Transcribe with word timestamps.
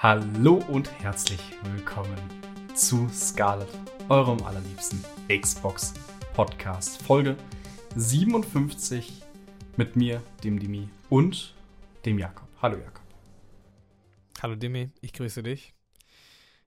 Hallo 0.00 0.62
und 0.68 0.92
herzlich 1.02 1.40
willkommen 1.74 2.16
zu 2.72 3.08
Scarlet, 3.08 3.66
eurem 4.08 4.40
allerliebsten 4.44 5.04
Xbox 5.28 5.92
Podcast. 6.34 7.02
Folge 7.02 7.36
57 7.96 9.24
mit 9.76 9.96
mir, 9.96 10.22
dem 10.44 10.60
Dimi 10.60 10.88
und 11.10 11.52
dem 12.04 12.16
Jakob. 12.16 12.46
Hallo 12.62 12.78
Jakob. 12.78 13.02
Hallo 14.40 14.54
Dimi, 14.54 14.92
ich 15.00 15.12
grüße 15.12 15.42
dich. 15.42 15.74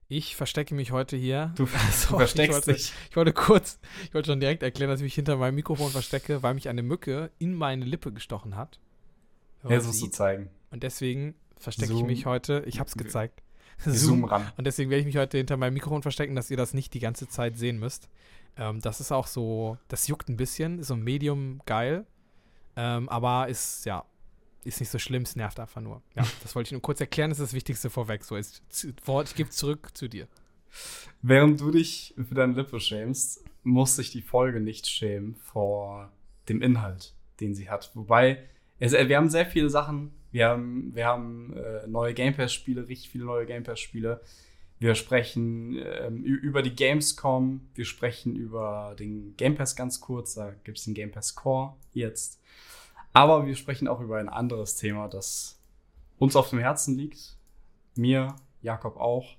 Ich 0.08 0.36
verstecke 0.36 0.74
mich 0.74 0.92
heute 0.92 1.16
hier. 1.16 1.54
Du, 1.56 1.62
also, 1.86 2.10
du 2.10 2.16
versteckst 2.18 2.50
ich 2.50 2.66
wollte, 2.66 2.72
dich. 2.74 2.92
Ich 3.08 3.16
wollte 3.16 3.32
kurz, 3.32 3.80
ich 4.04 4.12
wollte 4.12 4.30
schon 4.30 4.40
direkt 4.40 4.62
erklären, 4.62 4.90
dass 4.90 5.00
ich 5.00 5.04
mich 5.04 5.14
hinter 5.14 5.38
meinem 5.38 5.54
Mikrofon 5.54 5.90
verstecke, 5.90 6.42
weil 6.42 6.52
mich 6.52 6.68
eine 6.68 6.82
Mücke 6.82 7.30
in 7.38 7.54
meine 7.54 7.86
Lippe 7.86 8.12
gestochen 8.12 8.56
hat. 8.56 8.78
Ja, 9.62 9.70
das 9.70 9.86
musst 9.86 10.02
du 10.02 10.08
zeigen. 10.08 10.50
Und 10.70 10.82
deswegen 10.82 11.34
verstecke 11.62 11.92
ich 11.92 12.02
mich 12.02 12.26
heute. 12.26 12.62
Ich 12.66 12.78
habe 12.78 12.88
es 12.88 12.96
gezeigt. 12.96 13.42
Zoom. 13.78 13.94
Zoom 13.94 14.24
ran. 14.24 14.52
Und 14.56 14.66
deswegen 14.66 14.90
werde 14.90 15.00
ich 15.00 15.06
mich 15.06 15.16
heute 15.16 15.38
hinter 15.38 15.56
meinem 15.56 15.74
Mikrofon 15.74 16.02
verstecken, 16.02 16.34
dass 16.34 16.50
ihr 16.50 16.56
das 16.56 16.74
nicht 16.74 16.94
die 16.94 17.00
ganze 17.00 17.28
Zeit 17.28 17.58
sehen 17.58 17.78
müsst. 17.78 18.08
Ähm, 18.56 18.80
das 18.80 19.00
ist 19.00 19.12
auch 19.12 19.26
so, 19.26 19.78
das 19.88 20.08
juckt 20.08 20.28
ein 20.28 20.36
bisschen, 20.36 20.78
ist 20.78 20.88
so 20.88 20.96
Medium 20.96 21.60
geil. 21.66 22.06
Ähm, 22.76 23.08
aber 23.08 23.48
ist, 23.48 23.84
ja, 23.84 24.04
ist 24.64 24.80
nicht 24.80 24.90
so 24.90 24.98
schlimm, 24.98 25.22
es 25.22 25.36
nervt 25.36 25.58
einfach 25.60 25.80
nur. 25.80 26.02
Ja, 26.14 26.24
das 26.42 26.54
wollte 26.54 26.68
ich 26.68 26.72
nur 26.72 26.82
kurz 26.82 27.00
erklären, 27.00 27.30
das 27.30 27.38
ist 27.38 27.48
das 27.48 27.54
Wichtigste 27.54 27.90
vorweg. 27.90 28.24
So 28.24 28.36
ist 28.36 28.62
Wort, 29.04 29.28
ich 29.28 29.34
gebe 29.34 29.50
zurück 29.50 29.90
zu 29.94 30.08
dir. 30.08 30.28
Während 31.20 31.60
du 31.60 31.70
dich 31.70 32.14
für 32.16 32.34
deine 32.34 32.54
Lippe 32.54 32.80
schämst, 32.80 33.44
muss 33.62 33.96
sich 33.96 34.10
die 34.10 34.22
Folge 34.22 34.60
nicht 34.60 34.88
schämen 34.88 35.36
vor 35.36 36.10
dem 36.48 36.62
Inhalt, 36.62 37.14
den 37.40 37.54
sie 37.54 37.68
hat. 37.68 37.90
Wobei, 37.94 38.48
es, 38.78 38.92
wir 38.92 39.16
haben 39.16 39.28
sehr 39.28 39.46
viele 39.46 39.68
Sachen 39.68 40.12
wir 40.32 40.48
haben, 40.48 40.94
wir 40.94 41.06
haben 41.06 41.54
äh, 41.56 41.86
neue 41.86 42.14
Game 42.14 42.34
Pass-Spiele, 42.34 42.88
richtig 42.88 43.10
viele 43.10 43.24
neue 43.24 43.46
Game 43.46 43.62
Pass-Spiele. 43.62 44.20
Wir 44.78 44.96
sprechen 44.96 45.76
ähm, 45.76 46.24
über 46.24 46.60
die 46.62 46.74
Gamescom, 46.74 47.60
wir 47.74 47.84
sprechen 47.84 48.34
über 48.34 48.96
den 48.98 49.36
Game 49.36 49.54
Pass 49.54 49.76
ganz 49.76 50.00
kurz, 50.00 50.34
da 50.34 50.52
gibt 50.64 50.78
es 50.78 50.84
den 50.84 50.94
Game 50.94 51.12
Pass 51.12 51.36
Core 51.36 51.74
jetzt. 51.92 52.40
Aber 53.12 53.46
wir 53.46 53.54
sprechen 53.54 53.86
auch 53.86 54.00
über 54.00 54.18
ein 54.18 54.28
anderes 54.28 54.74
Thema, 54.74 55.06
das 55.06 55.60
uns 56.18 56.34
auf 56.34 56.50
dem 56.50 56.58
Herzen 56.58 56.96
liegt. 56.96 57.36
Mir, 57.94 58.34
Jakob 58.60 58.96
auch. 58.96 59.36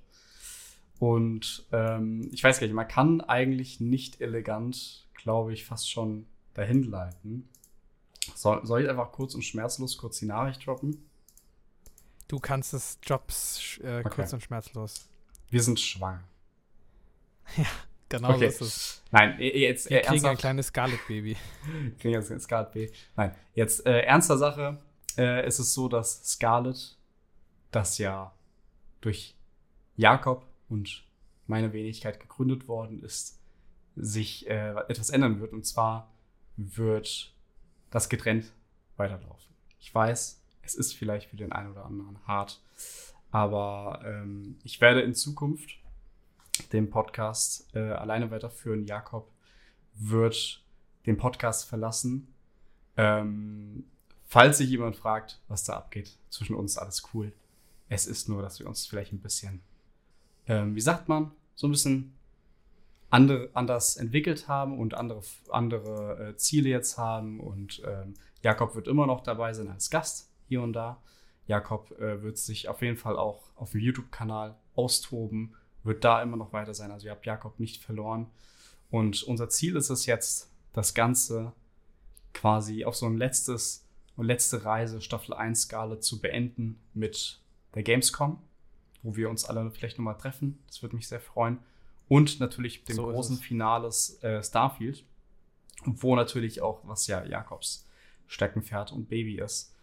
Und 0.98 1.66
ähm, 1.72 2.30
ich 2.32 2.42
weiß 2.42 2.60
gar 2.60 2.66
nicht, 2.66 2.74
man 2.74 2.88
kann 2.88 3.20
eigentlich 3.20 3.80
nicht 3.80 4.20
elegant, 4.20 5.06
glaube 5.14 5.52
ich, 5.52 5.66
fast 5.66 5.90
schon 5.90 6.24
dahin 6.54 6.84
leiten. 6.84 7.48
Soll, 8.34 8.64
soll 8.66 8.82
ich 8.82 8.88
einfach 8.88 9.12
kurz 9.12 9.34
und 9.34 9.42
schmerzlos 9.42 9.96
kurz 9.96 10.18
die 10.18 10.26
Nachricht 10.26 10.66
droppen? 10.66 11.04
Du 12.28 12.38
kannst 12.38 12.74
es 12.74 12.98
Jobs 13.02 13.78
äh, 13.82 14.00
okay. 14.00 14.10
kurz 14.14 14.32
und 14.32 14.42
schmerzlos. 14.42 15.08
Wir 15.50 15.62
sind 15.62 15.80
schwanger. 15.80 16.24
Ja, 17.56 17.66
genau 18.20 18.34
okay. 18.34 18.38
so 18.38 18.44
ist 18.44 18.60
es. 18.60 19.02
Nein, 19.10 19.36
jetzt 19.40 19.90
Wir 19.90 19.98
äh, 19.98 20.02
kriegen 20.02 20.24
ein 20.26 20.36
kleines 20.36 20.68
Scarlet-Baby. 20.68 21.36
kriegen 21.98 22.14
jetzt 22.14 22.30
ein 22.30 22.40
Scarlet-Baby. 22.40 22.92
Nein, 23.16 23.34
jetzt 23.54 23.84
äh, 23.86 24.00
ernster 24.00 24.38
Sache. 24.38 24.78
Äh, 25.16 25.46
ist 25.46 25.58
es 25.58 25.74
so, 25.74 25.88
dass 25.88 26.24
Scarlet, 26.24 26.96
das 27.70 27.98
ja 27.98 28.32
durch 29.00 29.36
Jakob 29.96 30.46
und 30.68 31.04
meine 31.46 31.72
Wenigkeit 31.72 32.20
gegründet 32.20 32.68
worden 32.68 33.02
ist, 33.02 33.40
sich 33.96 34.48
äh, 34.48 34.74
etwas 34.88 35.10
ändern 35.10 35.40
wird. 35.40 35.52
Und 35.52 35.66
zwar 35.66 36.12
wird 36.56 37.33
das 37.94 38.08
getrennt 38.08 38.52
weiterlaufen. 38.96 39.54
Ich 39.78 39.94
weiß, 39.94 40.42
es 40.62 40.74
ist 40.74 40.94
vielleicht 40.94 41.30
für 41.30 41.36
den 41.36 41.52
einen 41.52 41.70
oder 41.70 41.84
anderen 41.84 42.18
hart, 42.26 42.60
aber 43.30 44.02
ähm, 44.04 44.58
ich 44.64 44.80
werde 44.80 45.00
in 45.02 45.14
Zukunft 45.14 45.78
den 46.72 46.90
Podcast 46.90 47.72
äh, 47.72 47.78
alleine 47.78 48.32
weiterführen. 48.32 48.84
Jakob 48.84 49.30
wird 49.94 50.60
den 51.06 51.16
Podcast 51.16 51.68
verlassen. 51.68 52.26
Ähm, 52.96 53.84
falls 54.26 54.58
sich 54.58 54.70
jemand 54.70 54.96
fragt, 54.96 55.40
was 55.46 55.62
da 55.62 55.74
abgeht, 55.74 56.18
zwischen 56.30 56.56
uns 56.56 56.76
alles 56.76 57.04
cool. 57.14 57.32
Es 57.88 58.08
ist 58.08 58.28
nur, 58.28 58.42
dass 58.42 58.58
wir 58.58 58.66
uns 58.66 58.86
vielleicht 58.88 59.12
ein 59.12 59.20
bisschen, 59.20 59.60
ähm, 60.48 60.74
wie 60.74 60.80
sagt 60.80 61.08
man, 61.08 61.30
so 61.54 61.68
ein 61.68 61.70
bisschen 61.70 62.12
andere, 63.14 63.48
anders 63.54 63.96
entwickelt 63.96 64.48
haben 64.48 64.76
und 64.76 64.94
andere, 64.94 65.22
andere 65.48 66.30
äh, 66.30 66.36
Ziele 66.36 66.68
jetzt 66.68 66.98
haben. 66.98 67.38
Und 67.38 67.80
ähm, 67.86 68.14
Jakob 68.42 68.74
wird 68.74 68.88
immer 68.88 69.06
noch 69.06 69.22
dabei 69.22 69.52
sein 69.52 69.68
als 69.68 69.88
Gast 69.88 70.32
hier 70.48 70.62
und 70.62 70.72
da. 70.72 71.00
Jakob 71.46 71.92
äh, 72.00 72.22
wird 72.22 72.38
sich 72.38 72.68
auf 72.68 72.82
jeden 72.82 72.96
Fall 72.96 73.16
auch 73.16 73.42
auf 73.54 73.70
dem 73.70 73.80
YouTube-Kanal 73.80 74.56
austoben, 74.74 75.54
wird 75.84 76.02
da 76.02 76.22
immer 76.22 76.36
noch 76.36 76.52
weiter 76.52 76.74
sein. 76.74 76.90
Also 76.90 77.06
ihr 77.06 77.12
habt 77.12 77.24
Jakob 77.24 77.60
nicht 77.60 77.84
verloren. 77.84 78.26
Und 78.90 79.22
unser 79.22 79.48
Ziel 79.48 79.76
ist 79.76 79.90
es 79.90 80.06
jetzt, 80.06 80.50
das 80.72 80.92
Ganze 80.92 81.52
quasi 82.32 82.84
auf 82.84 82.96
so 82.96 83.06
ein 83.06 83.16
letztes 83.16 83.86
und 84.16 84.26
letzte 84.26 84.64
Reise 84.64 85.00
Staffel 85.00 85.34
1 85.34 85.62
Skala 85.62 86.00
zu 86.00 86.20
beenden 86.20 86.80
mit 86.94 87.40
der 87.76 87.84
Gamescom, 87.84 88.42
wo 89.04 89.14
wir 89.14 89.30
uns 89.30 89.44
alle 89.44 89.70
vielleicht 89.70 89.98
nochmal 89.98 90.18
treffen. 90.18 90.58
Das 90.66 90.82
würde 90.82 90.96
mich 90.96 91.06
sehr 91.06 91.20
freuen. 91.20 91.58
Und 92.08 92.40
natürlich 92.40 92.84
dem 92.84 92.96
so 92.96 93.06
großen 93.06 93.38
Finales 93.38 94.22
äh, 94.22 94.42
Starfield, 94.42 95.04
wo 95.84 96.16
natürlich 96.16 96.60
auch, 96.60 96.80
was 96.84 97.06
ja 97.06 97.24
Jakobs 97.24 97.86
Steckenpferd 98.26 98.92
und 98.92 99.08
Baby 99.08 99.38
ist. 99.38 99.74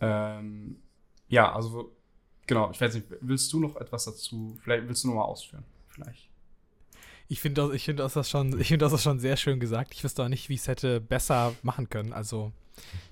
Ähm, 0.00 0.76
ja, 1.28 1.52
also 1.54 1.92
genau, 2.46 2.70
ich 2.70 2.80
weiß 2.80 2.94
nicht, 2.94 3.06
willst 3.20 3.52
du 3.52 3.60
noch 3.60 3.76
etwas 3.76 4.04
dazu, 4.04 4.56
vielleicht 4.62 4.88
willst 4.88 5.04
du 5.04 5.08
noch 5.08 5.14
mal 5.16 5.24
ausführen, 5.24 5.64
vielleicht. 5.88 6.28
Ich 7.28 7.40
finde 7.40 7.62
das, 7.62 7.72
ich 7.74 7.84
find 7.84 8.00
das, 8.00 8.28
schon, 8.28 8.60
ich 8.60 8.68
find 8.68 8.82
das 8.82 9.02
schon 9.02 9.18
sehr 9.18 9.36
schön 9.36 9.58
gesagt. 9.58 9.94
Ich 9.94 10.04
wüsste 10.04 10.22
auch 10.22 10.28
nicht, 10.28 10.48
wie 10.48 10.54
es 10.54 10.68
hätte 10.68 11.00
besser 11.00 11.54
machen 11.62 11.88
können. 11.88 12.12
Also 12.12 12.52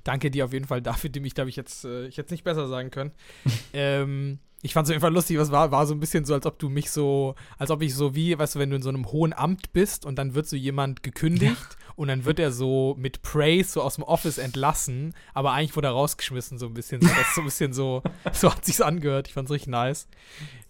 danke 0.05 0.31
dir 0.31 0.45
auf 0.45 0.53
jeden 0.53 0.67
Fall 0.67 0.83
dafür, 0.83 1.11
die 1.11 1.21
mich, 1.21 1.35
glaube 1.35 1.51
ich, 1.51 1.57
jetzt, 1.57 1.85
äh, 1.85 2.07
ich 2.07 2.19
hätte 2.19 2.33
nicht 2.33 2.45
besser 2.45 2.69
sagen 2.69 2.91
können. 2.91 3.13
ähm, 3.73 4.39
ich 4.65 4.75
fand 4.75 4.87
es 4.87 4.91
auf 4.91 4.95
jeden 4.95 5.03
Fall 5.03 5.13
lustig, 5.13 5.39
was 5.39 5.51
war, 5.51 5.73
war 5.73 5.87
so 5.87 5.95
ein 5.95 6.01
bisschen 6.01 6.25
so, 6.25 6.35
als 6.35 6.47
ob 6.47 6.59
du 6.59 6.69
mich 6.69 6.91
so, 6.91 7.35
als 7.59 7.71
ob 7.73 7.83
ich 7.83 7.95
so 7.95 8.15
wie, 8.15 8.39
weißt 8.39 8.55
du, 8.55 8.59
wenn 8.61 8.71
du 8.71 8.77
in 8.77 8.83
so 8.83 8.91
einem 8.91 9.11
hohen 9.11 9.33
Amt 9.33 9.73
bist 9.73 10.07
und 10.07 10.17
dann 10.17 10.35
wird 10.35 10.47
so 10.47 10.55
jemand 10.55 11.03
gekündigt 11.03 11.51
ja. 11.53 11.93
und 11.97 12.07
dann 12.07 12.25
wird 12.25 12.39
er 12.39 12.53
so 12.53 12.95
mit 12.97 13.23
Praise 13.23 13.73
so 13.73 13.83
aus 13.83 13.97
dem 13.97 14.05
Office 14.05 14.39
entlassen, 14.39 15.15
aber 15.35 15.53
eigentlich 15.53 15.75
wurde 15.75 15.89
er 15.89 15.95
rausgeschmissen, 15.95 16.59
so 16.59 16.67
ein 16.67 16.75
bisschen. 16.75 17.03
So, 17.03 17.09
das 17.09 17.35
so 17.35 17.41
ein 17.41 17.45
bisschen 17.45 17.73
so, 17.73 18.03
so 18.33 18.53
hat 18.53 18.65
sich's 18.65 18.81
angehört. 18.81 19.27
Ich 19.27 19.35
fand's 19.35 19.51
richtig 19.51 19.69
nice. 19.69 20.07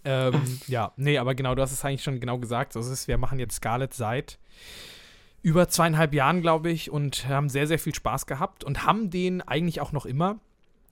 Ähm, 0.05 0.61
ja, 0.67 0.93
nee, 0.97 1.19
aber 1.19 1.35
genau, 1.35 1.55
du 1.55 1.61
hast 1.61 1.73
es 1.73 1.85
eigentlich 1.85 2.03
schon 2.03 2.19
genau 2.19 2.39
gesagt. 2.39 2.75
Also 2.75 2.91
ist, 2.91 3.09
wir 3.09 3.19
machen 3.19 3.39
jetzt 3.39 3.57
Scarlet 3.57 3.93
seit 3.93 4.39
über 5.43 5.69
zweieinhalb 5.69 6.15
Jahren, 6.15 6.41
glaube 6.41 6.71
ich, 6.71 6.91
und 6.91 7.27
haben 7.29 7.49
sehr, 7.49 7.67
sehr 7.67 7.79
viel 7.79 7.95
Spaß 7.95 8.27
gehabt 8.27 8.65
und 8.65 8.87
haben 8.87 9.11
den 9.11 9.43
eigentlich 9.43 9.81
auch 9.81 9.93
noch 9.93 10.07
immer. 10.07 10.39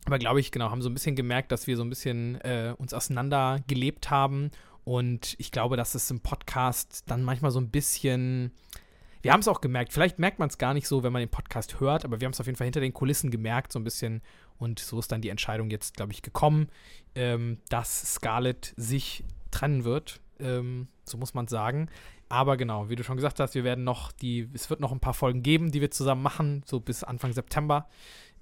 Aber 0.06 0.18
glaube 0.18 0.40
ich, 0.40 0.50
genau, 0.50 0.70
haben 0.70 0.82
so 0.82 0.90
ein 0.90 0.94
bisschen 0.94 1.14
gemerkt, 1.14 1.52
dass 1.52 1.66
wir 1.66 1.76
so 1.76 1.84
ein 1.84 1.90
bisschen 1.90 2.40
äh, 2.40 2.74
uns 2.76 2.92
auseinander 2.92 3.60
gelebt 3.66 4.10
haben. 4.10 4.50
Und 4.84 5.36
ich 5.38 5.52
glaube, 5.52 5.76
dass 5.76 5.94
es 5.94 6.10
im 6.10 6.20
Podcast 6.20 7.04
dann 7.06 7.22
manchmal 7.22 7.50
so 7.50 7.60
ein 7.60 7.70
bisschen. 7.70 8.52
Wir 9.22 9.32
haben 9.32 9.40
es 9.40 9.48
auch 9.48 9.60
gemerkt, 9.60 9.92
vielleicht 9.92 10.18
merkt 10.18 10.38
man 10.38 10.48
es 10.48 10.56
gar 10.56 10.72
nicht 10.72 10.88
so, 10.88 11.02
wenn 11.02 11.12
man 11.12 11.20
den 11.20 11.28
Podcast 11.28 11.78
hört, 11.78 12.06
aber 12.06 12.20
wir 12.20 12.24
haben 12.24 12.32
es 12.32 12.40
auf 12.40 12.46
jeden 12.46 12.56
Fall 12.56 12.64
hinter 12.64 12.80
den 12.80 12.94
Kulissen 12.94 13.30
gemerkt, 13.30 13.70
so 13.70 13.78
ein 13.78 13.84
bisschen. 13.84 14.22
Und 14.58 14.78
so 14.78 14.98
ist 14.98 15.12
dann 15.12 15.20
die 15.20 15.28
Entscheidung 15.28 15.70
jetzt, 15.70 15.96
glaube 15.96 16.12
ich, 16.12 16.22
gekommen, 16.22 16.68
ähm, 17.14 17.58
dass 17.68 18.14
Scarlett 18.14 18.72
sich 18.76 19.24
trennen 19.50 19.84
wird. 19.84 20.20
Ähm, 20.38 20.88
so 21.04 21.18
muss 21.18 21.34
man 21.34 21.48
sagen. 21.48 21.88
Aber 22.30 22.56
genau, 22.56 22.88
wie 22.88 22.94
du 22.96 23.02
schon 23.02 23.16
gesagt 23.16 23.40
hast, 23.40 23.56
wir 23.56 23.64
werden 23.64 23.82
noch 23.82 24.12
die, 24.12 24.48
es 24.54 24.70
wird 24.70 24.80
noch 24.80 24.92
ein 24.92 25.00
paar 25.00 25.14
Folgen 25.14 25.42
geben, 25.42 25.72
die 25.72 25.80
wir 25.80 25.90
zusammen 25.90 26.22
machen, 26.22 26.62
so 26.64 26.78
bis 26.78 27.02
Anfang 27.02 27.32
September 27.32 27.88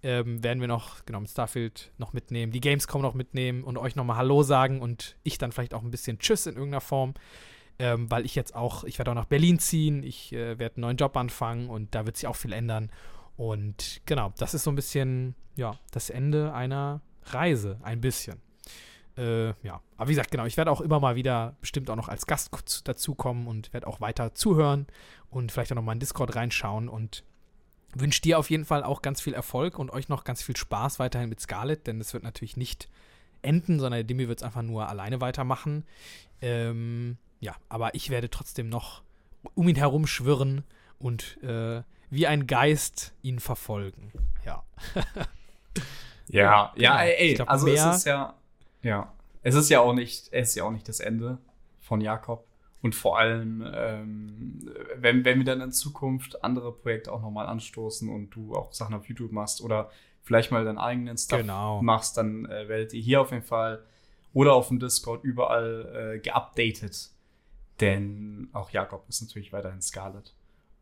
ähm, 0.03 0.45
werden 0.45 0.61
wir 0.61 0.69
noch, 0.69 1.05
genau, 1.07 1.21
mit 1.21 1.31
Starfield 1.31 1.91
noch 1.99 2.13
mitnehmen, 2.13 2.53
die 2.53 2.61
Gamescom 2.61 3.03
noch 3.03 3.15
mitnehmen 3.15 3.65
und 3.65 3.79
euch 3.79 3.97
nochmal 3.97 4.17
Hallo 4.17 4.43
sagen 4.43 4.81
und 4.81 5.17
ich 5.25 5.39
dann 5.39 5.53
vielleicht 5.53 5.75
auch 5.75 5.83
ein 5.83 5.91
bisschen 5.91 6.19
Tschüss 6.19 6.47
in 6.47 6.55
irgendeiner 6.55 6.83
Form. 6.83 7.15
Ähm, 7.81 8.11
weil 8.11 8.27
ich 8.27 8.35
jetzt 8.35 8.57
auch, 8.57 8.83
ich 8.85 8.99
werde 8.99 9.13
auch 9.13 9.15
nach 9.15 9.25
Berlin 9.25 9.61
ziehen, 9.61 10.03
ich 10.03 10.33
äh, 10.33 10.59
werde 10.59 10.77
einen 10.77 10.83
neuen 10.83 10.97
Job 10.97 11.17
anfangen 11.17 11.71
und 11.71 11.95
da 11.95 12.07
wird 12.07 12.17
sich 12.17 12.27
auch 12.27 12.37
viel 12.37 12.53
ändern. 12.53 12.91
Und 13.37 14.03
genau, 14.05 14.33
das 14.37 14.53
ist 14.53 14.65
so 14.65 14.73
ein 14.73 14.75
bisschen, 14.75 15.37
ja, 15.55 15.79
das 15.93 16.11
Ende 16.11 16.53
einer 16.53 17.01
Reise, 17.27 17.79
ein 17.83 18.01
bisschen. 18.01 18.43
Äh, 19.19 19.49
ja, 19.65 19.81
aber 19.97 20.09
wie 20.09 20.13
gesagt, 20.13 20.31
genau, 20.31 20.47
ich 20.47 20.57
werde 20.57 20.71
auch 20.71 20.81
immer 20.81 21.01
mal 21.01 21.17
wieder 21.17 21.57
bestimmt 21.61 21.91
auch 21.91 21.97
noch 21.97 22.09
als 22.09 22.27
Gast 22.27 22.87
dazukommen 22.87 23.49
und 23.49 23.73
werde 23.73 23.89
auch 23.89 24.01
weiter 24.01 24.33
zuhören 24.33 24.87
und 25.29 25.51
vielleicht 25.51 25.73
auch 25.73 25.77
noch 25.77 25.83
mal 25.83 25.93
in 25.93 25.99
Discord 25.99 26.37
reinschauen 26.37 26.89
und 26.89 27.25
wünsche 27.95 28.23
dir 28.23 28.39
auf 28.39 28.49
jeden 28.49 28.65
Fall 28.65 28.85
auch 28.85 29.03
ganz 29.03 29.21
viel 29.21 29.35
Erfolg 29.35 29.79
und 29.79 29.91
euch 29.91 30.09
noch 30.09 30.23
ganz 30.23 30.43
viel 30.43 30.57
Spaß 30.57 31.01
weiterhin 31.01 31.29
mit 31.29 31.41
Scarlett, 31.41 31.89
denn 31.89 32.01
es 32.01 32.15
wird 32.15 32.23
natürlich 32.23 32.57
nicht 32.57 32.89
enden, 33.43 33.81
sondern 33.81 34.07
Demi 34.07 34.29
wird 34.29 34.39
es 34.39 34.45
einfach 34.45 34.63
nur 34.63 34.89
alleine 34.89 35.21
weitermachen. 35.21 35.85
Ähm, 36.41 37.19
ja, 37.41 37.57
aber 37.69 37.95
ich 37.95 38.11
werde 38.11 38.31
trotzdem 38.31 38.69
noch 38.69 39.03
um 39.55 39.69
ihn 39.69 39.77
herum 39.77 40.07
schwirren 40.07 40.65
und 40.99 41.43
äh, 41.43 41.83
wie 42.11 42.27
ein 42.27 42.47
Geist 42.47 43.15
ihn 43.23 43.41
verfolgen. 43.41 44.13
Ja. 44.45 44.65
ja, 46.29 46.73
ja, 46.77 47.03
genau. 47.03 47.13
ey, 47.19 47.35
glaub, 47.35 47.51
also 47.51 47.67
es 47.69 47.85
ist 47.85 48.07
ja, 48.07 48.35
ja. 48.83 49.13
es 49.43 49.55
ist 49.55 49.69
ja 49.71 49.81
auch 49.81 49.93
nicht, 49.95 50.29
es 50.33 50.51
ist 50.51 50.55
ja 50.57 50.65
auch 50.65 50.71
nicht 50.71 50.89
das 50.89 51.01
Ende 51.01 51.39
von 51.81 52.01
Jakob. 52.01 52.45
Und 52.81 52.95
vor 52.95 53.19
allem, 53.19 53.65
ähm, 53.75 54.71
wenn, 54.97 55.25
wenn 55.25 55.39
wir 55.39 55.45
dann 55.45 55.61
in 55.61 55.73
Zukunft 55.73 56.45
andere 56.45 56.73
Projekte 56.73 57.13
auch 57.13 57.21
nochmal 57.21 57.47
anstoßen 57.49 58.09
und 58.09 58.31
du 58.31 58.55
auch 58.55 58.73
Sachen 58.73 58.95
auf 58.95 59.07
YouTube 59.09 59.33
machst 59.33 59.61
oder 59.61 59.91
vielleicht 60.23 60.53
mal 60.53 60.65
deinen 60.65 60.79
eigenen 60.79 61.17
Stuff 61.19 61.41
Genau. 61.41 61.83
machst, 61.83 62.17
dann 62.17 62.45
äh, 62.47 62.69
werdet 62.69 62.93
ihr 62.95 63.01
hier 63.03 63.21
auf 63.21 63.33
jeden 63.33 63.43
Fall 63.43 63.83
oder 64.33 64.53
auf 64.55 64.69
dem 64.69 64.79
Discord 64.79 65.25
überall 65.25 66.15
äh, 66.17 66.19
geupdatet. 66.21 67.11
Denn 67.81 68.49
auch 68.53 68.71
Jakob 68.71 69.09
ist 69.09 69.23
natürlich 69.23 69.53
weiterhin 69.53 69.81
Scarlet. 69.83 70.33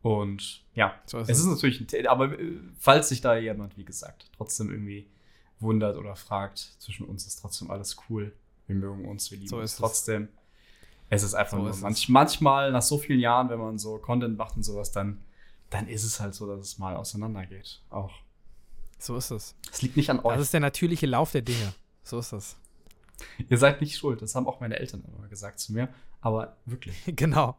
Und 0.01 0.63
ja, 0.73 0.93
So 1.05 1.17
ist 1.17 1.29
es 1.29 1.37
es. 1.39 1.45
ist 1.45 1.49
natürlich 1.51 1.79
ein 1.81 2.07
aber 2.07 2.39
äh, 2.39 2.59
falls 2.77 3.09
sich 3.09 3.21
da 3.21 3.35
jemand, 3.37 3.75
wie 3.77 3.83
gesagt, 3.85 4.29
trotzdem 4.37 4.69
irgendwie 4.71 5.07
wundert 5.59 5.97
oder 5.97 6.15
fragt, 6.15 6.59
zwischen 6.79 7.05
uns 7.05 7.25
ist 7.27 7.41
trotzdem 7.41 7.71
alles 7.71 7.97
cool. 8.09 8.33
Wir 8.67 8.75
mögen 8.75 9.07
uns, 9.07 9.31
wir 9.31 9.37
lieben 9.37 9.49
So 9.49 9.57
uns 9.57 9.65
ist 9.65 9.73
es. 9.73 9.79
trotzdem. 9.79 10.27
Es 11.09 11.23
ist 11.23 11.33
einfach 11.35 11.57
So 11.57 11.63
nur 11.63 11.71
ist 11.71 11.81
manch, 11.81 12.09
manchmal 12.09 12.71
nach 12.71 12.81
so 12.81 12.97
vielen 12.97 13.19
Jahren, 13.19 13.49
wenn 13.49 13.59
man 13.59 13.77
so 13.77 13.97
Content 13.97 14.37
macht 14.37 14.55
und 14.57 14.63
sowas, 14.63 14.91
dann, 14.91 15.23
dann 15.69 15.87
ist 15.87 16.03
es 16.03 16.19
halt 16.19 16.35
so, 16.35 16.47
dass 16.47 16.59
es 16.59 16.77
mal 16.77 16.95
auseinandergeht. 16.95 17.81
Auch. 17.89 18.11
So 18.99 19.15
ist 19.15 19.31
es. 19.31 19.55
Es 19.71 19.81
liegt 19.81 19.95
nicht 19.95 20.09
an 20.09 20.19
euch. 20.19 20.33
Das 20.35 20.41
ist 20.43 20.53
der 20.53 20.59
natürliche 20.59 21.05
Lauf 21.05 21.31
der 21.31 21.41
Dinge. 21.43 21.73
So 22.03 22.19
ist 22.19 22.33
es. 22.33 22.57
Ihr 23.49 23.57
seid 23.57 23.79
nicht 23.81 23.95
schuld. 23.97 24.21
Das 24.21 24.35
haben 24.35 24.47
auch 24.47 24.59
meine 24.59 24.77
Eltern 24.79 25.03
immer 25.17 25.27
gesagt 25.27 25.59
zu 25.59 25.71
mir. 25.73 25.87
Aber 26.21 26.57
wirklich. 26.65 26.95
Genau. 27.15 27.55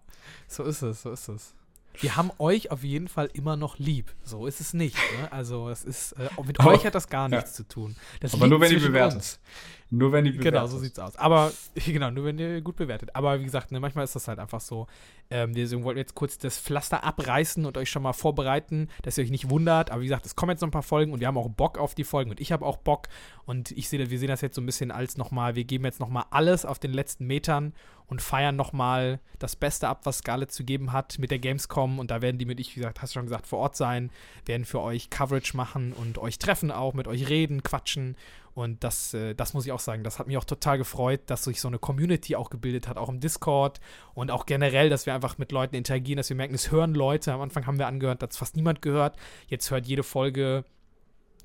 So 0.46 0.64
ist 0.64 0.82
es, 0.82 1.02
so 1.02 1.10
ist 1.12 1.28
es. 1.28 1.54
Wir 2.00 2.16
haben 2.16 2.30
euch 2.38 2.70
auf 2.70 2.82
jeden 2.84 3.08
Fall 3.08 3.28
immer 3.32 3.56
noch 3.56 3.78
lieb. 3.78 4.12
So 4.22 4.46
ist 4.46 4.60
es 4.60 4.72
nicht. 4.74 4.96
Ne? 5.20 5.32
Also 5.32 5.68
es 5.68 5.84
ist 5.84 6.12
äh, 6.12 6.28
mit 6.46 6.60
Aber- 6.60 6.70
euch 6.70 6.84
hat 6.86 6.94
das 6.94 7.08
gar 7.08 7.28
ja. 7.28 7.36
nichts 7.36 7.54
zu 7.54 7.66
tun. 7.66 7.96
Das 8.20 8.34
Aber 8.34 8.46
nur, 8.46 8.60
wenn 8.60 8.70
ihr 8.72 8.80
bewertet. 8.80 9.16
uns. 9.16 9.40
Nur 9.90 10.12
wenn 10.12 10.24
die 10.24 10.32
Genau, 10.32 10.66
so 10.66 10.78
sieht's 10.78 10.98
aus. 10.98 11.16
Aber 11.16 11.52
genau, 11.74 12.10
nur 12.10 12.24
wenn 12.24 12.38
ihr 12.38 12.60
gut 12.60 12.76
bewertet. 12.76 13.14
Aber 13.14 13.40
wie 13.40 13.44
gesagt, 13.44 13.72
ne, 13.72 13.80
manchmal 13.80 14.04
ist 14.04 14.14
das 14.14 14.28
halt 14.28 14.38
einfach 14.38 14.60
so. 14.60 14.86
Ähm, 15.30 15.54
deswegen 15.54 15.84
wollten 15.84 15.96
wir 15.96 16.02
jetzt 16.02 16.14
kurz 16.14 16.38
das 16.38 16.58
Pflaster 16.58 17.04
abreißen 17.04 17.64
und 17.64 17.76
euch 17.76 17.90
schon 17.90 18.02
mal 18.02 18.12
vorbereiten, 18.12 18.88
dass 19.02 19.16
ihr 19.16 19.24
euch 19.24 19.30
nicht 19.30 19.50
wundert. 19.50 19.90
Aber 19.90 20.00
wie 20.02 20.06
gesagt, 20.06 20.26
es 20.26 20.36
kommen 20.36 20.50
jetzt 20.50 20.60
noch 20.60 20.68
ein 20.68 20.72
paar 20.72 20.82
Folgen 20.82 21.12
und 21.12 21.20
wir 21.20 21.26
haben 21.26 21.38
auch 21.38 21.48
Bock 21.48 21.78
auf 21.78 21.94
die 21.94 22.04
Folgen 22.04 22.30
und 22.30 22.40
ich 22.40 22.52
habe 22.52 22.66
auch 22.66 22.76
Bock. 22.76 23.08
Und 23.46 23.70
ich 23.72 23.88
sehe, 23.88 24.10
wir 24.10 24.18
sehen 24.18 24.28
das 24.28 24.42
jetzt 24.42 24.56
so 24.56 24.60
ein 24.60 24.66
bisschen 24.66 24.90
als 24.90 25.16
nochmal, 25.16 25.54
wir 25.54 25.64
geben 25.64 25.84
jetzt 25.84 26.00
nochmal 26.00 26.24
alles 26.30 26.66
auf 26.66 26.78
den 26.78 26.92
letzten 26.92 27.26
Metern 27.26 27.72
und 28.08 28.22
feiern 28.22 28.56
nochmal 28.56 29.20
das 29.38 29.54
Beste 29.54 29.88
ab, 29.88 30.00
was 30.04 30.18
Scarlett 30.18 30.50
zu 30.50 30.64
geben 30.64 30.92
hat 30.92 31.18
mit 31.18 31.30
der 31.30 31.38
Gamescom. 31.38 31.98
Und 31.98 32.10
da 32.10 32.22
werden 32.22 32.38
die 32.38 32.46
mit 32.46 32.58
ich, 32.58 32.74
wie 32.74 32.80
gesagt, 32.80 33.02
hast 33.02 33.14
du 33.14 33.18
schon 33.18 33.26
gesagt, 33.26 33.46
vor 33.46 33.58
Ort 33.58 33.76
sein, 33.76 34.10
werden 34.46 34.64
für 34.64 34.80
euch 34.80 35.10
Coverage 35.10 35.56
machen 35.56 35.92
und 35.92 36.18
euch 36.18 36.38
treffen 36.38 36.70
auch, 36.70 36.94
mit 36.94 37.06
euch 37.06 37.28
reden, 37.28 37.62
quatschen. 37.62 38.16
Und 38.58 38.82
das, 38.82 39.14
äh, 39.14 39.36
das 39.36 39.54
muss 39.54 39.66
ich 39.66 39.70
auch 39.70 39.78
sagen, 39.78 40.02
das 40.02 40.18
hat 40.18 40.26
mich 40.26 40.36
auch 40.36 40.44
total 40.44 40.78
gefreut, 40.78 41.20
dass 41.26 41.44
sich 41.44 41.60
so 41.60 41.68
eine 41.68 41.78
Community 41.78 42.34
auch 42.34 42.50
gebildet 42.50 42.88
hat, 42.88 42.96
auch 42.96 43.08
im 43.08 43.20
Discord 43.20 43.78
und 44.14 44.32
auch 44.32 44.46
generell, 44.46 44.90
dass 44.90 45.06
wir 45.06 45.14
einfach 45.14 45.38
mit 45.38 45.52
Leuten 45.52 45.76
interagieren, 45.76 46.16
dass 46.16 46.28
wir 46.28 46.34
merken, 46.36 46.54
es 46.54 46.72
hören 46.72 46.92
Leute. 46.92 47.32
Am 47.32 47.40
Anfang 47.40 47.68
haben 47.68 47.78
wir 47.78 47.86
angehört, 47.86 48.20
dass 48.20 48.36
fast 48.36 48.56
niemand 48.56 48.82
gehört. 48.82 49.16
Jetzt 49.46 49.70
hört 49.70 49.86
jede 49.86 50.02
Folge 50.02 50.64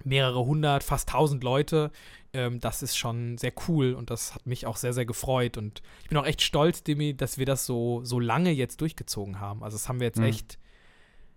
mehrere 0.04 0.44
hundert, 0.44 0.84
fast 0.84 1.10
tausend 1.10 1.44
Leute. 1.44 1.92
Ähm, 2.34 2.60
das 2.60 2.82
ist 2.82 2.98
schon 2.98 3.38
sehr 3.38 3.54
cool 3.68 3.94
und 3.94 4.10
das 4.10 4.34
hat 4.34 4.48
mich 4.48 4.66
auch 4.66 4.78
sehr, 4.78 4.94
sehr 4.94 5.06
gefreut. 5.06 5.56
Und 5.56 5.84
ich 6.02 6.10
bin 6.10 6.18
auch 6.18 6.26
echt 6.26 6.42
stolz, 6.42 6.82
Demi, 6.82 7.16
dass 7.16 7.38
wir 7.38 7.46
das 7.46 7.68
so, 7.68 8.04
so 8.04 8.20
lange 8.20 8.50
jetzt 8.50 8.82
durchgezogen 8.82 9.40
haben. 9.40 9.64
Also 9.64 9.78
das 9.78 9.88
haben 9.88 10.00
wir 10.00 10.08
jetzt 10.08 10.18
Mhm. 10.18 10.26
echt 10.26 10.58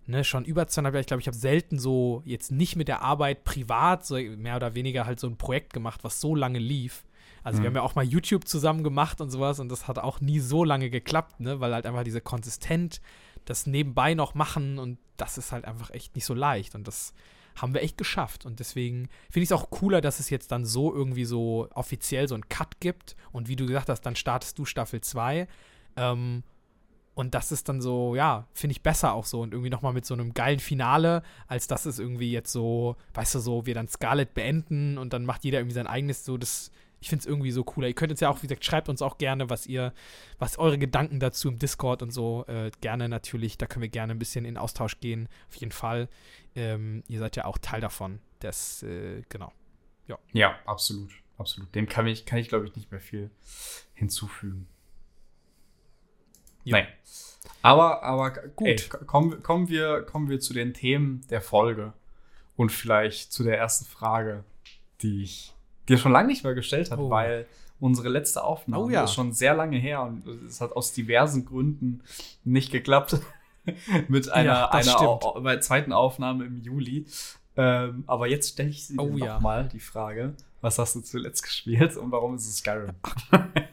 ne, 0.07 0.23
schon 0.23 0.45
über 0.45 0.67
zweieinhalb 0.67 0.95
Jahre. 0.95 1.01
Ich 1.01 1.07
glaube, 1.07 1.21
ich 1.21 1.27
habe 1.27 1.37
selten 1.37 1.77
so 1.79 2.21
jetzt 2.25 2.51
nicht 2.51 2.75
mit 2.75 2.87
der 2.87 3.01
Arbeit 3.01 3.43
privat, 3.43 4.05
so 4.05 4.15
mehr 4.15 4.55
oder 4.55 4.73
weniger 4.73 5.05
halt 5.05 5.19
so 5.19 5.27
ein 5.27 5.37
Projekt 5.37 5.73
gemacht, 5.73 6.03
was 6.03 6.19
so 6.19 6.33
lange 6.35 6.59
lief. 6.59 7.03
Also 7.43 7.59
Mhm. 7.59 7.63
wir 7.63 7.67
haben 7.69 7.75
ja 7.75 7.81
auch 7.83 7.95
mal 7.95 8.03
YouTube 8.05 8.47
zusammen 8.47 8.83
gemacht 8.83 9.21
und 9.21 9.29
sowas 9.29 9.59
und 9.59 9.69
das 9.69 9.87
hat 9.87 9.99
auch 9.99 10.19
nie 10.21 10.39
so 10.39 10.63
lange 10.63 10.89
geklappt, 10.89 11.39
ne, 11.39 11.59
weil 11.59 11.73
halt 11.73 11.85
einfach 11.85 12.03
diese 12.03 12.21
konsistent 12.21 13.01
das 13.45 13.65
nebenbei 13.67 14.13
noch 14.13 14.33
machen 14.33 14.77
und 14.79 14.97
das 15.15 15.37
ist 15.37 15.51
halt 15.53 15.65
einfach 15.65 15.91
echt 15.91 16.15
nicht 16.15 16.25
so 16.25 16.33
leicht 16.33 16.75
und 16.75 16.87
das 16.87 17.13
haben 17.55 17.73
wir 17.73 17.81
echt 17.81 17.97
geschafft 17.97 18.45
und 18.45 18.59
deswegen 18.59 19.07
finde 19.31 19.43
ich 19.43 19.49
es 19.49 19.51
auch 19.51 19.69
cooler, 19.71 19.99
dass 20.01 20.19
es 20.19 20.29
jetzt 20.29 20.51
dann 20.51 20.65
so 20.65 20.93
irgendwie 20.93 21.25
so 21.25 21.67
offiziell 21.73 22.27
so 22.27 22.35
einen 22.35 22.49
Cut 22.49 22.79
gibt 22.81 23.15
und 23.31 23.47
wie 23.47 23.55
du 23.55 23.65
gesagt 23.65 23.89
hast, 23.89 24.01
dann 24.01 24.15
startest 24.15 24.59
du 24.59 24.65
Staffel 24.65 25.01
2 25.01 25.47
ähm, 25.95 26.43
und 27.17 27.33
das 27.33 27.51
ist 27.51 27.67
dann 27.67 27.81
so, 27.81 28.15
ja, 28.15 28.47
finde 28.53 28.73
ich 28.73 28.83
besser 28.83 29.13
auch 29.13 29.25
so 29.25 29.41
und 29.41 29.51
irgendwie 29.51 29.71
nochmal 29.71 29.91
mit 29.91 30.05
so 30.05 30.13
einem 30.13 30.35
geilen 30.35 30.59
Finale, 30.59 31.23
als 31.47 31.65
dass 31.65 31.87
es 31.87 31.97
irgendwie 31.97 32.31
jetzt 32.31 32.51
so, 32.51 32.95
weißt 33.15 33.33
du, 33.33 33.39
so 33.39 33.65
wir 33.65 33.73
dann 33.73 33.87
Scarlet 33.87 34.35
beenden 34.35 34.99
und 34.99 35.13
dann 35.13 35.25
macht 35.25 35.43
jeder 35.43 35.57
irgendwie 35.57 35.73
sein 35.73 35.87
eigenes, 35.87 36.25
so 36.25 36.37
das, 36.37 36.71
ich 36.99 37.09
finde 37.09 37.21
es 37.21 37.25
irgendwie 37.25 37.49
so 37.49 37.63
cooler. 37.63 37.87
Ihr 37.87 37.95
könnt 37.95 38.11
jetzt 38.11 38.19
ja 38.19 38.29
auch, 38.29 38.43
wie 38.43 38.47
gesagt, 38.47 38.63
schreibt 38.63 38.87
uns 38.87 39.01
auch 39.01 39.17
gerne, 39.17 39.49
was 39.49 39.65
ihr, 39.65 39.93
was 40.37 40.59
eure 40.59 40.77
Gedanken 40.77 41.19
dazu 41.19 41.47
im 41.47 41.57
Discord 41.57 42.03
und 42.03 42.11
so, 42.11 42.45
äh, 42.47 42.69
gerne 42.81 43.09
natürlich, 43.09 43.57
da 43.57 43.65
können 43.65 43.81
wir 43.81 43.89
gerne 43.89 44.13
ein 44.13 44.19
bisschen 44.19 44.45
in 44.45 44.55
Austausch 44.55 44.99
gehen, 44.99 45.27
auf 45.49 45.55
jeden 45.55 45.71
Fall. 45.71 46.09
Ähm, 46.55 47.03
ihr 47.07 47.17
seid 47.17 47.35
ja 47.35 47.45
auch 47.45 47.57
Teil 47.57 47.81
davon, 47.81 48.19
das, 48.41 48.83
äh, 48.83 49.23
genau. 49.29 49.51
Ja, 50.33 50.59
absolut. 50.67 51.11
Absolut. 51.39 51.73
Dem 51.73 51.87
kann 51.87 52.05
ich, 52.07 52.25
kann 52.25 52.37
ich 52.39 52.47
glaube 52.47 52.67
ich, 52.67 52.75
nicht 52.75 52.91
mehr 52.91 52.99
viel 53.01 53.31
hinzufügen. 53.93 54.67
Ja. 56.67 56.77
Nein. 56.77 56.87
Aber, 57.61 58.03
aber 58.03 58.31
Gut. 58.55 58.67
Ey, 58.67 58.77
kommen, 59.05 59.41
kommen, 59.43 59.67
wir, 59.69 60.03
kommen 60.03 60.29
wir 60.29 60.39
zu 60.39 60.53
den 60.53 60.73
Themen 60.73 61.25
der 61.29 61.41
Folge 61.41 61.93
und 62.55 62.71
vielleicht 62.71 63.31
zu 63.33 63.43
der 63.43 63.57
ersten 63.57 63.85
Frage, 63.85 64.43
die 65.01 65.23
ich 65.23 65.53
dir 65.89 65.97
schon 65.97 66.11
lange 66.11 66.27
nicht 66.27 66.43
mehr 66.43 66.53
gestellt 66.53 66.91
habe, 66.91 67.03
Oh. 67.03 67.09
weil 67.09 67.45
unsere 67.79 68.09
letzte 68.09 68.43
Aufnahme 68.43 68.83
Oh 68.83 68.89
ja. 68.89 69.03
ist 69.03 69.13
schon 69.13 69.31
sehr 69.33 69.53
lange 69.53 69.77
her 69.77 70.01
und 70.03 70.25
es 70.47 70.61
hat 70.61 70.71
aus 70.73 70.93
diversen 70.93 71.45
Gründen 71.45 72.01
nicht 72.43 72.71
geklappt 72.71 73.17
mit 74.07 74.29
einer, 74.29 74.45
Ja, 74.53 74.69
einer. 74.69 74.99
Au- 75.01 75.39
bei 75.41 75.57
zweiten 75.57 75.93
Aufnahme 75.93 76.45
im 76.45 76.57
Juli. 76.57 77.05
Ähm, 77.55 78.03
aber 78.07 78.27
jetzt 78.27 78.53
stelle 78.53 78.69
ich 78.69 78.85
sie 78.85 78.97
Oh 78.99 79.09
dir 79.09 79.25
ja. 79.25 79.33
nochmal 79.35 79.67
die 79.67 79.79
Frage, 79.79 80.33
was 80.61 80.77
hast 80.79 80.95
du 80.95 81.01
zuletzt 81.01 81.43
gespielt 81.43 81.97
und 81.97 82.11
warum 82.11 82.35
ist 82.35 82.47
es 82.47 82.57
Skyrim? 82.57 82.91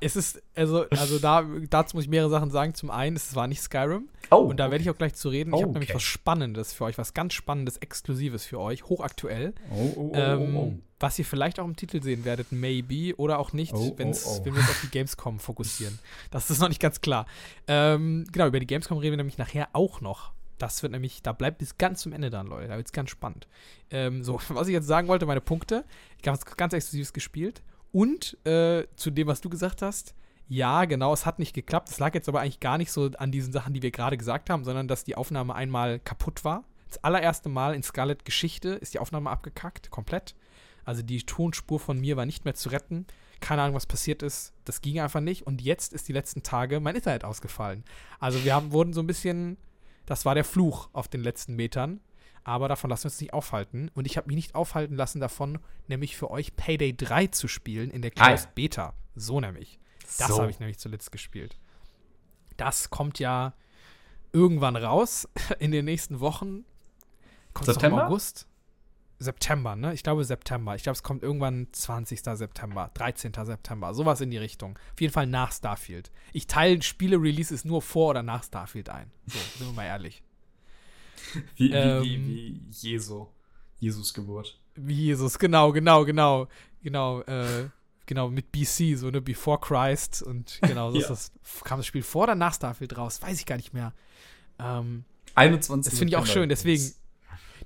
Es 0.00 0.16
ist, 0.16 0.42
also, 0.54 0.84
also 0.90 1.18
da, 1.18 1.44
dazu 1.70 1.96
muss 1.96 2.04
ich 2.04 2.10
mehrere 2.10 2.28
Sachen 2.28 2.50
sagen. 2.50 2.74
Zum 2.74 2.90
einen, 2.90 3.16
es 3.16 3.34
war 3.34 3.46
nicht 3.46 3.62
Skyrim. 3.62 4.08
Oh, 4.30 4.36
Und 4.36 4.58
da 4.58 4.70
werde 4.70 4.82
ich 4.82 4.90
auch 4.90 4.98
gleich 4.98 5.14
zu 5.14 5.30
reden. 5.30 5.50
Ich 5.54 5.60
habe 5.60 5.70
Oh, 5.70 5.72
nämlich 5.72 5.88
okay. 5.90 5.96
was 5.96 6.02
Spannendes 6.02 6.72
für 6.74 6.84
euch, 6.84 6.98
was 6.98 7.14
ganz 7.14 7.32
Spannendes, 7.32 7.78
Exklusives 7.78 8.44
für 8.44 8.60
euch, 8.60 8.84
hochaktuell. 8.84 9.54
oh, 9.70 9.92
oh, 9.96 10.10
oh, 10.12 10.12
ähm, 10.14 10.56
oh, 10.56 10.60
oh. 10.60 10.78
Was 11.00 11.18
ihr 11.18 11.24
vielleicht 11.24 11.58
auch 11.60 11.64
im 11.64 11.76
Titel 11.76 12.02
sehen 12.02 12.24
werdet, 12.24 12.50
maybe, 12.52 13.14
oder 13.16 13.38
auch 13.38 13.52
nicht, 13.52 13.74
Oh, 13.74 13.94
wenn's, 13.96 14.24
oh, 14.26 14.38
oh. 14.40 14.44
wenn 14.44 14.54
wir 14.54 14.60
uns 14.60 14.70
auf 14.70 14.80
die 14.82 14.90
Gamescom 14.90 15.38
fokussieren. 15.38 15.98
Das 16.30 16.50
ist 16.50 16.60
noch 16.60 16.68
nicht 16.68 16.80
ganz 16.80 17.00
klar. 17.00 17.26
Ähm, 17.66 18.26
genau, 18.32 18.46
über 18.46 18.60
die 18.60 18.66
Gamescom 18.66 18.98
reden 18.98 19.12
wir 19.12 19.16
nämlich 19.18 19.38
nachher 19.38 19.68
auch 19.72 20.00
noch. 20.00 20.32
Das 20.58 20.82
wird 20.82 20.92
nämlich, 20.92 21.20
da 21.22 21.32
bleibt 21.32 21.58
bis 21.58 21.78
ganz 21.78 22.00
zum 22.02 22.12
Ende 22.12 22.30
dann, 22.30 22.46
Leute. 22.46 22.68
Da 22.68 22.76
wird 22.76 22.86
es 22.86 22.92
ganz 22.92 23.10
spannend. 23.10 23.48
Ähm, 23.90 24.22
so, 24.22 24.38
was 24.48 24.68
ich 24.68 24.72
jetzt 24.72 24.86
sagen 24.86 25.08
wollte, 25.08 25.26
meine 25.26 25.40
Punkte. 25.40 25.84
Ich 26.20 26.28
habe 26.28 26.38
was 26.38 26.56
ganz 26.56 26.72
Exklusives 26.72 27.12
gespielt. 27.12 27.62
Und 27.94 28.44
äh, 28.44 28.88
zu 28.96 29.12
dem, 29.12 29.28
was 29.28 29.40
du 29.40 29.48
gesagt 29.48 29.80
hast, 29.80 30.16
ja, 30.48 30.84
genau, 30.84 31.12
es 31.12 31.26
hat 31.26 31.38
nicht 31.38 31.54
geklappt. 31.54 31.90
Es 31.90 32.00
lag 32.00 32.12
jetzt 32.12 32.28
aber 32.28 32.40
eigentlich 32.40 32.58
gar 32.58 32.76
nicht 32.76 32.90
so 32.90 33.08
an 33.18 33.30
diesen 33.30 33.52
Sachen, 33.52 33.72
die 33.72 33.82
wir 33.82 33.92
gerade 33.92 34.18
gesagt 34.18 34.50
haben, 34.50 34.64
sondern 34.64 34.88
dass 34.88 35.04
die 35.04 35.14
Aufnahme 35.14 35.54
einmal 35.54 36.00
kaputt 36.00 36.44
war. 36.44 36.64
Das 36.88 37.04
allererste 37.04 37.48
Mal 37.48 37.72
in 37.72 37.84
Scarlet 37.84 38.24
Geschichte 38.24 38.70
ist 38.70 38.94
die 38.94 38.98
Aufnahme 38.98 39.30
abgekackt, 39.30 39.92
komplett. 39.92 40.34
Also 40.84 41.02
die 41.02 41.22
Tonspur 41.22 41.78
von 41.78 42.00
mir 42.00 42.16
war 42.16 42.26
nicht 42.26 42.44
mehr 42.44 42.54
zu 42.54 42.68
retten. 42.70 43.06
Keine 43.38 43.62
Ahnung, 43.62 43.76
was 43.76 43.86
passiert 43.86 44.24
ist. 44.24 44.52
Das 44.64 44.80
ging 44.80 44.98
einfach 44.98 45.20
nicht. 45.20 45.46
Und 45.46 45.62
jetzt 45.62 45.92
ist 45.92 46.08
die 46.08 46.12
letzten 46.12 46.42
Tage 46.42 46.80
mein 46.80 46.96
Internet 46.96 47.24
ausgefallen. 47.24 47.84
Also 48.18 48.42
wir 48.42 48.56
haben, 48.56 48.72
wurden 48.72 48.92
so 48.92 49.02
ein 49.02 49.06
bisschen, 49.06 49.56
das 50.04 50.24
war 50.24 50.34
der 50.34 50.44
Fluch 50.44 50.88
auf 50.92 51.06
den 51.06 51.22
letzten 51.22 51.54
Metern. 51.54 52.00
Aber 52.44 52.68
davon 52.68 52.90
lassen 52.90 53.04
wir 53.04 53.10
uns 53.10 53.20
nicht 53.20 53.32
aufhalten. 53.32 53.90
Und 53.94 54.06
ich 54.06 54.16
habe 54.16 54.26
mich 54.28 54.36
nicht 54.36 54.54
aufhalten 54.54 54.96
lassen 54.96 55.20
davon, 55.20 55.58
nämlich 55.88 56.16
für 56.16 56.30
euch 56.30 56.54
Payday 56.56 56.94
3 56.94 57.28
zu 57.28 57.48
spielen 57.48 57.90
in 57.90 58.02
der 58.02 58.12
Ah, 58.16 58.26
Closed 58.28 58.44
ja. 58.46 58.52
Beta. 58.54 58.94
So 59.16 59.40
nämlich. 59.40 59.78
Das 60.18 60.28
So. 60.28 60.40
habe 60.42 60.50
ich 60.50 60.60
nämlich 60.60 60.78
zuletzt 60.78 61.10
gespielt. 61.10 61.56
Das 62.56 62.90
kommt 62.90 63.18
ja 63.18 63.54
irgendwann 64.32 64.76
raus 64.76 65.28
in 65.58 65.70
den 65.72 65.86
nächsten 65.86 66.20
Wochen. 66.20 66.64
Kommt 67.54 67.68
im 67.68 67.74
September? 67.74 68.06
August? 68.06 68.46
September, 69.20 69.76
ne? 69.76 69.94
Ich 69.94 70.02
glaube 70.02 70.24
September. 70.24 70.74
Ich 70.74 70.82
glaube, 70.82 70.96
es 70.96 71.02
kommt 71.02 71.22
irgendwann 71.22 71.68
20. 71.72 72.20
September, 72.20 72.90
13. 72.94 73.32
September, 73.32 73.94
sowas 73.94 74.20
in 74.20 74.30
die 74.30 74.36
Richtung. 74.38 74.76
Auf 74.92 75.00
jeden 75.00 75.12
Fall 75.12 75.26
nach 75.26 75.52
Starfield. 75.52 76.10
Ich 76.32 76.46
teile 76.46 76.82
Spiele-Releases 76.82 77.64
nur 77.64 77.80
vor 77.80 78.10
oder 78.10 78.22
nach 78.22 78.42
Starfield 78.42 78.90
ein. 78.90 79.10
So, 79.26 79.38
sind 79.58 79.68
wir 79.68 79.72
mal 79.72 79.86
ehrlich. 79.86 80.22
Wie, 81.56 81.70
Ähm, 81.72 82.02
wie, 82.02 82.26
wie, 82.26 82.60
wie 82.68 82.88
Jesu. 82.90 83.26
Jesus 83.80 84.14
Geburt. 84.14 84.58
Wie 84.76 84.94
Jesus, 84.94 85.38
genau, 85.38 85.72
genau, 85.72 86.04
genau. 86.04 86.48
Genau, 86.82 87.20
äh, 87.22 87.68
genau, 88.06 88.28
mit 88.28 88.50
BC, 88.52 88.96
so, 88.96 89.10
ne, 89.10 89.20
Before 89.20 89.58
Christ 89.60 90.22
und 90.22 90.58
genau, 90.62 90.90
so 90.90 90.96
Ja. 90.96 91.02
ist 91.02 91.10
das. 91.10 91.32
Kam 91.64 91.78
das 91.78 91.86
Spiel 91.86 92.02
vor 92.02 92.24
oder 92.24 92.34
nach 92.34 92.54
Starfield 92.54 92.96
raus? 92.96 93.20
Weiß 93.22 93.38
ich 93.38 93.46
gar 93.46 93.56
nicht 93.56 93.72
mehr. 93.74 93.92
Ähm, 94.58 95.04
21. 95.34 95.90
Das 95.90 95.98
finde 95.98 96.12
ich 96.12 96.16
auch 96.16 96.26
schön, 96.26 96.48
deswegen. 96.48 96.82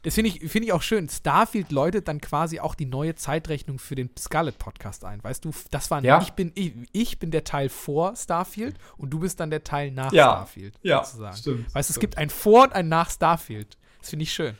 Das 0.03 0.15
finde 0.15 0.31
ich, 0.31 0.51
find 0.51 0.65
ich 0.65 0.73
auch 0.73 0.83
schön. 0.83 1.09
Starfield 1.09 1.73
läutet 1.73 2.07
dann 2.09 2.21
quasi 2.21 2.61
auch 2.61 2.75
die 2.77 2.87
neue 2.87 3.15
Zeitrechnung 3.17 3.79
für 3.79 3.95
den 3.97 4.11
Scarlet-Podcast 4.17 5.05
ein. 5.05 5.23
Weißt 5.25 5.45
du, 5.45 5.51
das 5.71 5.91
war 5.91 6.03
Ja. 6.05 6.23
ich, 6.23 6.31
bin, 6.33 6.53
ich, 6.55 6.73
ich 6.93 7.19
bin 7.19 7.31
der 7.33 7.43
Teil 7.45 7.69
vor 7.69 8.15
Starfield 8.15 8.77
und 8.97 9.11
du 9.11 9.19
bist 9.19 9.41
dann 9.41 9.51
der 9.51 9.65
Teil 9.65 9.91
nach 9.91 10.13
Ja. 10.13 10.25
Starfield. 10.33 10.79
Ja, 10.83 11.05
sozusagen. 11.05 11.37
stimmt. 11.37 11.75
Weißt 11.75 11.91
du, 11.91 11.93
es 11.95 11.99
gibt 12.01 12.17
ein 12.17 12.31
Vor 12.31 12.65
und 12.65 12.73
ein 12.75 12.89
nach 12.89 13.11
Starfield. 13.11 13.77
Das 14.01 14.11
finde 14.11 14.23
ich 14.23 14.33
schön. 14.33 14.57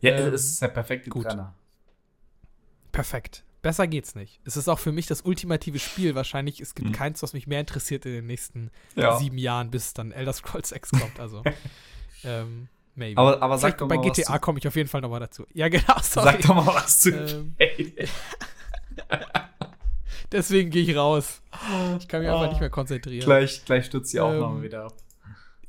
Ja, 0.00 0.12
ähm, 0.12 0.32
es 0.32 0.44
ist 0.44 0.62
der 0.62 0.68
perfekte 0.68 1.10
gut. 1.10 1.24
Trenner. 1.24 1.54
Perfekt. 2.92 3.44
Besser 3.60 3.86
geht's 3.88 4.14
nicht. 4.14 4.40
Es 4.44 4.56
ist 4.56 4.68
auch 4.68 4.78
für 4.78 4.92
mich 4.92 5.06
das 5.08 5.22
ultimative 5.22 5.78
Spiel. 5.80 6.14
Wahrscheinlich, 6.14 6.60
es 6.60 6.74
gibt 6.76 6.88
Mhm. 6.88 6.92
keins, 6.92 7.22
was 7.22 7.32
mich 7.32 7.46
mehr 7.48 7.60
interessiert 7.60 8.06
in 8.06 8.12
den 8.12 8.26
nächsten 8.26 8.70
Ja. 8.94 9.16
sieben 9.18 9.36
Jahren, 9.36 9.70
bis 9.70 9.94
dann 9.94 10.12
Elder 10.12 10.32
Scrolls 10.32 10.68
6 10.68 10.90
kommt. 10.92 11.18
Also, 11.18 11.42
ähm, 12.24 12.68
maybe. 12.98 13.18
Aber, 13.20 13.40
aber 13.42 13.56
sag 13.58 13.78
doch 13.78 13.88
bei 13.88 13.96
mal 13.96 14.04
was 14.08 14.16
GTA 14.16 14.38
komme 14.38 14.58
ich 14.58 14.68
auf 14.68 14.76
jeden 14.76 14.88
Fall 14.88 15.00
nochmal 15.00 15.20
dazu. 15.20 15.46
Ja, 15.54 15.68
genau, 15.68 15.94
sorry. 16.02 16.26
Sag 16.32 16.40
doch 16.42 16.54
mal 16.54 16.66
was 16.74 17.00
zu 17.00 17.10
Ähm. 17.10 17.54
Deswegen 20.32 20.70
gehe 20.70 20.82
ich 20.82 20.94
raus. 20.94 21.40
Ich 21.98 22.08
kann 22.08 22.20
mich 22.20 22.28
einfach 22.28 22.42
Ah. 22.42 22.48
nicht 22.48 22.60
mehr 22.60 22.70
konzentrieren. 22.70 23.24
Gleich, 23.24 23.64
gleich 23.64 23.86
stürzt 23.86 24.12
die 24.12 24.18
Ähm, 24.18 24.24
Aufnahme 24.24 24.62
wieder 24.62 24.84
ab. 24.86 24.94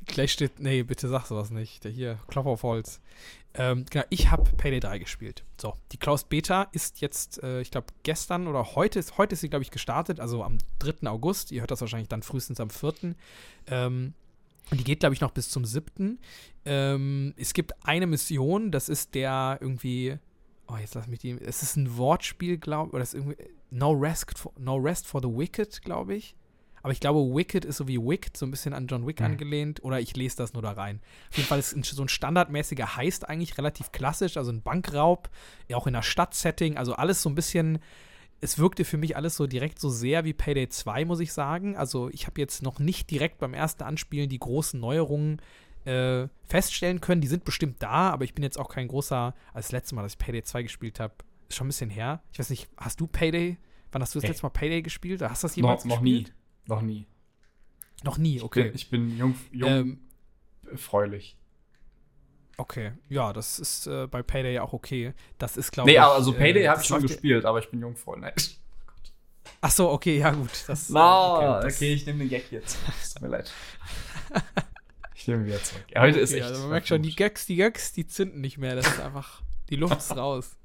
Gleich 0.06 0.32
steht, 0.32 0.60
nee, 0.60 0.82
bitte 0.82 1.08
sag 1.08 1.26
sowas 1.26 1.50
nicht. 1.50 1.84
Der 1.84 1.90
hier, 1.90 2.18
Klopf 2.28 2.46
auf 2.46 2.62
Holz. 2.62 3.00
Ähm, 3.54 3.84
genau, 3.90 4.04
ich 4.10 4.30
habe 4.30 4.44
Payday 4.56 4.80
3 4.80 4.98
gespielt. 4.98 5.44
So, 5.60 5.74
die 5.92 5.96
Klaus 5.96 6.24
Beta 6.24 6.68
ist 6.72 7.00
jetzt, 7.00 7.42
äh, 7.42 7.60
ich 7.62 7.70
glaube, 7.70 7.88
gestern 8.02 8.46
oder 8.48 8.74
heute 8.76 8.98
ist, 8.98 9.18
heute 9.18 9.32
ist 9.32 9.40
sie, 9.40 9.48
glaube 9.48 9.62
ich, 9.64 9.70
gestartet, 9.70 10.20
also 10.20 10.44
am 10.44 10.58
3. 10.80 11.08
August. 11.08 11.50
Ihr 11.52 11.60
hört 11.60 11.70
das 11.70 11.80
wahrscheinlich 11.80 12.08
dann 12.08 12.22
frühestens 12.22 12.60
am 12.60 12.70
4. 12.70 13.14
Ähm, 13.68 14.14
die 14.72 14.84
geht, 14.84 15.00
glaube 15.00 15.14
ich, 15.14 15.20
noch 15.20 15.32
bis 15.32 15.48
zum 15.50 15.64
7. 15.64 16.18
Ähm, 16.64 17.34
es 17.36 17.52
gibt 17.54 17.72
eine 17.86 18.06
Mission, 18.06 18.70
das 18.70 18.88
ist 18.88 19.14
der 19.14 19.58
irgendwie, 19.60 20.18
oh, 20.68 20.76
jetzt 20.76 20.94
lass 20.94 21.06
mich 21.08 21.18
die, 21.20 21.30
es 21.32 21.62
ist 21.62 21.76
ein 21.76 21.96
Wortspiel, 21.96 22.58
glaube 22.58 22.88
ich, 22.88 22.94
oder 22.94 23.02
ist 23.02 23.14
irgendwie, 23.14 23.36
no 23.70 23.92
rest, 23.92 24.38
for, 24.38 24.52
no 24.58 24.76
rest 24.76 25.06
for 25.06 25.20
the 25.22 25.28
Wicked, 25.28 25.82
glaube 25.82 26.14
ich. 26.14 26.34
Aber 26.82 26.92
ich 26.94 27.00
glaube, 27.00 27.18
Wicked 27.36 27.66
ist 27.66 27.76
so 27.76 27.88
wie 27.88 27.98
Wicked, 27.98 28.38
so 28.38 28.46
ein 28.46 28.50
bisschen 28.50 28.72
an 28.72 28.86
John 28.86 29.06
Wick 29.06 29.20
Mhm. 29.20 29.26
angelehnt. 29.26 29.84
Oder 29.84 30.00
ich 30.00 30.16
lese 30.16 30.38
das 30.38 30.54
nur 30.54 30.62
da 30.62 30.70
rein. 30.72 31.00
Auf 31.28 31.36
jeden 31.36 31.46
Fall 31.46 31.58
ist 31.58 31.76
ein, 31.76 31.82
so 31.82 32.00
ein 32.02 32.08
standardmäßiger 32.08 32.96
Heist 32.96 33.28
eigentlich 33.28 33.58
relativ 33.58 33.92
klassisch. 33.92 34.38
Also 34.38 34.50
ein 34.50 34.62
Bankraub, 34.62 35.28
ja, 35.68 35.76
auch 35.76 35.86
in 35.86 35.94
einer 35.94 36.02
Stadtsetting. 36.02 36.78
Also 36.78 36.94
alles 36.94 37.20
so 37.20 37.28
ein 37.28 37.34
bisschen. 37.34 37.80
Es 38.42 38.58
wirkte 38.58 38.84
für 38.84 38.96
mich 38.96 39.16
alles 39.16 39.36
so 39.36 39.46
direkt 39.46 39.78
so 39.78 39.90
sehr 39.90 40.24
wie 40.24 40.32
Payday 40.32 40.68
2, 40.68 41.04
muss 41.04 41.20
ich 41.20 41.32
sagen. 41.32 41.76
Also 41.76 42.08
ich 42.10 42.26
habe 42.26 42.40
jetzt 42.40 42.62
noch 42.62 42.78
nicht 42.78 43.10
direkt 43.10 43.38
beim 43.38 43.52
ersten 43.54 43.82
Anspielen 43.82 44.28
die 44.30 44.38
großen 44.38 44.80
Neuerungen 44.80 45.42
äh, 45.84 46.26
feststellen 46.46 47.00
können. 47.00 47.20
Die 47.20 47.28
sind 47.28 47.44
bestimmt 47.44 47.82
da, 47.82 48.10
aber 48.10 48.24
ich 48.24 48.34
bin 48.34 48.42
jetzt 48.42 48.58
auch 48.58 48.68
kein 48.70 48.88
großer. 48.88 49.34
Als 49.52 49.66
das 49.66 49.72
letzte 49.72 49.94
Mal, 49.94 50.02
dass 50.02 50.12
ich 50.12 50.18
Payday 50.18 50.42
2 50.42 50.62
gespielt 50.62 51.00
habe, 51.00 51.14
ist 51.48 51.56
schon 51.56 51.66
ein 51.66 51.68
bisschen 51.68 51.90
her. 51.90 52.22
Ich 52.32 52.38
weiß 52.38 52.48
nicht, 52.50 52.68
hast 52.78 53.00
du 53.00 53.06
Payday? 53.06 53.58
Wann 53.92 54.00
hast 54.02 54.14
du 54.14 54.18
das 54.18 54.22
Nee. 54.24 54.28
letzte 54.30 54.44
Mal 54.46 54.50
Payday 54.50 54.82
gespielt? 54.82 55.20
Hast 55.22 55.42
du 55.42 55.46
das 55.46 55.52
Noch, 55.52 55.56
jemals 55.56 55.84
noch 55.84 56.00
nie. 56.00 56.20
gespielt? 56.22 56.36
Noch 56.66 56.80
nie. 56.82 57.06
Noch 58.04 58.16
nie, 58.18 58.36
Ich 58.36 58.42
okay. 58.42 58.64
bin, 58.64 58.74
ich 58.74 58.88
bin 58.90 59.16
jung, 59.18 59.34
jung 59.52 59.68
Ähm, 59.70 59.98
freulich. 60.76 61.36
Okay, 62.60 62.92
ja, 63.08 63.32
das 63.32 63.58
ist 63.58 63.86
äh, 63.86 64.06
bei 64.06 64.22
Payday 64.22 64.58
auch 64.58 64.72
okay. 64.74 65.14
Das 65.38 65.56
ist, 65.56 65.72
glaube 65.72 65.88
Nee, 65.90 65.96
ich. 65.96 66.02
also 66.02 66.32
Payday 66.34 66.64
äh, 66.64 66.68
habe 66.68 66.82
ich 66.82 66.86
schon 66.86 67.00
gespielt, 67.00 67.44
aber 67.46 67.58
ich 67.58 67.70
bin 67.70 67.80
jungfreundlich. 67.80 68.58
Ach 69.62 69.70
so, 69.70 69.90
okay, 69.90 70.18
ja 70.18 70.30
gut. 70.30 70.50
Das, 70.66 70.90
Na, 70.90 71.56
okay, 71.56 71.64
das- 71.66 71.80
ich 71.80 72.04
nehme 72.06 72.18
den 72.20 72.28
Gag 72.28 72.52
jetzt. 72.52 72.76
Es 73.00 73.14
tut 73.14 73.22
mir 73.22 73.28
leid. 73.28 73.50
Ich 75.14 75.26
nehme 75.26 75.42
ihn 75.42 75.46
wieder 75.46 75.62
zurück. 75.62 75.84
Ja, 75.94 76.02
heute 76.02 76.20
ist 76.20 76.30
okay, 76.32 76.40
echt. 76.40 76.48
Also 76.48 76.60
man 76.62 76.70
merkt 76.70 76.88
schon, 76.88 77.02
die 77.02 77.14
Gags, 77.14 77.46
die 77.46 77.56
Gags, 77.56 77.92
die 77.92 78.06
zünden 78.06 78.40
nicht 78.42 78.58
mehr. 78.58 78.74
Das 78.76 78.86
ist 78.86 79.00
einfach, 79.00 79.42
die 79.70 79.76
Luft 79.76 79.96
ist 79.98 80.14
raus. 80.16 80.56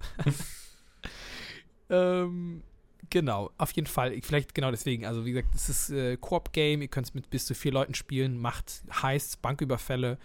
ähm, 1.89 2.61
genau, 3.09 3.51
auf 3.57 3.71
jeden 3.71 3.87
Fall. 3.87 4.13
Ich- 4.13 4.25
Vielleicht 4.25 4.53
genau 4.55 4.71
deswegen. 4.71 5.05
Also 5.05 5.25
wie 5.25 5.31
gesagt, 5.31 5.53
es 5.55 5.69
ist 5.69 5.89
äh, 5.89 6.17
Koop-Game. 6.17 6.81
Ihr 6.81 6.87
könnt 6.87 7.07
es 7.07 7.13
mit 7.13 7.29
bis 7.29 7.45
zu 7.45 7.53
vier 7.55 7.71
Leuten 7.71 7.93
spielen. 7.93 8.37
Macht 8.37 8.83
Heists, 9.01 9.37
Banküberfälle, 9.37 10.17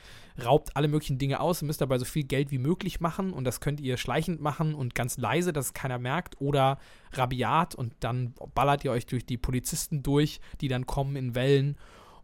raubt 0.44 0.76
alle 0.76 0.88
möglichen 0.88 1.18
Dinge 1.18 1.40
aus. 1.40 1.62
Ihr 1.62 1.66
müsst 1.66 1.80
dabei 1.80 1.98
so 1.98 2.04
viel 2.04 2.24
Geld 2.24 2.50
wie 2.50 2.58
möglich 2.58 3.00
machen. 3.00 3.32
Und 3.32 3.44
das 3.44 3.60
könnt 3.60 3.80
ihr 3.80 3.96
schleichend 3.96 4.40
machen 4.40 4.74
und 4.74 4.94
ganz 4.94 5.16
leise, 5.18 5.52
dass 5.52 5.66
es 5.66 5.74
keiner 5.74 5.98
merkt. 5.98 6.40
Oder 6.40 6.78
rabiat 7.12 7.74
und 7.74 7.92
dann 8.00 8.34
ballert 8.54 8.84
ihr 8.84 8.92
euch 8.92 9.06
durch 9.06 9.24
die 9.26 9.36
Polizisten 9.38 10.02
durch, 10.02 10.40
die 10.60 10.68
dann 10.68 10.86
kommen 10.86 11.16
in 11.16 11.34
Wellen. 11.34 11.76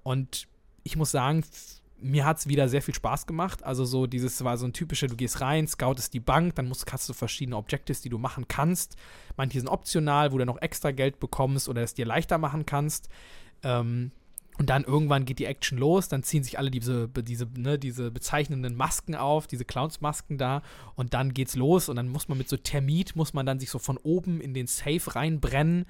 Und 0.03 0.47
ich 0.85 0.97
muss 0.97 1.11
sagen, 1.11 1.45
mir 1.99 2.25
hat 2.25 2.39
es 2.39 2.49
wieder 2.49 2.69
sehr 2.69 2.83
viel 2.83 2.95
Spaß 2.95 3.27
gemacht. 3.27 3.65
Also 3.65 3.85
so 3.85 4.07
dieses 4.07 4.45
war 4.45 4.57
so 4.59 4.67
ein 4.67 4.73
typischer, 4.73 5.07
du 5.07 5.17
gehst 5.17 5.41
rein, 5.41 5.67
scoutest 5.67 6.13
die 6.15 6.21
Bank, 6.21 6.55
dann 6.57 6.69
musst, 6.69 6.91
hast 6.93 7.09
du 7.09 7.13
verschiedene 7.13 7.57
Objectives, 7.57 8.03
die 8.03 8.09
du 8.09 8.19
machen 8.19 8.49
kannst. 8.49 8.97
Manche 9.37 9.59
sind 9.59 9.69
optional, 9.69 10.33
wo 10.33 10.39
du 10.39 10.45
noch 10.45 10.61
extra 10.61 10.91
Geld 10.91 11.21
bekommst 11.21 11.69
oder 11.69 11.83
es 11.83 11.95
dir 11.95 12.07
leichter 12.07 12.39
machen 12.39 12.67
kannst. 12.67 13.09
Ähm, 13.63 14.13
und 14.59 14.71
dann 14.71 14.85
irgendwann 14.85 15.27
geht 15.27 15.39
die 15.39 15.45
Action 15.45 15.77
los, 15.77 16.09
dann 16.09 16.23
ziehen 16.23 16.43
sich 16.43 16.59
alle 16.59 16.71
diese, 16.71 17.09
diese, 17.09 17.47
ne, 17.57 17.79
diese 17.79 18.11
bezeichnenden 18.11 18.75
Masken 18.75 19.15
auf, 19.15 19.47
diese 19.47 19.67
Clownsmasken 19.67 20.39
da 20.39 20.63
und 20.95 21.13
dann 21.13 21.35
geht's 21.35 21.57
los 21.57 21.91
und 21.91 21.97
dann 21.97 22.09
muss 22.09 22.29
man 22.29 22.39
mit 22.39 22.49
so 22.49 22.57
Termit, 22.57 23.17
muss 23.17 23.35
man 23.35 23.45
dann 23.45 23.61
sich 23.61 23.69
so 23.69 23.79
von 23.79 23.99
oben 23.99 24.41
in 24.41 24.55
den 24.55 24.67
Safe 24.67 25.15
reinbrennen 25.15 25.85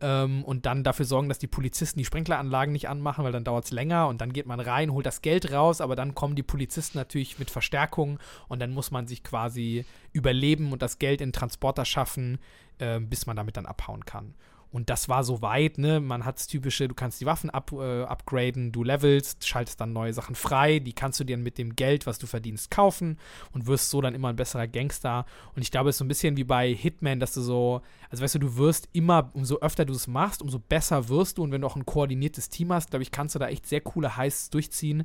ähm, 0.00 0.44
und 0.44 0.66
dann 0.66 0.84
dafür 0.84 1.04
sorgen, 1.04 1.28
dass 1.28 1.38
die 1.38 1.46
Polizisten 1.46 1.98
die 1.98 2.04
Sprinkleranlagen 2.04 2.72
nicht 2.72 2.88
anmachen, 2.88 3.24
weil 3.24 3.32
dann 3.32 3.44
dauert 3.44 3.64
es 3.64 3.70
länger 3.70 4.08
und 4.08 4.20
dann 4.20 4.32
geht 4.32 4.46
man 4.46 4.60
rein, 4.60 4.92
holt 4.92 5.06
das 5.06 5.22
Geld 5.22 5.52
raus, 5.52 5.80
aber 5.80 5.96
dann 5.96 6.14
kommen 6.14 6.36
die 6.36 6.42
Polizisten 6.42 6.98
natürlich 6.98 7.38
mit 7.38 7.50
Verstärkung 7.50 8.18
und 8.48 8.60
dann 8.60 8.72
muss 8.72 8.90
man 8.90 9.06
sich 9.06 9.22
quasi 9.22 9.84
überleben 10.12 10.72
und 10.72 10.82
das 10.82 10.98
Geld 10.98 11.20
in 11.20 11.32
Transporter 11.32 11.84
schaffen, 11.84 12.38
ähm, 12.78 13.08
bis 13.08 13.26
man 13.26 13.36
damit 13.36 13.56
dann 13.56 13.66
abhauen 13.66 14.04
kann. 14.04 14.34
Und 14.72 14.90
das 14.90 15.08
war 15.08 15.24
so 15.24 15.42
weit, 15.42 15.78
ne? 15.78 16.00
Man 16.00 16.24
hat 16.24 16.36
das 16.36 16.48
typische, 16.48 16.88
du 16.88 16.94
kannst 16.94 17.20
die 17.20 17.26
Waffen 17.26 17.50
up, 17.50 17.72
äh, 17.72 18.02
upgraden, 18.02 18.72
du 18.72 18.82
levelst, 18.82 19.46
schaltest 19.46 19.80
dann 19.80 19.92
neue 19.92 20.12
Sachen 20.12 20.34
frei, 20.34 20.80
die 20.80 20.92
kannst 20.92 21.18
du 21.20 21.24
dir 21.24 21.36
mit 21.36 21.56
dem 21.56 21.76
Geld, 21.76 22.06
was 22.06 22.18
du 22.18 22.26
verdienst, 22.26 22.70
kaufen 22.70 23.18
und 23.52 23.66
wirst 23.66 23.90
so 23.90 24.00
dann 24.00 24.14
immer 24.14 24.28
ein 24.28 24.36
besserer 24.36 24.66
Gangster. 24.66 25.24
Und 25.54 25.62
ich 25.62 25.70
glaube, 25.70 25.90
es 25.90 25.96
ist 25.96 25.98
so 25.98 26.04
ein 26.04 26.08
bisschen 26.08 26.36
wie 26.36 26.44
bei 26.44 26.72
Hitman, 26.74 27.20
dass 27.20 27.32
du 27.32 27.40
so, 27.40 27.80
also 28.10 28.22
weißt 28.22 28.34
du, 28.34 28.40
du 28.40 28.56
wirst 28.56 28.88
immer, 28.92 29.30
umso 29.34 29.58
öfter 29.60 29.84
du 29.84 29.94
es 29.94 30.08
machst, 30.08 30.42
umso 30.42 30.58
besser 30.58 31.08
wirst 31.08 31.38
du. 31.38 31.44
Und 31.44 31.52
wenn 31.52 31.60
du 31.60 31.66
auch 31.66 31.76
ein 31.76 31.86
koordiniertes 31.86 32.48
Team 32.48 32.72
hast, 32.72 32.90
glaube 32.90 33.02
ich, 33.02 33.10
kannst 33.10 33.34
du 33.34 33.38
da 33.38 33.48
echt 33.48 33.66
sehr 33.66 33.80
coole 33.80 34.16
Heists 34.16 34.50
durchziehen. 34.50 35.04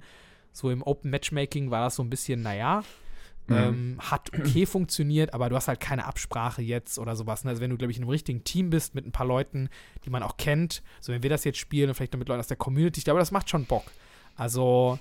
So 0.51 0.69
im 0.69 0.83
Open 0.83 1.11
Matchmaking 1.11 1.71
war 1.71 1.85
das 1.85 1.95
so 1.95 2.03
ein 2.03 2.09
bisschen, 2.09 2.41
naja, 2.41 2.83
Mhm. 3.48 3.55
ähm, 3.55 3.98
hat 4.00 4.31
okay 4.38 4.65
funktioniert, 4.65 5.33
aber 5.33 5.50
du 5.50 5.55
hast 5.55 5.67
halt 5.67 5.79
keine 5.79 6.05
Absprache 6.05 6.62
jetzt 6.62 7.00
oder 7.00 7.15
sowas. 7.15 7.43
Ne? 7.43 7.50
Also 7.50 7.62
wenn 7.62 7.69
du, 7.69 7.77
glaube 7.77 7.91
ich, 7.91 7.98
in 7.98 8.03
einem 8.03 8.12
richtigen 8.12 8.43
Team 8.43 8.69
bist 8.69 8.95
mit 8.95 9.05
ein 9.05 9.12
paar 9.12 9.25
Leuten, 9.25 9.69
die 10.05 10.10
man 10.10 10.24
auch 10.24 10.38
kennt, 10.38 10.83
so 11.00 11.12
wenn 11.12 11.24
wir 11.24 11.29
das 11.29 11.43
jetzt 11.43 11.57
spielen 11.57 11.89
und 11.89 11.95
vielleicht 11.95 12.13
noch 12.13 12.19
mit 12.19 12.29
Leuten 12.29 12.39
aus 12.39 12.48
der 12.48 12.57
Community, 12.57 13.00
ich 13.00 13.03
glaube, 13.03 13.19
das 13.19 13.31
macht 13.31 13.50
schon 13.50 13.65
Bock. 13.65 13.83
Also 14.36 15.00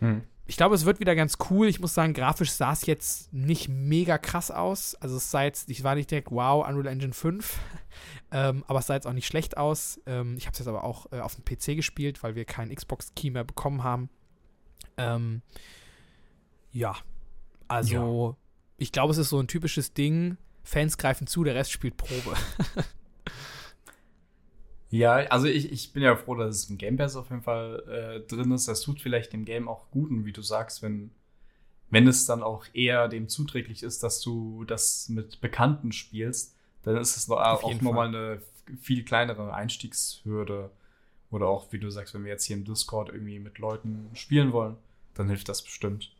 Hm. 0.00 0.22
ich 0.46 0.56
glaube, 0.56 0.74
es 0.74 0.84
wird 0.84 1.00
wieder 1.00 1.14
ganz 1.14 1.36
cool. 1.50 1.66
Ich 1.68 1.80
muss 1.80 1.94
sagen, 1.94 2.14
grafisch 2.14 2.50
sah 2.52 2.72
es 2.72 2.86
jetzt 2.86 3.32
nicht 3.32 3.68
mega 3.68 4.18
krass 4.18 4.50
aus. 4.50 4.94
Also 4.96 5.16
es 5.16 5.30
sah 5.30 5.42
jetzt, 5.42 5.70
ich 5.70 5.82
war 5.84 5.94
nicht 5.94 6.10
direkt, 6.10 6.30
wow, 6.30 6.66
Unreal 6.66 6.86
Engine 6.86 7.12
5. 7.12 7.58
ähm, 8.32 8.64
aber 8.66 8.78
es 8.78 8.86
sah 8.86 8.94
jetzt 8.94 9.06
auch 9.06 9.12
nicht 9.12 9.26
schlecht 9.26 9.56
aus. 9.56 10.00
Ähm, 10.06 10.36
ich 10.36 10.46
habe 10.46 10.52
es 10.52 10.58
jetzt 10.58 10.68
aber 10.68 10.84
auch 10.84 11.10
äh, 11.12 11.20
auf 11.20 11.34
dem 11.34 11.44
PC 11.44 11.76
gespielt, 11.76 12.22
weil 12.22 12.34
wir 12.34 12.44
keinen 12.44 12.74
Xbox-Key 12.74 13.30
mehr 13.30 13.44
bekommen 13.44 13.82
haben. 13.82 14.08
Ähm, 14.96 15.42
ja, 16.72 16.94
also 17.68 18.36
ich 18.76 18.92
glaube, 18.92 19.12
es 19.12 19.18
ist 19.18 19.28
so 19.28 19.38
ein 19.38 19.48
typisches 19.48 19.92
Ding. 19.92 20.36
Fans 20.62 20.98
greifen 20.98 21.26
zu, 21.26 21.44
der 21.44 21.54
Rest 21.54 21.72
spielt 21.72 21.96
Probe. 21.96 22.36
Ja, 24.90 25.16
also 25.16 25.46
ich, 25.46 25.70
ich 25.70 25.92
bin 25.92 26.02
ja 26.02 26.16
froh, 26.16 26.34
dass 26.34 26.56
es 26.56 26.70
im 26.70 26.78
Game 26.78 26.96
Pass 26.96 27.16
auf 27.16 27.28
jeden 27.30 27.42
Fall 27.42 27.82
äh, 27.88 28.26
drin 28.26 28.52
ist. 28.52 28.68
Das 28.68 28.80
tut 28.80 29.00
vielleicht 29.00 29.32
dem 29.32 29.44
Game 29.44 29.68
auch 29.68 29.90
gut, 29.90 30.10
und 30.10 30.24
wie 30.24 30.32
du 30.32 30.40
sagst, 30.40 30.82
wenn, 30.82 31.10
wenn 31.90 32.08
es 32.08 32.24
dann 32.24 32.42
auch 32.42 32.64
eher 32.72 33.08
dem 33.08 33.28
zuträglich 33.28 33.82
ist, 33.82 34.02
dass 34.02 34.20
du 34.20 34.64
das 34.64 35.08
mit 35.10 35.40
Bekannten 35.40 35.92
spielst, 35.92 36.56
dann 36.82 36.96
ist 36.96 37.16
es 37.16 37.28
noch, 37.28 37.36
Auf 37.36 37.64
auch 37.64 37.80
nochmal 37.82 38.08
eine 38.08 38.42
viel 38.80 39.04
kleinere 39.04 39.52
Einstiegshürde. 39.52 40.70
Oder 41.30 41.48
auch, 41.48 41.70
wie 41.72 41.78
du 41.78 41.90
sagst, 41.90 42.14
wenn 42.14 42.24
wir 42.24 42.32
jetzt 42.32 42.44
hier 42.44 42.56
im 42.56 42.64
Discord 42.64 43.10
irgendwie 43.10 43.38
mit 43.38 43.58
Leuten 43.58 44.08
spielen 44.14 44.52
wollen, 44.52 44.76
dann 45.12 45.28
hilft 45.28 45.50
das 45.50 45.60
bestimmt. 45.60 46.14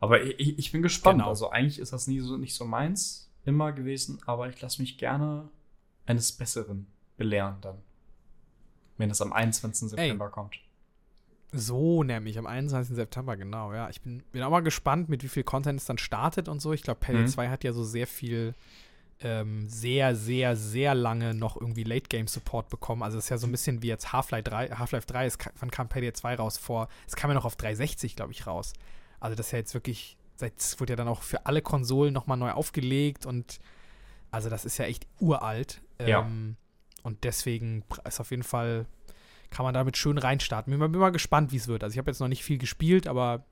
Aber 0.00 0.22
ich, 0.22 0.58
ich 0.58 0.72
bin 0.72 0.82
gespannt. 0.82 1.18
Genau. 1.18 1.30
Also 1.30 1.50
eigentlich 1.50 1.78
ist 1.78 1.92
das 1.92 2.06
nie 2.06 2.20
so, 2.20 2.36
nicht 2.36 2.54
so 2.54 2.64
meins 2.64 3.30
immer 3.44 3.72
gewesen, 3.72 4.18
aber 4.26 4.48
ich 4.48 4.60
lasse 4.60 4.80
mich 4.80 4.98
gerne 4.98 5.48
eines 6.06 6.32
Besseren 6.32 6.86
belehren 7.16 7.56
dann. 7.60 7.78
Wenn 8.96 9.10
es 9.10 9.20
am 9.20 9.32
21. 9.32 9.90
September 9.90 10.28
kommt. 10.28 10.56
So 11.52 12.02
nämlich, 12.02 12.36
am 12.38 12.46
21. 12.46 12.96
September, 12.96 13.36
genau, 13.36 13.72
ja. 13.72 13.88
Ich 13.88 14.00
bin, 14.00 14.22
bin 14.32 14.42
auch 14.42 14.50
mal 14.50 14.60
gespannt, 14.60 15.08
mit 15.08 15.22
wie 15.22 15.28
viel 15.28 15.44
Content 15.44 15.78
es 15.80 15.86
dann 15.86 15.98
startet 15.98 16.48
und 16.48 16.60
so. 16.60 16.72
Ich 16.72 16.82
glaube, 16.82 17.00
Payday 17.00 17.22
Mhm. 17.22 17.28
2 17.28 17.48
hat 17.48 17.62
ja 17.64 17.72
so 17.72 17.84
sehr 17.84 18.06
viel, 18.08 18.54
ähm, 19.20 19.68
sehr, 19.68 20.16
sehr, 20.16 20.56
sehr 20.56 20.94
lange 20.96 21.32
noch 21.34 21.56
irgendwie 21.60 21.84
Late-Game-Support 21.84 22.70
bekommen. 22.70 23.02
Also 23.04 23.18
es 23.18 23.24
ist 23.24 23.30
ja 23.30 23.38
so 23.38 23.46
ein 23.46 23.52
bisschen 23.52 23.82
wie 23.82 23.86
jetzt 23.88 24.12
Half-Life 24.12 24.42
3. 24.50 24.70
Half-Life 24.70 25.06
3, 25.06 25.26
es, 25.26 25.38
wann 25.60 25.70
kam 25.70 25.88
Payday 25.88 26.12
2 26.12 26.34
raus? 26.34 26.58
Vor, 26.58 26.88
es 27.06 27.14
kam 27.14 27.30
ja 27.30 27.34
noch 27.34 27.44
auf 27.44 27.54
360, 27.56 28.16
glaube 28.16 28.32
ich, 28.32 28.46
raus. 28.48 28.72
Also 29.24 29.36
das 29.36 29.46
ist 29.46 29.52
ja 29.52 29.58
jetzt 29.58 29.72
wirklich 29.72 30.18
seit, 30.36 30.52
wurde 30.78 30.92
ja 30.92 30.96
dann 30.96 31.08
auch 31.08 31.22
für 31.22 31.46
alle 31.46 31.62
Konsolen 31.62 32.12
nochmal 32.12 32.36
neu 32.36 32.50
aufgelegt 32.50 33.24
und 33.24 33.58
also 34.30 34.50
das 34.50 34.66
ist 34.66 34.76
ja 34.76 34.84
echt 34.84 35.06
uralt. 35.18 35.80
Ja. 35.98 36.20
Ähm, 36.20 36.56
und 37.02 37.24
deswegen 37.24 37.84
ist 38.06 38.20
auf 38.20 38.30
jeden 38.30 38.42
Fall, 38.42 38.84
kann 39.48 39.64
man 39.64 39.72
damit 39.72 39.96
schön 39.96 40.18
reinstarten. 40.18 40.70
Bin 40.70 40.78
mal, 40.78 40.90
bin 40.90 41.00
mal 41.00 41.08
gespannt, 41.08 41.52
wie 41.52 41.56
es 41.56 41.68
wird. 41.68 41.82
Also 41.82 41.94
ich 41.94 41.98
habe 41.98 42.10
jetzt 42.10 42.20
noch 42.20 42.28
nicht 42.28 42.44
viel 42.44 42.58
gespielt, 42.58 43.06
aber 43.06 43.46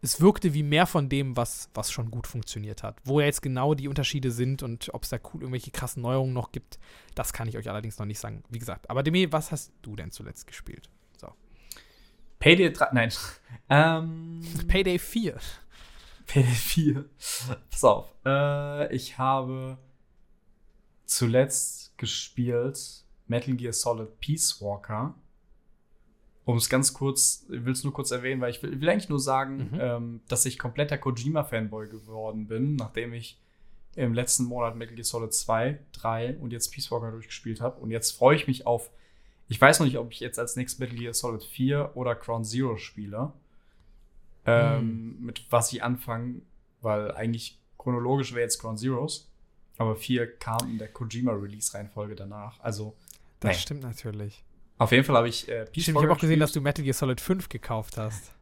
es 0.00 0.22
wirkte 0.22 0.54
wie 0.54 0.62
mehr 0.62 0.86
von 0.86 1.10
dem, 1.10 1.36
was, 1.36 1.68
was 1.74 1.92
schon 1.92 2.10
gut 2.10 2.26
funktioniert 2.26 2.82
hat. 2.82 2.96
Wo 3.04 3.20
jetzt 3.20 3.42
genau 3.42 3.74
die 3.74 3.88
Unterschiede 3.88 4.30
sind 4.30 4.62
und 4.62 4.88
ob 4.94 5.02
es 5.02 5.10
da 5.10 5.18
cool 5.18 5.42
irgendwelche 5.42 5.70
krassen 5.70 6.02
Neuerungen 6.02 6.32
noch 6.32 6.50
gibt, 6.50 6.78
das 7.14 7.34
kann 7.34 7.46
ich 7.46 7.58
euch 7.58 7.68
allerdings 7.68 7.98
noch 7.98 8.06
nicht 8.06 8.20
sagen. 8.20 8.42
Wie 8.48 8.58
gesagt, 8.58 8.88
aber 8.88 9.02
Demi, 9.02 9.30
was 9.30 9.52
hast 9.52 9.70
du 9.82 9.96
denn 9.96 10.12
zuletzt 10.12 10.46
gespielt? 10.46 10.88
Payday 12.40 12.72
3, 12.72 12.88
nein. 12.92 13.12
Ähm, 13.68 14.40
Payday 14.66 14.98
4. 14.98 15.36
Payday 16.26 16.50
4. 16.50 17.04
Pass 17.70 17.84
auf. 17.84 18.12
Äh, 18.26 18.94
ich 18.94 19.18
habe 19.18 19.78
zuletzt 21.04 21.96
gespielt 21.98 23.04
Metal 23.28 23.54
Gear 23.54 23.72
Solid 23.72 24.18
Peace 24.20 24.60
Walker. 24.60 25.14
Um 26.46 26.56
es 26.56 26.68
ganz 26.68 26.94
kurz, 26.94 27.44
ich 27.50 27.64
will 27.64 27.72
es 27.74 27.84
nur 27.84 27.92
kurz 27.92 28.10
erwähnen, 28.10 28.40
weil 28.40 28.50
ich 28.50 28.62
will, 28.62 28.80
will 28.80 28.88
eigentlich 28.88 29.08
nur 29.10 29.20
sagen, 29.20 29.70
Mhm. 29.72 29.78
ähm, 29.80 30.20
dass 30.28 30.46
ich 30.46 30.58
kompletter 30.58 30.96
Kojima-Fanboy 30.96 31.88
geworden 31.88 32.46
bin, 32.48 32.74
nachdem 32.76 33.12
ich 33.12 33.38
im 33.96 34.14
letzten 34.14 34.44
Monat 34.44 34.76
Metal 34.76 34.94
Gear 34.94 35.04
Solid 35.04 35.32
2, 35.34 35.78
3 35.92 36.38
und 36.38 36.52
jetzt 36.52 36.70
Peace 36.72 36.90
Walker 36.90 37.10
durchgespielt 37.10 37.60
habe. 37.60 37.78
Und 37.80 37.90
jetzt 37.90 38.12
freue 38.12 38.34
ich 38.36 38.46
mich 38.46 38.66
auf. 38.66 38.90
Ich 39.50 39.60
weiß 39.60 39.80
noch 39.80 39.86
nicht, 39.86 39.98
ob 39.98 40.12
ich 40.12 40.20
jetzt 40.20 40.38
als 40.38 40.54
nächstes 40.54 40.78
Metal 40.78 40.96
Gear 40.96 41.12
Solid 41.12 41.42
4 41.42 41.90
oder 41.96 42.14
Ground 42.14 42.46
Zero 42.46 42.76
spiele. 42.76 43.32
Ähm, 44.46 45.16
Mit 45.20 45.44
was 45.50 45.72
ich 45.72 45.82
anfange, 45.82 46.36
weil 46.80 47.12
eigentlich 47.12 47.58
chronologisch 47.76 48.32
wäre 48.32 48.42
jetzt 48.42 48.58
Ground 48.60 48.78
Zeroes. 48.78 49.28
Aber 49.76 49.96
4 49.96 50.36
kam 50.38 50.70
in 50.70 50.78
der 50.78 50.88
Kojima-Release-Reihenfolge 50.88 52.14
danach. 52.14 52.60
Also, 52.60 52.94
Das 53.40 53.56
Nee. 53.56 53.60
stimmt 53.62 53.82
natürlich. 53.82 54.44
auf 54.78 54.92
jeden 54.92 55.04
Fall 55.04 55.16
habe 55.16 55.28
ich 55.28 55.48
äh, 55.48 55.64
Peace 55.66 55.82
Stimmt, 55.84 55.98
ich 55.98 56.02
habe 56.04 56.12
auch 56.12 56.18
gesehen, 56.18 56.40
dass 56.40 56.52
du 56.52 56.60
Metal 56.60 56.84
Gear 56.84 56.94
Solid 56.94 57.20
5 57.20 57.48
gekauft 57.48 57.96
hast. 57.96 58.32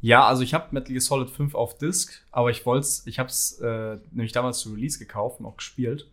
Ja, 0.00 0.26
also 0.26 0.42
ich 0.42 0.52
habe 0.52 0.66
Metal 0.72 0.88
Gear 0.88 1.00
Solid 1.00 1.30
5 1.30 1.54
auf 1.54 1.78
Disc, 1.78 2.24
aber 2.32 2.50
ich 2.50 2.66
wollte 2.66 2.88
ich 3.04 3.18
habe 3.20 3.28
es 3.28 3.58
äh, 3.60 3.98
nämlich 4.10 4.32
damals 4.32 4.58
zu 4.58 4.72
Release 4.72 4.98
gekauft 4.98 5.38
und 5.40 5.46
auch 5.46 5.56
gespielt. 5.58 6.10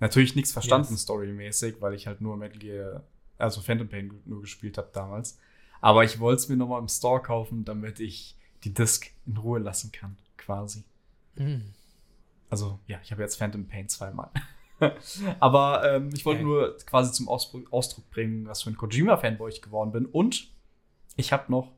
Natürlich 0.00 0.34
nichts 0.34 0.52
verstanden 0.52 0.92
Yes. 0.94 1.02
storymäßig, 1.02 1.80
weil 1.80 1.92
ich 1.94 2.06
halt 2.06 2.20
nur 2.20 2.36
Metal 2.36 2.58
Gear, 2.58 3.02
also 3.38 3.60
Phantom 3.60 3.88
Pain 3.88 4.20
nur 4.24 4.40
gespielt 4.40 4.78
habe 4.78 4.90
damals. 4.92 5.38
Aber 5.80 6.04
ich 6.04 6.18
wollte 6.18 6.42
es 6.42 6.48
mir 6.48 6.56
nochmal 6.56 6.80
im 6.80 6.88
Store 6.88 7.22
kaufen, 7.22 7.64
damit 7.64 8.00
ich 8.00 8.36
die 8.64 8.74
Disc 8.74 9.10
in 9.26 9.36
Ruhe 9.36 9.60
lassen 9.60 9.92
kann, 9.92 10.16
quasi. 10.36 10.84
Mhm. 11.36 11.72
Also 12.50 12.80
ja, 12.86 12.98
ich 13.02 13.12
habe 13.12 13.22
jetzt 13.22 13.36
Phantom 13.36 13.66
Pain 13.66 13.88
zweimal. 13.88 14.30
Aber 15.40 15.82
ähm, 15.88 16.10
ich 16.14 16.24
wollte 16.24 16.40
Okay. 16.40 16.48
nur 16.48 16.76
quasi 16.78 17.12
zum 17.12 17.28
Ausdruck, 17.28 17.72
Ausdruck 17.72 18.08
bringen, 18.10 18.46
was 18.46 18.62
für 18.62 18.70
ein 18.70 18.76
Kojima-Fanboy 18.76 19.48
ich 19.50 19.62
geworden 19.62 19.92
bin. 19.92 20.06
Und 20.06 20.50
ich 21.16 21.32
habe 21.32 21.50
noch 21.50 21.72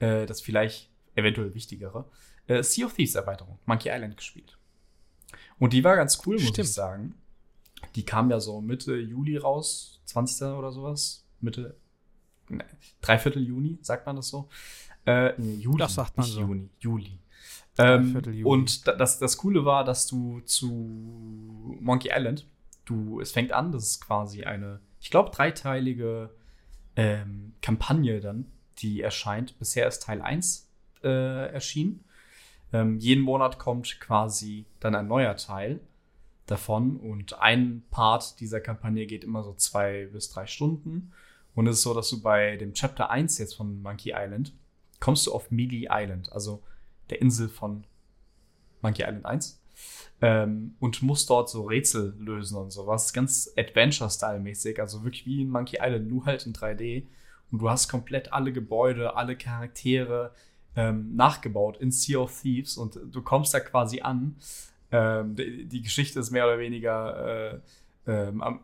äh, 0.00 0.26
das 0.26 0.40
vielleicht 0.40 0.90
eventuell 1.14 1.54
wichtigere 1.54 2.04
äh, 2.46 2.62
Sea 2.62 2.86
of 2.86 2.94
Thieves 2.94 3.14
Erweiterung, 3.14 3.58
Monkey 3.66 3.88
Island 3.90 4.16
gespielt. 4.16 4.58
Und 5.58 5.72
die 5.72 5.82
war 5.84 5.96
ganz 5.96 6.20
cool, 6.26 6.34
muss 6.34 6.48
Stimmt. 6.48 6.58
ich 6.68 6.72
sagen. 6.72 7.14
Die 7.94 8.04
kam 8.04 8.30
ja 8.30 8.40
so 8.40 8.60
Mitte 8.60 8.96
Juli 8.96 9.36
raus, 9.36 10.00
20. 10.06 10.48
oder 10.48 10.72
sowas. 10.72 11.24
Mitte, 11.40 11.76
ne, 12.48 12.64
Dreiviertel 13.00 13.42
Juni, 13.46 13.78
sagt 13.82 14.06
man 14.06 14.16
das 14.16 14.28
so? 14.28 14.48
Äh, 15.06 15.34
nee, 15.38 15.54
Juli, 15.56 15.78
Das 15.78 15.94
sagt 15.94 16.16
man 16.16 16.24
nicht 16.26 16.34
so. 16.34 16.40
Juni, 16.40 16.68
Juli. 16.80 17.18
Ähm, 17.76 18.14
Juli. 18.24 18.44
und 18.44 18.86
da- 18.86 18.94
das, 18.94 19.18
das 19.18 19.36
Coole 19.36 19.64
war, 19.64 19.84
dass 19.84 20.06
du 20.06 20.40
zu 20.40 21.76
Monkey 21.80 22.10
Island, 22.14 22.46
du, 22.84 23.20
es 23.20 23.32
fängt 23.32 23.52
an, 23.52 23.72
das 23.72 23.84
ist 23.84 24.00
quasi 24.06 24.44
eine, 24.44 24.80
ich 25.00 25.10
glaube, 25.10 25.30
dreiteilige 25.30 26.30
ähm, 26.96 27.54
Kampagne 27.60 28.20
dann, 28.20 28.46
die 28.78 29.00
erscheint. 29.02 29.58
Bisher 29.58 29.86
ist 29.88 30.02
Teil 30.04 30.22
1 30.22 30.68
äh, 31.02 31.52
erschienen. 31.52 32.04
Ähm, 32.72 32.98
jeden 32.98 33.22
Monat 33.22 33.58
kommt 33.58 34.00
quasi 34.00 34.64
dann 34.80 34.94
ein 34.94 35.06
neuer 35.08 35.36
Teil 35.36 35.80
davon 36.46 36.96
und 36.96 37.40
ein 37.40 37.82
Part 37.90 38.40
dieser 38.40 38.60
Kampagne 38.60 39.06
geht 39.06 39.24
immer 39.24 39.42
so 39.42 39.54
zwei 39.54 40.06
bis 40.06 40.30
drei 40.30 40.46
Stunden. 40.46 41.12
Und 41.54 41.66
es 41.66 41.76
ist 41.76 41.82
so, 41.82 41.94
dass 41.94 42.10
du 42.10 42.20
bei 42.20 42.56
dem 42.56 42.74
Chapter 42.74 43.10
1 43.10 43.38
jetzt 43.38 43.54
von 43.54 43.80
Monkey 43.80 44.12
Island 44.14 44.52
kommst 45.00 45.26
du 45.26 45.32
auf 45.34 45.50
Mealy 45.50 45.88
Island, 45.90 46.32
also 46.32 46.62
der 47.10 47.20
Insel 47.20 47.48
von 47.50 47.84
Monkey 48.80 49.02
Island 49.02 49.26
1. 49.26 49.60
Ähm, 50.22 50.76
und 50.80 51.02
musst 51.02 51.28
dort 51.28 51.50
so 51.50 51.64
Rätsel 51.64 52.14
lösen 52.18 52.56
und 52.56 52.70
sowas. 52.70 53.12
Ganz 53.12 53.52
Adventure-Style-mäßig, 53.56 54.80
also 54.80 55.04
wirklich 55.04 55.26
wie 55.26 55.42
in 55.42 55.50
Monkey 55.50 55.78
Island, 55.80 56.08
nur 56.08 56.24
halt 56.24 56.46
in 56.46 56.54
3D. 56.54 57.06
Und 57.50 57.58
du 57.58 57.68
hast 57.68 57.88
komplett 57.88 58.32
alle 58.32 58.52
Gebäude, 58.52 59.16
alle 59.16 59.36
Charaktere 59.36 60.32
ähm, 60.76 61.14
nachgebaut 61.14 61.76
in 61.76 61.90
Sea 61.90 62.18
of 62.18 62.40
Thieves 62.40 62.76
und 62.76 62.98
du 63.10 63.22
kommst 63.22 63.52
da 63.52 63.60
quasi 63.60 64.00
an. 64.00 64.36
Ähm, 64.94 65.34
die, 65.34 65.64
die 65.64 65.82
Geschichte 65.82 66.20
ist 66.20 66.30
mehr 66.30 66.44
oder 66.44 66.60
weniger 66.60 67.52
äh, 67.52 67.58
ähm, 68.06 68.60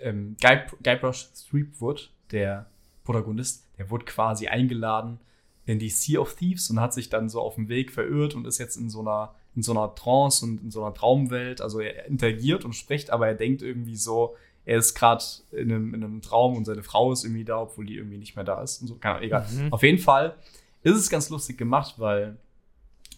ähm, 0.00 0.36
Guy, 0.40 0.60
Guybrush 0.82 1.28
Threepwood, 1.50 2.10
der 2.30 2.66
Protagonist, 3.04 3.66
der 3.76 3.90
wurde 3.90 4.06
quasi 4.06 4.48
eingeladen 4.48 5.18
in 5.66 5.78
die 5.78 5.90
Sea 5.90 6.20
of 6.20 6.36
Thieves 6.36 6.70
und 6.70 6.80
hat 6.80 6.94
sich 6.94 7.10
dann 7.10 7.28
so 7.28 7.42
auf 7.42 7.56
dem 7.56 7.68
Weg 7.68 7.92
verirrt 7.92 8.34
und 8.34 8.46
ist 8.46 8.58
jetzt 8.58 8.76
in 8.76 8.88
so 8.88 9.00
einer 9.00 9.34
in 9.54 9.62
so 9.62 9.72
einer 9.72 9.94
Trance 9.94 10.44
und 10.44 10.62
in 10.62 10.70
so 10.70 10.82
einer 10.82 10.94
Traumwelt. 10.94 11.60
Also 11.60 11.80
er 11.80 12.06
interagiert 12.06 12.64
und 12.64 12.72
spricht, 12.72 13.10
aber 13.10 13.28
er 13.28 13.34
denkt 13.34 13.62
irgendwie 13.62 13.96
so, 13.96 14.34
er 14.64 14.78
ist 14.78 14.94
gerade 14.94 15.22
in 15.52 15.70
einem, 15.70 15.94
in 15.94 16.02
einem 16.02 16.22
Traum 16.22 16.56
und 16.56 16.64
seine 16.64 16.82
Frau 16.82 17.12
ist 17.12 17.24
irgendwie 17.24 17.44
da, 17.44 17.60
obwohl 17.60 17.86
die 17.86 17.96
irgendwie 17.96 18.18
nicht 18.18 18.36
mehr 18.36 18.44
da 18.44 18.62
ist 18.62 18.80
und 18.80 18.88
so. 18.88 18.96
Keine 18.96 19.16
Ahnung, 19.16 19.26
egal. 19.26 19.46
Mhm. 19.52 19.72
Auf 19.72 19.82
jeden 19.82 19.98
Fall 19.98 20.36
ist 20.82 20.96
es 20.96 21.10
ganz 21.10 21.28
lustig 21.30 21.58
gemacht, 21.58 21.94
weil 21.98 22.36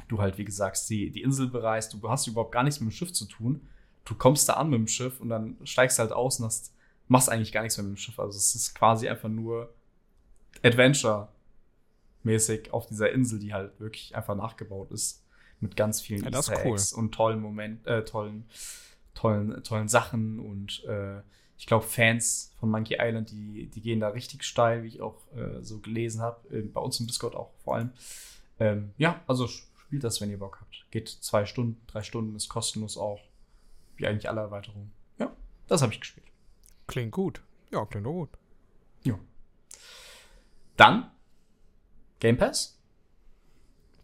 du 0.08 0.20
halt, 0.20 0.38
wie 0.38 0.44
gesagt, 0.44 0.88
die, 0.88 1.10
die 1.10 1.22
Insel 1.22 1.48
bereist, 1.48 1.92
du 1.92 2.08
hast 2.08 2.26
überhaupt 2.26 2.52
gar 2.52 2.62
nichts 2.62 2.80
mit 2.80 2.90
dem 2.90 2.92
Schiff 2.92 3.12
zu 3.12 3.26
tun. 3.26 3.60
Du 4.04 4.14
kommst 4.14 4.48
da 4.48 4.54
an 4.54 4.70
mit 4.70 4.78
dem 4.78 4.88
Schiff 4.88 5.20
und 5.20 5.28
dann 5.28 5.56
steigst 5.64 5.98
halt 5.98 6.12
aus 6.12 6.38
und 6.38 6.46
hast, 6.46 6.72
machst 7.08 7.28
eigentlich 7.28 7.52
gar 7.52 7.62
nichts 7.62 7.76
mehr 7.76 7.84
mit 7.84 7.96
dem 7.96 7.98
Schiff. 7.98 8.18
Also 8.18 8.36
es 8.36 8.54
ist 8.54 8.74
quasi 8.74 9.08
einfach 9.08 9.28
nur 9.28 9.72
Adventure-mäßig 10.62 12.72
auf 12.72 12.86
dieser 12.86 13.12
Insel, 13.12 13.38
die 13.38 13.52
halt 13.52 13.78
wirklich 13.80 14.14
einfach 14.14 14.36
nachgebaut 14.36 14.90
ist. 14.90 15.22
Mit 15.60 15.76
ganz 15.76 16.02
vielen 16.02 16.22
Ja, 16.22 16.38
Easter 16.38 16.60
cool. 16.64 16.72
Eggs 16.72 16.92
und 16.92 17.12
tollen 17.12 17.40
Moment, 17.40 17.86
äh, 17.86 18.04
tollen, 18.04 18.44
tollen, 19.14 19.62
tollen 19.64 19.88
Sachen 19.88 20.38
und 20.38 20.84
äh, 20.84 21.20
ich 21.58 21.66
glaube, 21.66 21.86
Fans 21.86 22.52
von 22.60 22.70
Monkey 22.70 22.98
Island, 23.00 23.30
die, 23.30 23.66
die 23.66 23.80
gehen 23.80 24.00
da 24.00 24.08
richtig 24.08 24.44
steil, 24.44 24.82
wie 24.82 24.88
ich 24.88 25.00
auch 25.00 25.16
äh, 25.34 25.62
so 25.62 25.78
gelesen 25.78 26.20
habe. 26.20 26.46
Äh, 26.54 26.60
bei 26.60 26.82
uns 26.82 27.00
im 27.00 27.06
Discord 27.06 27.34
auch 27.34 27.50
vor 27.64 27.76
allem. 27.76 27.92
Ähm, 28.60 28.90
ja, 28.98 29.22
also 29.26 29.48
spielt 29.86 30.04
das, 30.04 30.20
wenn 30.20 30.30
ihr 30.30 30.38
Bock 30.38 30.58
habt. 30.60 30.86
Geht 30.90 31.08
zwei 31.08 31.46
Stunden, 31.46 31.80
drei 31.86 32.02
Stunden, 32.02 32.36
ist 32.36 32.48
kostenlos 32.48 32.96
auch. 32.96 33.20
Wie 33.96 34.06
eigentlich 34.06 34.28
alle 34.28 34.42
Erweiterungen. 34.42 34.92
Ja, 35.18 35.34
das 35.68 35.82
habe 35.82 35.92
ich 35.92 36.00
gespielt. 36.00 36.26
Klingt 36.86 37.12
gut. 37.12 37.42
Ja, 37.72 37.84
klingt 37.86 38.06
doch 38.06 38.12
gut. 38.12 38.30
Dann 40.76 41.10
Game 42.20 42.36
Pass. 42.36 42.78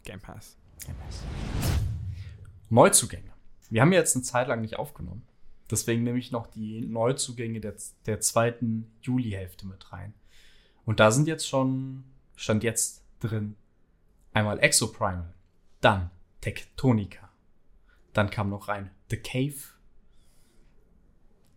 Game 0.05 0.21
Pass. 0.21 0.57
Game 0.85 0.97
Pass. 0.97 1.23
Neuzugänge. 2.71 3.31
Wir 3.71 3.83
haben 3.83 3.93
ja 3.93 3.99
jetzt 3.99 4.17
eine 4.17 4.25
Zeit 4.25 4.49
lang 4.49 4.63
nicht 4.63 4.79
aufgenommen. 4.79 5.27
Deswegen 5.71 6.03
nehme 6.03 6.19
ich 6.19 6.33
noch 6.33 6.47
die 6.47 6.83
Neuzugänge 6.83 7.61
der, 7.61 7.75
der 8.07 8.21
zweiten 8.21 8.91
Juli-Hälfte 9.03 9.67
mit 9.67 9.93
rein. 9.93 10.15
Und 10.85 11.01
da 11.01 11.11
sind 11.11 11.29
jetzt 11.29 11.47
schon, 11.47 12.05
stand 12.37 12.65
jetzt 12.65 13.05
drin, 13.21 13.55
einmal 14.33 14.59
Exoprimal, 14.59 15.33
dann 15.83 16.11
Tektonica, 16.41 17.29
dann 18.15 18.31
kam 18.31 18.49
noch 18.49 18.69
rein 18.69 18.91
The 19.11 19.19
Cave, 19.19 19.55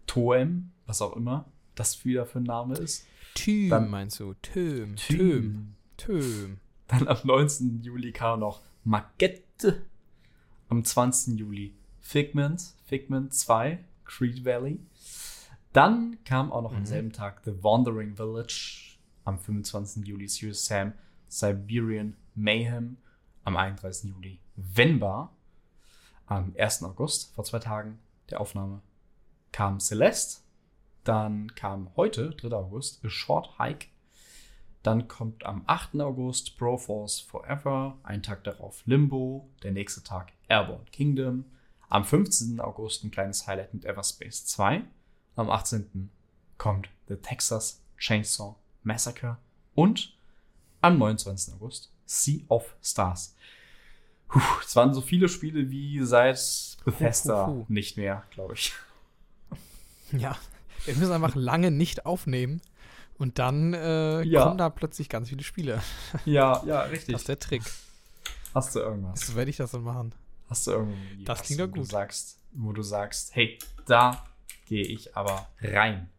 Toem, 0.07 0.71
was 0.85 1.01
auch 1.01 1.15
immer 1.15 1.45
das 1.75 2.05
wieder 2.05 2.25
für 2.25 2.39
ein 2.39 2.43
Name 2.43 2.75
ist. 2.77 3.05
Tüm, 3.33 3.69
Dann- 3.69 3.89
meinst 3.89 4.19
du? 4.21 4.33
Tüm. 4.41 4.95
Tüm. 4.95 5.75
Tüm. 5.97 6.57
Dann 6.87 7.07
am 7.07 7.17
19. 7.25 7.81
Juli 7.83 8.11
kam 8.13 8.39
noch 8.39 8.61
Maquette. 8.85 9.83
Am 10.69 10.85
20. 10.85 11.37
Juli 11.37 11.73
Figment, 11.99 12.61
Figment 12.85 13.33
2, 13.33 13.83
Creed 14.05 14.45
Valley. 14.45 14.79
Dann 15.73 16.17
kam 16.23 16.51
auch 16.53 16.61
noch 16.61 16.71
am 16.73 16.81
Mhm. 16.81 16.85
selben 16.85 17.11
Tag 17.11 17.41
The 17.43 17.61
Wandering 17.61 18.15
Village. 18.15 18.97
Am 19.25 19.37
25. 19.37 20.05
Juli 20.05 20.27
Serious 20.29 20.65
Sam, 20.65 20.93
Siberian 21.27 22.15
Mayhem. 22.35 22.97
Am 23.45 23.55
31. 23.55 24.09
Juli 24.09 24.39
Venba. 24.55 25.31
Am 26.25 26.53
1. 26.57 26.83
August, 26.83 27.33
vor 27.35 27.43
zwei 27.43 27.59
Tagen 27.59 27.99
der 28.29 28.41
Aufnahme, 28.41 28.81
kam 29.51 29.79
Celeste. 29.79 30.41
Dann 31.03 31.53
kam 31.53 31.91
heute, 31.95 32.31
3. 32.31 32.55
August, 32.55 33.05
A 33.05 33.09
Short 33.09 33.59
Hike. 33.59 33.87
Dann 34.81 35.07
kommt 35.07 35.45
am 35.45 35.63
8. 35.67 36.01
August 36.01 36.57
Broforce 36.57 37.19
Forever, 37.19 37.97
ein 38.03 38.23
Tag 38.23 38.43
darauf 38.43 38.81
Limbo, 38.85 39.47
der 39.61 39.71
nächste 39.71 40.03
Tag 40.03 40.33
Airborne 40.47 40.85
Kingdom. 40.91 41.45
Am 41.89 42.03
15. 42.03 42.59
August 42.59 43.03
ein 43.03 43.11
kleines 43.11 43.45
Highlight 43.45 43.75
mit 43.75 43.85
Everspace 43.85 44.45
2. 44.47 44.83
Am 45.35 45.49
18. 45.51 46.09
kommt 46.57 46.89
The 47.07 47.15
Texas 47.17 47.83
Chainsaw 47.97 48.55
Massacre. 48.81 49.37
Und 49.75 50.17
am 50.81 50.97
29. 50.97 51.53
August 51.53 51.91
Sea 52.05 52.41
of 52.49 52.75
Stars. 52.83 53.35
Puh, 54.27 54.41
es 54.65 54.75
waren 54.75 54.93
so 54.93 55.01
viele 55.01 55.29
Spiele 55.29 55.69
wie 55.69 56.03
seit 56.03 56.37
Bethesda 56.85 57.45
Puh, 57.45 57.63
puh, 57.63 57.73
nicht 57.73 57.97
mehr, 57.97 58.23
glaube 58.31 58.53
ich. 58.55 58.73
Ja, 60.11 60.37
wir 60.85 60.95
müssen 60.95 61.11
einfach 61.11 61.35
lange 61.35 61.71
nicht 61.71 62.05
aufnehmen 62.05 62.61
und 63.17 63.39
dann 63.39 63.73
äh, 63.73 64.21
Ja. 64.23 64.43
kommen 64.43 64.57
da 64.57 64.69
plötzlich 64.69 65.09
ganz 65.09 65.29
viele 65.29 65.43
Spiele. 65.43 65.81
Ja, 66.25 66.61
ja, 66.65 66.81
richtig. 66.81 67.13
Das 67.13 67.21
ist 67.21 67.27
der 67.29 67.39
Trick. 67.39 67.63
Hast 68.53 68.75
du 68.75 68.79
irgendwas? 68.79 69.21
So 69.21 69.35
werde 69.35 69.49
ich 69.49 69.57
das 69.57 69.71
dann 69.71 69.83
machen. 69.83 70.13
Hast 70.49 70.67
du 70.67 70.71
irgendwie 70.71 71.23
Das 71.25 71.41
klingt 71.41 71.59
doch 71.59 71.67
wo 71.69 71.71
Du 71.73 71.81
gut. 71.81 71.89
sagst, 71.89 72.37
wo 72.53 72.71
du 72.71 72.81
sagst, 72.83 73.35
hey, 73.35 73.57
da 73.87 74.25
gehe 74.67 74.85
ich 74.85 75.15
aber 75.17 75.47
rein. 75.61 76.09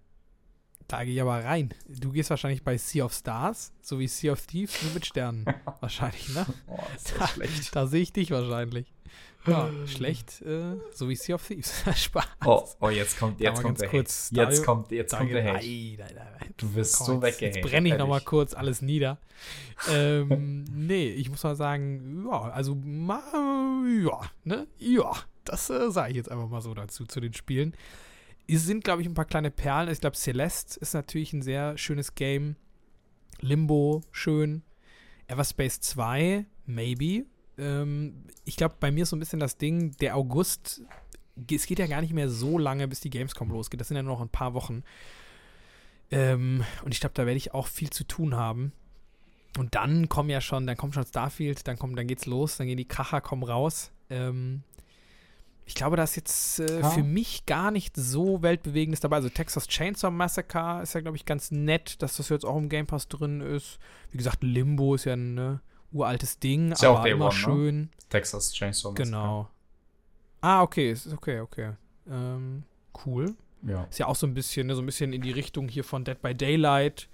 Da 0.88 1.04
gehe 1.04 1.14
ich 1.14 1.20
aber 1.20 1.44
rein. 1.44 1.74
Du 1.88 2.12
gehst 2.12 2.30
wahrscheinlich 2.30 2.62
bei 2.62 2.76
Sea 2.78 3.04
of 3.04 3.12
Stars, 3.12 3.72
so 3.82 3.98
wie 3.98 4.06
Sea 4.06 4.32
of 4.32 4.46
Thieves, 4.46 4.82
nur 4.84 4.92
mit 4.94 5.04
Sternen. 5.06 5.44
wahrscheinlich, 5.80 6.28
ne? 6.34 6.46
Oh, 6.68 6.78
ist 6.94 7.12
Da- 7.12 7.18
das 7.20 7.30
schlecht. 7.30 7.74
Da 7.76 7.86
sehe 7.86 8.02
ich 8.02 8.12
dich 8.12 8.30
wahrscheinlich. 8.30 8.92
Ja, 9.48 9.70
schlecht, 9.86 10.42
äh, 10.42 10.74
so 10.92 11.08
wie 11.08 11.14
Sea 11.14 11.36
of 11.36 11.46
Thieves. 11.46 11.72
Spaß. 11.94 12.24
Oh, 12.44 12.64
oh, 12.80 12.88
jetzt 12.88 13.16
kommt, 13.18 13.40
Da 13.40 13.44
jetzt 13.44 13.62
kommt 13.62 13.80
der 13.80 13.88
kurz, 13.88 14.30
Hate. 14.32 14.40
Jetzt 14.40 14.58
Dario, 14.58 14.62
kommt, 14.64 14.90
jetzt 14.92 15.12
Da 15.12 15.18
kommt 15.18 15.30
der 15.32 15.44
Hate. 15.44 15.58
Ei, 15.64 15.96
nein, 15.98 16.10
nein, 16.16 16.26
nein. 16.40 16.54
Du 16.56 16.74
wirst 16.74 16.96
Komm, 16.98 17.06
so 17.06 17.12
jetzt, 17.14 17.22
weggehatet. 17.40 17.56
jetzt 17.64 17.70
brenne 17.70 17.88
ich 17.88 17.94
noch 17.96 18.08
mal 18.08 18.14
ehrlich. 18.14 18.24
kurz 18.26 18.54
alles 18.54 18.82
nieder. 18.82 19.18
ähm, 19.90 20.64
nee, 20.72 21.08
ich 21.10 21.30
muss 21.30 21.42
mal 21.44 21.54
sagen, 21.54 22.26
ja, 22.28 22.40
also, 22.50 22.74
ma, 22.74 23.22
ja, 24.04 24.20
ne, 24.44 24.66
ja, 24.78 25.12
das 25.44 25.70
äh, 25.70 25.90
sage 25.92 26.10
ich 26.10 26.16
jetzt 26.16 26.30
einfach 26.30 26.48
mal 26.48 26.60
so 26.60 26.74
dazu, 26.74 27.04
zu 27.06 27.20
den 27.20 27.32
Spielen. 27.34 27.74
Es 28.48 28.64
sind, 28.64 28.84
glaube 28.84 29.02
ich, 29.02 29.08
ein 29.08 29.14
paar 29.14 29.24
kleine 29.24 29.50
Perlen. 29.50 29.90
Ich 29.90 30.00
glaube, 30.00 30.16
Celeste 30.16 30.78
ist 30.80 30.94
natürlich 30.94 31.32
ein 31.32 31.42
sehr 31.42 31.76
schönes 31.78 32.14
Game. 32.14 32.56
Limbo, 33.40 34.02
schön. 34.12 34.62
Everspace 35.26 35.80
2, 35.80 36.46
maybe. 36.66 37.26
Ähm, 37.58 38.24
ich 38.44 38.56
glaube, 38.56 38.76
bei 38.78 38.90
mir 38.90 39.02
ist 39.02 39.10
so 39.10 39.16
ein 39.16 39.20
bisschen 39.20 39.40
das 39.40 39.56
Ding, 39.58 39.96
der 39.96 40.16
August, 40.16 40.82
es 41.50 41.66
geht 41.66 41.78
ja 41.78 41.86
gar 41.86 42.00
nicht 42.00 42.12
mehr 42.12 42.28
so 42.28 42.58
lange, 42.58 42.86
bis 42.86 43.00
die 43.00 43.10
Gamescom 43.10 43.50
losgeht. 43.50 43.80
Das 43.80 43.88
sind 43.88 43.96
ja 43.96 44.02
nur 44.02 44.14
noch 44.14 44.22
ein 44.22 44.28
paar 44.28 44.54
Wochen. 44.54 44.84
Ähm, 46.10 46.64
und 46.84 46.94
ich 46.94 47.00
glaube, 47.00 47.14
da 47.14 47.26
werde 47.26 47.36
ich 47.36 47.52
auch 47.52 47.66
viel 47.66 47.90
zu 47.90 48.04
tun 48.04 48.36
haben. 48.36 48.72
Und 49.58 49.74
dann 49.74 50.08
kommen 50.08 50.30
ja 50.30 50.40
schon, 50.40 50.66
dann 50.66 50.76
kommt 50.76 50.94
schon 50.94 51.06
Starfield, 51.06 51.66
dann 51.66 51.78
kommt, 51.78 51.98
dann 51.98 52.06
geht's 52.06 52.26
los, 52.26 52.58
dann 52.58 52.66
gehen 52.66 52.76
die 52.76 52.88
Kracher, 52.88 53.20
kommen 53.20 53.42
raus. 53.42 53.90
Ähm, 54.10 54.62
ich 55.66 55.74
glaube, 55.74 55.96
da 55.96 56.04
ist 56.04 56.14
jetzt 56.16 56.60
äh, 56.60 56.80
Ja. 56.80 56.90
für 56.90 57.02
mich 57.02 57.44
gar 57.44 57.70
nicht 57.70 57.96
so 57.96 58.40
weltbewegendes 58.42 59.00
dabei. 59.00 59.16
Also 59.16 59.28
Texas 59.28 59.66
Chainsaw 59.66 60.10
Massacre 60.10 60.80
ist 60.82 60.94
ja, 60.94 61.00
glaube 61.00 61.16
ich, 61.16 61.24
ganz 61.26 61.50
nett, 61.50 62.00
dass 62.02 62.16
das 62.16 62.28
jetzt 62.28 62.44
auch 62.46 62.56
im 62.56 62.68
Game 62.68 62.86
Pass 62.86 63.08
drin 63.08 63.40
ist. 63.40 63.78
Wie 64.12 64.16
gesagt, 64.18 64.42
Limbo 64.42 64.94
ist 64.94 65.04
ja 65.06 65.14
ein 65.14 65.34
ne, 65.34 65.60
uraltes 65.92 66.38
Ding, 66.38 66.72
Ist 66.72 66.82
ja 66.82 66.90
auch 66.90 66.96
aber 66.96 67.04
Day 67.04 67.12
immer 67.12 67.26
One, 67.26 67.34
ne? 67.34 67.40
schön. 67.40 67.90
Texas 68.08 68.52
Chainsaw 68.52 68.90
Massacre. 68.92 69.04
Genau. 69.10 69.48
Ah, 70.40 70.62
okay, 70.62 70.92
ist 70.92 71.12
okay, 71.12 71.40
okay. 71.40 71.72
Ähm, 72.08 72.62
cool. 73.04 73.34
Ja. 73.66 73.84
Ist 73.90 73.98
ja 73.98 74.06
auch 74.06 74.14
so 74.16 74.26
ein 74.28 74.34
bisschen, 74.34 74.68
ne, 74.68 74.76
so 74.76 74.82
ein 74.82 74.86
bisschen 74.86 75.12
in 75.12 75.22
die 75.22 75.32
Richtung 75.32 75.66
hier 75.66 75.82
von 75.82 76.04
Dead 76.04 76.20
by 76.22 76.34
Daylight. 76.34 77.08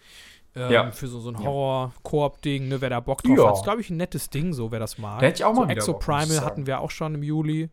Ähm, 0.54 0.70
Ja. 0.70 0.90
Für 0.90 1.06
so, 1.08 1.18
so 1.20 1.30
ein 1.30 1.36
Ja. 1.36 1.44
Horror-Koop-Ding, 1.44 2.68
ne, 2.68 2.82
wer 2.82 2.90
da 2.90 3.00
Bock 3.00 3.22
drauf 3.22 3.38
Ja. 3.38 3.48
hat. 3.48 3.54
Ist, 3.56 3.62
glaube 3.64 3.80
ich, 3.80 3.88
ein 3.88 3.96
nettes 3.96 4.28
Ding, 4.28 4.52
so, 4.52 4.70
wer 4.70 4.78
das 4.80 4.98
mag. 4.98 5.20
Da 5.20 5.26
hätte 5.26 5.36
ich 5.36 5.44
auch 5.44 5.54
mal 5.54 5.62
so 5.62 5.68
wieder 5.68 5.76
Exo 5.78 5.92
Bock, 5.94 6.00
muss 6.00 6.02
ich 6.02 6.06
Primal 6.06 6.26
sagen. 6.28 6.46
hatten 6.46 6.66
wir 6.66 6.80
auch 6.80 6.90
schon 6.90 7.14
im 7.14 7.22
Juli. 7.22 7.70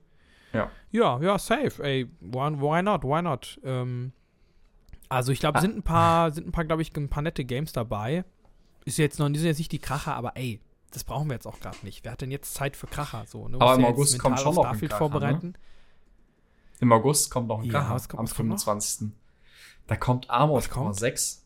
Ja. 0.53 0.71
Ja, 0.91 1.19
ja, 1.21 1.37
safe, 1.37 1.83
ey. 1.83 2.07
Why, 2.21 2.81
not, 2.81 3.03
why 3.03 3.21
not? 3.21 3.59
Ähm, 3.63 4.11
also, 5.09 5.31
ich 5.31 5.39
glaube, 5.39 5.57
Ah. 5.59 5.61
sind 5.61 5.77
ein 5.77 5.83
paar, 5.83 6.31
sind 6.31 6.47
ein 6.47 6.51
paar, 6.51 6.65
glaube 6.65 6.81
ich, 6.81 6.95
ein 6.95 7.09
paar 7.09 7.21
nette 7.23 7.45
Games 7.45 7.71
dabei. 7.71 8.23
Ist 8.85 8.97
jetzt 8.97 9.19
noch, 9.19 9.29
die 9.29 9.37
sind 9.39 9.47
jetzt 9.47 9.59
nicht 9.59 9.71
die 9.71 9.79
Kracher, 9.79 10.15
aber 10.15 10.35
ey, 10.37 10.59
das 10.91 11.03
brauchen 11.03 11.27
wir 11.29 11.35
jetzt 11.35 11.45
auch 11.45 11.59
gerade 11.59 11.77
nicht. 11.83 12.03
Wer 12.03 12.13
hat 12.13 12.21
denn 12.21 12.31
jetzt 12.31 12.53
Zeit 12.55 12.75
für 12.75 12.87
Kracher? 12.87 13.25
So, 13.27 13.47
ne? 13.47 13.57
Aber 13.59 13.75
im 13.75 13.81
ja 13.81 13.87
August 13.87 14.17
kommt 14.17 14.39
schon 14.39 14.55
noch 14.55 14.65
ein 14.65 14.71
Kracher, 14.79 14.85
ne? 14.93 14.97
vorbereiten. 14.97 15.53
Im 16.79 16.91
August 16.91 17.29
kommt 17.29 17.47
noch 17.47 17.59
ein 17.59 17.65
Ja, 17.65 17.71
Kracher. 17.81 18.07
kommt- 18.07 18.19
am 18.19 18.25
was 18.25 18.35
kommt 18.35 18.49
noch? 18.49 18.57
25. 18.59 19.11
Da 19.87 19.95
kommt 19.95 20.29
Armored 20.29 20.69
Core 20.71 20.85
kommt? 20.87 20.95
6. 20.99 21.45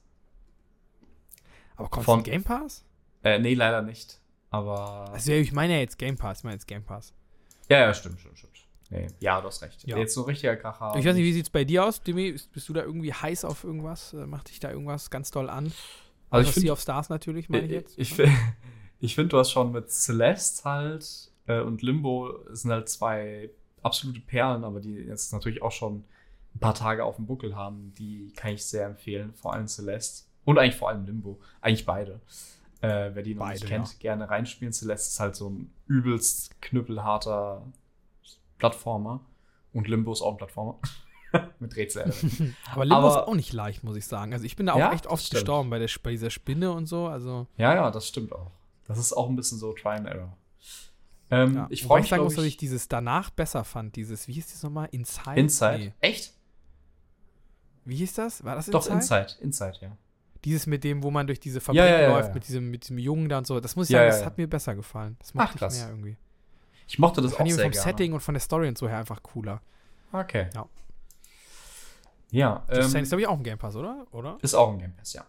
Aber 1.75 1.89
kommt 1.89 2.05
Von- 2.05 2.23
Game 2.23 2.43
Pass? 2.43 2.85
Äh, 3.23 3.39
nee, 3.39 3.53
leider 3.55 3.81
nicht. 3.81 4.19
Aber. 4.51 5.09
Also, 5.11 5.31
ich 5.31 5.51
meine 5.51 5.73
ja 5.73 5.79
jetzt 5.79 5.97
Game 5.97 6.17
Pass, 6.17 6.39
ich 6.39 6.43
meine 6.43 6.55
jetzt 6.55 6.67
Game 6.67 6.83
Pass. 6.83 7.13
ja, 7.69 7.79
ja, 7.79 7.93
stimmt, 7.93 8.19
stimmt, 8.19 8.37
stimmt. 8.37 8.52
Nee, 8.93 9.07
ja, 9.19 9.41
du 9.41 9.47
hast 9.47 9.61
recht. 9.61 9.85
Ja. 9.87 9.97
Jetzt 9.97 10.13
so 10.13 10.21
ein 10.23 10.27
richtiger 10.27 10.55
Kracher. 10.55 10.93
ich 10.97 11.05
weiß 11.05 11.15
nicht, 11.15 11.23
wie 11.25 11.33
sieht's 11.33 11.49
bei 11.49 11.63
dir 11.65 11.85
aus, 11.85 12.01
Dimi? 12.01 12.31
Bist 12.31 12.51
bist 12.51 12.69
du 12.69 12.73
da 12.73 12.81
irgendwie 12.83 13.11
heiß 13.13 13.43
auf 13.45 13.63
irgendwas? 13.63 14.13
Äh, 14.13 14.25
Macht 14.27 14.49
dich 14.49 14.59
da 14.59 14.69
irgendwas 14.71 15.09
ganz 15.09 15.31
doll 15.31 15.49
an? 15.49 15.71
Also 16.29 16.43
ich 16.43 16.47
Außer 16.49 16.53
find- 16.53 16.63
Sea 16.65 16.73
of 16.73 16.79
Stars 16.81 17.09
natürlich, 17.09 17.49
meine 17.49 17.65
ich 17.65 17.71
Ich, 17.71 17.75
jetzt. 17.77 17.97
ich, 17.99 18.13
fi- 18.13 18.31
ich 18.99 19.15
finde, 19.15 19.29
du 19.29 19.37
hast 19.39 19.51
schon 19.51 19.71
mit 19.71 19.89
Celeste 19.91 20.63
halt 20.63 21.31
äh, 21.47 21.59
und 21.61 21.81
Limbo 21.81 22.39
sind 22.51 22.71
halt 22.71 22.89
zwei 22.89 23.49
absolute 23.81 24.19
Perlen, 24.21 24.63
aber 24.63 24.79
die 24.79 24.93
jetzt 24.95 25.33
natürlich 25.33 25.61
auch 25.61 25.71
schon 25.71 26.03
ein 26.55 26.59
paar 26.59 26.73
Tage 26.75 27.03
auf 27.03 27.15
dem 27.17 27.25
Buckel 27.25 27.55
haben. 27.55 27.93
Die 27.97 28.31
kann 28.35 28.53
ich 28.53 28.63
sehr 28.65 28.85
empfehlen. 28.87 29.33
Vor 29.33 29.53
allem 29.53 29.67
Celeste 29.67 30.25
und 30.45 30.57
eigentlich 30.57 30.75
vor 30.75 30.89
allem 30.89 31.05
Limbo. 31.05 31.39
Eigentlich 31.61 31.85
beide. 31.85 32.19
Äh, 32.81 33.11
wer 33.13 33.23
die 33.23 33.33
noch 33.33 33.47
nicht 33.49 33.61
Beide, 33.61 33.65
kennt, 33.67 33.87
ja. 33.93 33.99
gerne 33.99 34.29
reinspielen. 34.29 34.73
Celeste 34.73 35.07
ist 35.09 35.19
halt 35.19 35.35
so 35.35 35.49
ein 35.49 35.71
übelst 35.87 36.59
knüppelharter 36.61 37.65
Plattformer. 38.69 39.19
Und 39.73 39.87
Limbo 39.87 40.13
ist 40.13 40.21
auch 40.21 40.31
ein 40.31 40.37
Plattformer. 40.37 40.79
mit 41.59 41.75
Rätsel. 41.75 42.03
Aber 42.71 42.85
Limbo 42.85 43.07
ist 43.07 43.13
aber- 43.15 43.27
auch 43.27 43.35
nicht 43.35 43.51
leicht, 43.53 43.83
muss 43.83 43.95
ich 43.97 44.05
sagen. 44.05 44.33
Also 44.33 44.45
ich 44.45 44.55
bin 44.55 44.67
da 44.67 44.73
auch 44.73 44.79
Ja, 44.79 44.93
echt 44.93 45.07
oft 45.07 45.29
gestorben 45.31 45.69
bei, 45.69 45.79
der, 45.79 45.89
bei 46.03 46.11
dieser 46.11 46.29
Spinne 46.29 46.71
und 46.71 46.85
so. 46.85 47.07
Also 47.07 47.47
ja, 47.57 47.73
ja, 47.73 47.91
das 47.91 48.07
stimmt 48.07 48.31
auch. 48.31 48.51
Das 48.85 48.97
ist 48.97 49.13
auch 49.13 49.27
ein 49.29 49.35
bisschen 49.35 49.57
so 49.57 49.73
Try 49.73 49.89
and 49.97 50.07
Error. 50.07 50.37
Ähm, 51.31 51.55
ja. 51.55 51.67
Ich 51.71 51.83
freue 51.83 52.01
mich, 52.01 52.09
sagen 52.09 52.19
glaub 52.19 52.27
muss, 52.27 52.35
dass 52.35 52.45
ich 52.45 52.57
dieses 52.57 52.87
danach 52.87 53.29
besser 53.31 53.63
fand. 53.63 53.95
Dieses, 53.95 54.27
wie 54.27 54.33
hieß 54.33 54.51
das 54.51 54.61
nochmal? 54.63 54.87
Inside? 54.91 55.39
Inside. 55.39 55.77
Nee. 55.79 55.93
Echt? 56.01 56.33
Wie 57.85 57.95
hieß 57.95 58.13
das? 58.13 58.43
War 58.43 58.55
das 58.55 58.67
Doch, 58.67 58.87
Inside? 58.87 59.37
Inside. 59.41 59.43
Inside, 59.71 59.77
ja. 59.81 59.97
Dieses 60.45 60.67
mit 60.67 60.83
dem, 60.83 61.01
wo 61.03 61.09
man 61.09 61.25
durch 61.25 61.39
diese 61.39 61.61
Fabrik 61.61 61.79
Ja, 61.83 62.09
läuft, 62.09 62.33
mit 62.33 62.47
diesem, 62.47 62.69
mit 62.69 62.83
diesem 62.83 62.97
Jungen 62.97 63.29
da 63.29 63.37
und 63.39 63.47
so. 63.47 63.59
Das 63.59 63.75
muss 63.75 63.89
ich 63.89 63.93
Ja, 63.93 64.01
sagen, 64.01 64.11
das 64.11 64.25
hat 64.25 64.37
mir 64.37 64.47
besser 64.47 64.75
gefallen. 64.75 65.15
Das 65.19 65.29
ich 65.29 65.61
mehr 65.61 65.89
irgendwie. 65.89 66.17
Ich 66.93 66.99
mochte 66.99 67.21
das 67.23 67.31
Das 67.31 67.39
auch 67.39 67.47
sehr 67.47 67.63
vom 67.63 67.71
gerne. 67.71 67.83
Setting 67.89 68.13
und 68.13 68.19
von 68.19 68.35
der 68.35 68.41
Story 68.41 68.67
und 68.67 68.77
so 68.77 68.87
her 68.87 68.99
einfach 68.99 69.23
cooler. 69.23 69.63
Okay. 70.11 70.47
Ja. 70.53 70.69
Ja, 72.29 72.63
Das 72.67 72.93
ähm, 72.93 73.01
ist, 73.01 73.09
glaube 73.09 73.21
ich, 73.21 73.27
auch 73.27 73.35
ein 73.35 73.43
Game 73.43 73.57
Pass, 73.57 73.75
oder? 73.75 74.05
Oder? 74.11 74.37
ist 74.43 74.53
auch 74.53 74.71
ein 74.71 74.77
Game 74.77 74.95
Pass, 74.95 75.13
ja. 75.13 75.25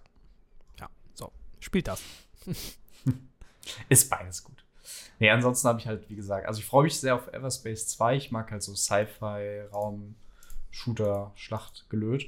Ja. 0.79 0.90
So. 1.14 1.33
Spielt 1.61 1.88
das. 1.88 2.03
Ist 3.88 4.11
beides 4.11 4.44
gut. 4.44 4.62
Nee, 5.18 5.31
ansonsten 5.31 5.66
habe 5.66 5.81
ich 5.81 5.87
halt, 5.87 6.11
wie 6.11 6.16
gesagt, 6.16 6.46
also 6.46 6.61
ich 6.61 6.66
freue 6.66 6.85
mich 6.85 7.00
sehr 7.00 7.14
auf 7.14 7.29
Everspace 7.29 7.88
2. 7.88 8.16
Ich 8.16 8.31
mag 8.31 8.50
halt 8.50 8.62
so 8.62 8.74
Sci-Fi, 8.74 9.62
Raum, 9.72 10.16
Shooter, 10.70 11.33
Schlacht, 11.35 11.87
gelöt. 11.88 12.27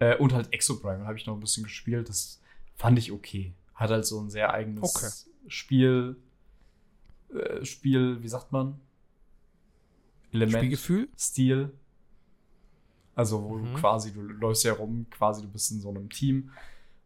Äh, 0.00 0.16
und 0.18 0.34
halt 0.34 0.52
Exoprimal 0.52 1.06
habe 1.06 1.16
ich 1.16 1.24
noch 1.24 1.32
ein 1.32 1.40
bisschen 1.40 1.64
gespielt. 1.64 2.10
Das 2.10 2.42
fand 2.74 2.98
ich 2.98 3.10
okay. 3.10 3.54
Hat 3.74 3.88
halt 3.88 4.04
so 4.04 4.20
ein 4.20 4.28
sehr 4.28 4.52
eigenes 4.52 4.94
Okay. 4.94 5.08
Spiel, 5.48 6.16
äh, 7.34 7.64
Spiel, 7.64 8.22
wie 8.22 8.28
sagt 8.28 8.52
man? 8.52 8.80
Element. 10.32 10.58
Spielgefühl? 10.58 11.08
Stil. 11.18 11.70
Also, 13.14 13.42
wo 13.42 13.56
Mhm. 13.56 13.74
du 13.74 13.80
quasi, 13.80 14.12
du 14.12 14.20
läufst 14.22 14.64
ja 14.64 14.74
rum, 14.74 15.06
quasi, 15.10 15.42
du 15.42 15.48
bist 15.48 15.70
in 15.70 15.80
so 15.80 15.88
einem 15.88 16.10
Team 16.10 16.50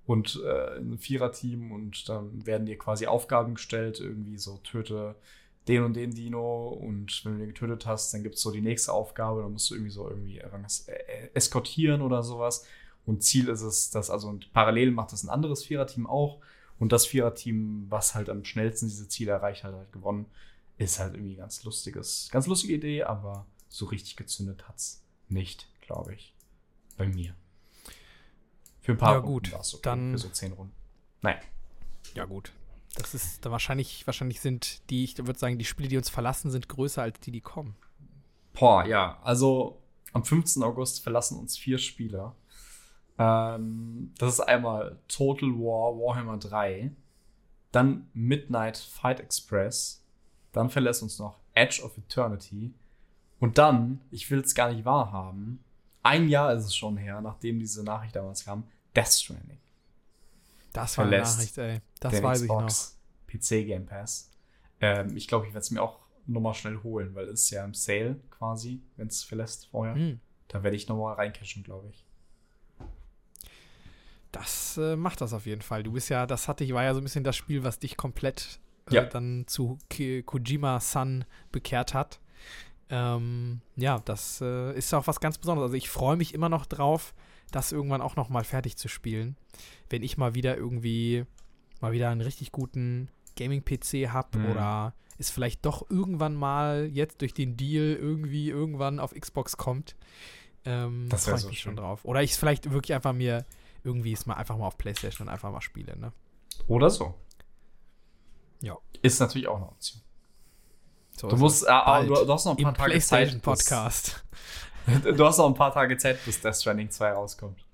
und 0.06 0.40
äh, 0.44 0.76
in 0.76 0.86
einem 0.86 0.98
Viererteam 0.98 1.70
und 1.70 2.08
dann 2.08 2.44
werden 2.46 2.66
dir 2.66 2.76
quasi 2.78 3.06
Aufgaben 3.06 3.54
gestellt, 3.54 4.00
irgendwie 4.00 4.36
so 4.38 4.58
töte 4.64 5.14
den 5.68 5.84
und 5.84 5.94
den 5.94 6.12
Dino 6.12 6.68
und 6.70 7.24
wenn 7.24 7.34
du 7.34 7.38
den 7.40 7.48
getötet 7.48 7.86
hast, 7.86 8.12
dann 8.12 8.22
gibt 8.24 8.34
es 8.36 8.40
so 8.40 8.50
die 8.50 8.62
nächste 8.62 8.92
Aufgabe, 8.92 9.42
dann 9.42 9.52
musst 9.52 9.70
du 9.70 9.74
irgendwie 9.74 9.92
so 9.92 10.08
irgendwie 10.08 10.38
irgendwas, 10.38 10.88
äh, 10.88 11.28
eskortieren 11.34 12.00
oder 12.02 12.22
sowas. 12.24 12.66
Und 13.06 13.22
Ziel 13.22 13.48
ist 13.48 13.62
es, 13.62 13.90
dass, 13.90 14.10
also 14.10 14.28
und 14.28 14.52
parallel 14.52 14.90
macht 14.90 15.12
das 15.12 15.22
ein 15.22 15.28
anderes 15.28 15.64
Viererteam 15.64 16.06
auch 16.08 16.40
und 16.80 16.90
das 16.90 17.06
Viererteam, 17.06 17.86
was 17.88 18.16
halt 18.16 18.28
am 18.28 18.44
schnellsten 18.44 18.88
diese 18.88 19.08
Ziele 19.08 19.30
erreicht 19.32 19.62
hat, 19.62 19.72
hat 19.74 19.92
gewonnen. 19.92 20.26
Ist 20.78 20.98
halt 20.98 21.14
irgendwie 21.14 21.36
ganz 21.36 21.62
lustiges, 21.62 22.28
ganz 22.32 22.46
lustige 22.46 22.74
Idee, 22.74 23.04
aber 23.04 23.46
so 23.68 23.84
richtig 23.86 24.16
gezündet 24.16 24.66
hat's 24.66 25.02
nicht, 25.28 25.68
glaube 25.82 26.14
ich. 26.14 26.34
Bei 26.96 27.06
mir. 27.06 27.34
Für 28.80 28.92
ein 28.92 28.98
paar 28.98 29.12
Ja, 29.12 29.18
Runden 29.18 29.50
gut, 29.50 29.54
okay, 29.54 29.78
dann- 29.82 30.12
für 30.12 30.18
so 30.18 30.28
zehn 30.30 30.52
Runden. 30.52 30.72
Nein. 31.22 31.38
Ja, 32.14 32.24
gut. 32.24 32.52
Das 32.96 33.14
ist 33.14 33.44
da 33.44 33.50
wahrscheinlich, 33.50 34.06
wahrscheinlich 34.06 34.40
sind 34.40 34.80
die, 34.90 35.04
ich 35.04 35.16
würde 35.18 35.38
sagen, 35.38 35.58
die 35.58 35.64
Spiele, 35.64 35.88
die 35.88 35.96
uns 35.96 36.08
verlassen, 36.08 36.50
sind 36.50 36.68
größer 36.68 37.02
als 37.02 37.20
die, 37.20 37.30
die 37.30 37.40
kommen. 37.40 37.76
Boah, 38.54 38.84
ja, 38.84 39.20
also 39.22 39.80
am 40.12 40.24
15. 40.24 40.62
August 40.64 41.02
verlassen 41.02 41.38
uns 41.38 41.56
vier 41.56 41.78
Spieler. 41.78 42.34
Ähm, 43.20 44.14
das 44.16 44.34
ist 44.34 44.40
einmal 44.40 44.98
Total 45.06 45.50
War 45.50 45.94
Warhammer 45.94 46.38
3, 46.38 46.90
dann 47.70 48.08
Midnight 48.14 48.78
Fight 48.78 49.20
Express, 49.20 50.02
dann 50.52 50.70
verlässt 50.70 51.02
uns 51.02 51.18
noch 51.18 51.38
Edge 51.52 51.82
of 51.84 51.98
Eternity 51.98 52.72
und 53.38 53.58
dann, 53.58 54.00
ich 54.10 54.30
will 54.30 54.40
es 54.40 54.54
gar 54.54 54.72
nicht 54.72 54.86
wahrhaben, 54.86 55.62
ein 56.02 56.30
Jahr 56.30 56.54
ist 56.54 56.64
es 56.64 56.74
schon 56.74 56.96
her, 56.96 57.20
nachdem 57.20 57.58
diese 57.58 57.84
Nachricht 57.84 58.16
damals 58.16 58.46
kam, 58.46 58.64
Death 58.96 59.12
Stranding. 59.12 59.58
Das 60.72 60.96
war 60.96 61.04
eine 61.04 61.18
Nachricht, 61.18 61.58
ey. 61.58 61.80
Das 62.00 62.22
weiß 62.22 62.42
Xbox 62.42 62.98
PC 63.26 63.66
Game 63.66 63.84
Pass. 63.84 64.30
Ähm, 64.80 65.14
ich 65.14 65.28
glaube, 65.28 65.46
ich 65.46 65.52
werde 65.52 65.62
es 65.62 65.70
mir 65.70 65.82
auch 65.82 65.98
nochmal 66.26 66.54
schnell 66.54 66.82
holen, 66.82 67.14
weil 67.14 67.26
es 67.28 67.42
ist 67.42 67.50
ja 67.50 67.64
im 67.66 67.74
Sale 67.74 68.18
quasi, 68.30 68.80
wenn 68.96 69.08
es 69.08 69.22
verlässt 69.22 69.66
vorher. 69.66 69.94
ich 69.94 70.00
noch. 70.00 70.08
Hm. 70.08 70.20
Da 70.48 70.62
werde 70.62 70.76
ich 70.76 70.88
nochmal 70.88 71.14
reincashen, 71.14 71.62
glaube 71.62 71.88
ich. 71.90 72.06
Das 74.32 74.76
äh, 74.78 74.96
macht 74.96 75.20
das 75.20 75.32
auf 75.32 75.46
jeden 75.46 75.62
Fall. 75.62 75.82
Du 75.82 75.92
bist 75.92 76.08
ja, 76.08 76.26
das 76.26 76.46
hatte 76.48 76.62
ich, 76.64 76.72
war 76.72 76.84
ja 76.84 76.94
so 76.94 77.00
ein 77.00 77.04
bisschen 77.04 77.24
das 77.24 77.36
Spiel, 77.36 77.64
was 77.64 77.78
dich 77.78 77.96
komplett 77.96 78.60
äh, 78.90 78.94
Ja. 78.96 79.04
dann 79.04 79.44
zu 79.46 79.78
Ki 79.88 80.22
Kojima-Sun 80.22 81.24
bekehrt 81.52 81.94
hat. 81.94 82.20
Ähm, 82.88 83.60
ja, 83.76 84.00
das 84.04 84.40
äh, 84.40 84.76
ist 84.76 84.92
auch 84.94 85.06
was 85.06 85.20
ganz 85.20 85.38
Besonderes. 85.38 85.68
Also 85.68 85.76
ich 85.76 85.88
freue 85.90 86.16
mich 86.16 86.34
immer 86.34 86.48
noch 86.48 86.66
drauf, 86.66 87.14
das 87.52 87.72
irgendwann 87.72 88.02
auch 88.02 88.16
noch 88.16 88.28
mal 88.28 88.44
fertig 88.44 88.76
zu 88.76 88.88
spielen. 88.88 89.36
Wenn 89.88 90.02
ich 90.02 90.16
mal 90.16 90.34
wieder 90.34 90.56
irgendwie 90.56 91.24
mal 91.80 91.92
wieder 91.92 92.10
einen 92.10 92.20
richtig 92.20 92.52
guten 92.52 93.08
Gaming-PC 93.36 94.10
habe 94.12 94.38
Mhm. 94.38 94.46
oder 94.50 94.94
es 95.18 95.30
vielleicht 95.30 95.64
doch 95.66 95.88
irgendwann 95.90 96.34
mal 96.34 96.88
jetzt 96.92 97.20
durch 97.20 97.32
den 97.34 97.56
Deal 97.56 97.94
irgendwie 97.94 98.48
irgendwann 98.50 98.98
auf 99.00 99.12
Xbox 99.14 99.56
kommt. 99.56 99.94
Ähm, 100.64 101.06
Das 101.10 101.24
freue 101.24 101.36
ich 101.36 101.40
so 101.42 101.48
mich 101.48 101.58
schön. 101.60 101.70
schon 101.70 101.76
drauf. 101.76 102.04
Oder 102.04 102.22
ich 102.22 102.32
es 102.32 102.36
vielleicht 102.38 102.70
wirklich 102.70 102.94
einfach 102.94 103.12
mir 103.12 103.44
irgendwie 103.84 104.12
es 104.12 104.26
mal 104.26 104.34
einfach 104.34 104.56
mal 104.56 104.66
auf 104.66 104.78
Playstation 104.78 105.26
und 105.28 105.32
einfach 105.32 105.50
mal 105.50 105.60
spiele, 105.60 105.96
ne? 105.98 106.12
Oder 106.68 106.90
so. 106.90 107.14
Ja. 108.60 108.76
Ist 109.02 109.20
natürlich 109.20 109.48
auch 109.48 109.56
eine 109.56 109.68
Option. 109.68 110.00
So 111.18 111.28
Du 111.28 111.36
musst, 111.36 111.64
äh, 111.66 112.06
du, 112.06 112.14
du 112.14 112.32
hast 112.32 112.44
noch 112.44 112.56
ein 112.56 112.62
paar 112.62 112.72
im 112.72 112.78
Tage 112.78 113.00
Zeit. 113.00 113.32
bis- 113.32 113.42
Podcast. 113.42 114.24
Du 115.04 115.24
hast 115.26 115.36
noch 115.38 115.46
ein 115.46 115.54
paar 115.54 115.72
Tage 115.72 115.96
Zeit, 115.98 116.24
bis 116.24 116.40
Death 116.40 116.56
Stranding 116.56 116.90
2 116.90 117.12
rauskommt. 117.12 117.64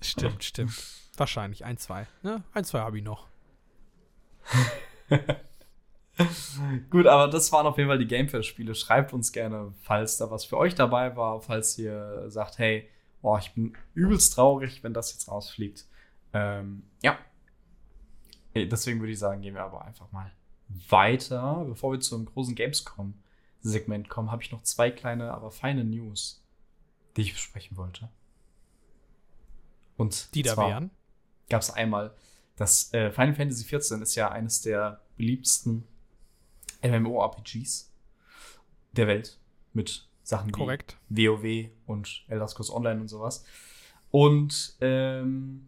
Stimmt, 0.00 0.42
stimmt. 0.42 0.72
Wahrscheinlich 1.16 1.64
ein, 1.64 1.76
zwei. 1.76 2.06
Ne? 2.22 2.42
Ein, 2.54 2.64
zwei 2.64 2.80
habe 2.80 2.96
ich 2.98 3.04
noch. 3.04 3.28
Gut, 6.90 7.06
aber 7.06 7.28
das 7.28 7.50
waren 7.52 7.66
auf 7.66 7.76
jeden 7.78 7.88
Fall 7.88 7.98
die 7.98 8.06
Game 8.06 8.26
Pass-Spiele. 8.26 8.74
Schreibt 8.74 9.12
uns 9.12 9.32
gerne, 9.32 9.72
falls 9.82 10.16
da 10.16 10.30
was 10.30 10.44
für 10.44 10.56
euch 10.58 10.74
dabei 10.74 11.16
war, 11.16 11.40
falls 11.40 11.78
ihr 11.78 12.24
sagt, 12.28 12.58
hey, 12.58 12.88
oh, 13.22 13.36
ich 13.38 13.52
bin 13.54 13.76
übelst 13.94 14.34
traurig, 14.34 14.82
wenn 14.82 14.94
das 14.94 15.12
jetzt 15.12 15.28
rausfliegt. 15.28 15.86
Ähm, 16.32 16.84
ja. 17.02 17.18
Deswegen 18.54 19.00
würde 19.00 19.12
ich 19.12 19.18
sagen, 19.18 19.42
gehen 19.42 19.54
wir 19.54 19.62
aber 19.62 19.84
einfach 19.84 20.10
mal 20.12 20.32
weiter. 20.88 21.64
Bevor 21.68 21.92
wir 21.92 22.00
zum 22.00 22.24
großen 22.26 22.54
Gamescom-Segment 22.54 24.08
kommen, 24.08 24.30
habe 24.30 24.42
ich 24.42 24.50
noch 24.52 24.62
zwei 24.62 24.90
kleine, 24.90 25.32
aber 25.32 25.50
feine 25.50 25.84
News, 25.84 26.44
die 27.16 27.22
ich 27.22 27.32
besprechen 27.32 27.76
wollte. 27.76 28.08
Und 29.96 30.34
Die 30.34 30.42
da 30.42 30.54
zwar- 30.54 30.68
wären. 30.68 30.90
gab 31.48 31.60
es 31.62 31.70
einmal, 31.70 32.14
das 32.56 32.92
äh, 32.94 33.10
Final 33.12 33.34
Fantasy 33.34 33.64
XIV 33.64 34.00
ist 34.02 34.14
ja 34.14 34.30
eines 34.30 34.62
der 34.62 35.00
beliebtesten 35.16 35.86
MMORPGs 36.82 37.92
der 38.92 39.06
Welt 39.06 39.38
mit 39.72 40.08
Sachen 40.30 40.50
Korrekt. 40.52 40.96
wie 41.08 41.28
WoW 41.28 41.70
und 41.86 42.24
Elder 42.28 42.48
Scrolls 42.48 42.70
Online 42.72 43.00
und 43.00 43.08
sowas. 43.08 43.44
Und 44.10 44.76
ähm, 44.80 45.66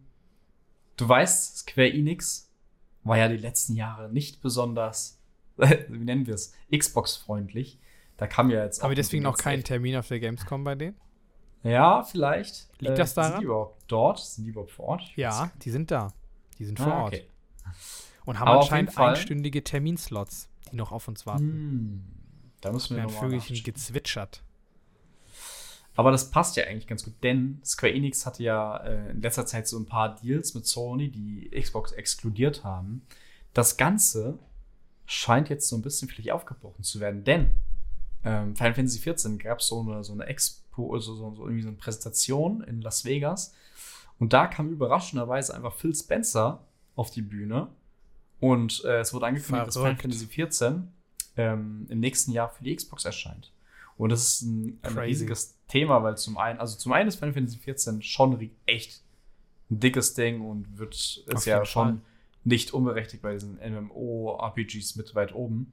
du 0.97 1.07
weißt, 1.07 1.59
Square 1.59 1.91
Enix 1.93 2.49
war 3.03 3.17
ja 3.17 3.27
die 3.27 3.37
letzten 3.37 3.75
Jahre 3.75 4.11
nicht 4.11 4.41
besonders, 4.41 5.19
wie 5.57 6.03
nennen 6.03 6.25
wir 6.25 6.33
es, 6.35 6.53
Xbox-freundlich. 6.75 7.79
Da 8.17 8.27
kam 8.27 8.49
ja 8.49 8.63
jetzt 8.63 8.83
Haben 8.83 8.95
deswegen 8.95 9.23
noch 9.23 9.37
keinen 9.37 9.63
Termin 9.63 9.95
auf 9.97 10.07
der 10.07 10.19
Gamescom 10.19 10.63
bei 10.63 10.75
denen? 10.75 10.97
Ja, 11.63 12.03
vielleicht. 12.03 12.69
Äh, 12.81 12.85
Liegt 12.87 12.99
das 12.99 13.13
Sind 13.13 13.23
daran? 13.23 13.39
die 13.39 13.45
überhaupt 13.45 13.83
dort? 13.87 14.19
Sind 14.19 14.43
die 14.45 14.49
überhaupt 14.51 14.71
vor 14.71 14.85
Ort? 14.85 15.01
Ja, 15.15 15.51
die 15.63 15.71
sind 15.71 15.91
da. 15.91 16.13
Die 16.59 16.65
sind 16.65 16.77
vor 16.79 16.91
Ah, 16.93 17.03
Ort. 17.03 17.13
okay. 17.15 17.25
Und 18.25 18.39
haben 18.39 18.47
Aber 18.49 18.61
anscheinend 18.61 18.97
einstündige 18.97 19.63
Terminslots, 19.63 20.47
die 20.71 20.75
noch 20.75 20.91
auf 20.91 21.07
uns 21.07 21.25
warten. 21.25 21.43
Hm, 21.49 22.03
da 22.61 22.71
müssen 22.71 22.95
wir 22.95 23.03
nochmal 23.03 23.21
Vögelchen 23.21 23.55
nachschauen. 23.55 23.63
gezwitschert. 23.73 24.43
Aber 25.95 26.11
das 26.11 26.31
passt 26.31 26.55
ja 26.55 26.63
eigentlich 26.63 26.87
ganz 26.87 27.03
gut, 27.03 27.13
denn 27.21 27.61
Square 27.63 27.93
Enix 27.93 28.25
hatte 28.25 28.43
ja 28.43 28.77
äh, 28.77 29.11
in 29.11 29.21
letzter 29.21 29.45
Zeit 29.45 29.67
so 29.67 29.77
ein 29.77 29.85
paar 29.85 30.15
Deals 30.15 30.53
mit 30.55 30.65
Sony, 30.65 31.09
die 31.09 31.51
Xbox 31.51 31.91
exkludiert 31.91 32.63
haben. 32.63 33.05
Das 33.53 33.77
Ganze 33.77 34.39
scheint 35.05 35.49
jetzt 35.49 35.69
so 35.69 35.75
ein 35.75 35.83
bisschen 35.83 36.07
vielleicht 36.09 36.31
aufgebrochen 36.31 36.83
zu 36.83 36.99
werden, 36.99 37.23
denn 37.23 37.51
ähm, 38.23 38.55
Final 38.55 38.73
Fantasy 38.73 38.99
XIV 38.99 39.37
gab 39.37 39.59
es 39.59 39.67
so 39.67 39.81
eine, 39.81 40.03
so 40.03 40.13
eine 40.13 40.25
Expo, 40.25 40.93
also 40.93 41.13
so, 41.13 41.35
so 41.35 41.43
irgendwie 41.43 41.61
so 41.61 41.67
eine 41.67 41.77
Präsentation 41.77 42.63
in 42.63 42.81
Las 42.81 43.05
Vegas. 43.05 43.53
Und 44.17 44.33
da 44.33 44.47
kam 44.47 44.69
überraschenderweise 44.69 45.53
einfach 45.53 45.73
Phil 45.73 45.93
Spencer 45.93 46.65
auf 46.95 47.11
die 47.11 47.21
Bühne. 47.21 47.67
Und 48.39 48.83
äh, 48.83 48.99
es 48.99 49.13
wurde 49.13 49.27
angekündigt, 49.27 49.67
dass 49.67 49.75
Final. 49.75 49.95
Fantasy 49.95 50.27
XIV 50.27 50.81
ähm, 51.37 51.85
im 51.89 51.99
nächsten 51.99 52.31
Jahr 52.31 52.49
für 52.49 52.63
die 52.63 52.75
Xbox 52.75 53.05
erscheint. 53.05 53.52
Und 53.97 54.11
das 54.11 54.23
ist 54.23 54.41
ein, 54.41 54.79
ein 54.81 54.97
riesiges 54.97 55.57
Thema, 55.67 56.03
weil 56.03 56.17
zum 56.17 56.37
einen, 56.37 56.59
also 56.59 56.77
zum 56.77 56.91
einen 56.93 57.07
ist 57.07 57.15
Final 57.15 57.33
Fantasy 57.33 57.59
XIV 57.59 58.01
schon 58.01 58.51
echt 58.65 59.01
ein 59.69 59.79
dickes 59.79 60.13
Ding 60.13 60.41
und 60.41 60.77
wird 60.77 60.93
ist 60.93 61.45
ja 61.45 61.65
schon 61.65 61.99
Fall. 61.99 62.01
nicht 62.43 62.73
unberechtigt 62.73 63.21
bei 63.21 63.33
diesen 63.33 63.57
MMO-RPGs 63.57 64.95
mit 64.95 65.15
weit 65.15 65.33
oben. 65.33 65.71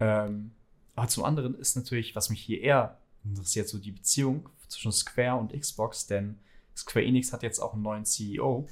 Ähm, 0.00 0.52
aber 0.94 1.08
zum 1.08 1.24
anderen 1.24 1.58
ist 1.58 1.76
natürlich, 1.76 2.14
was 2.14 2.30
mich 2.30 2.40
hier 2.40 2.60
eher 2.60 2.98
interessiert, 3.24 3.68
so 3.68 3.78
die 3.78 3.92
Beziehung 3.92 4.48
zwischen 4.68 4.92
Square 4.92 5.38
und 5.38 5.58
Xbox, 5.58 6.06
denn 6.06 6.38
Square 6.76 7.04
Enix 7.04 7.32
hat 7.32 7.42
jetzt 7.42 7.60
auch 7.60 7.74
einen 7.74 7.82
neuen 7.82 8.04
CEO. 8.04 8.66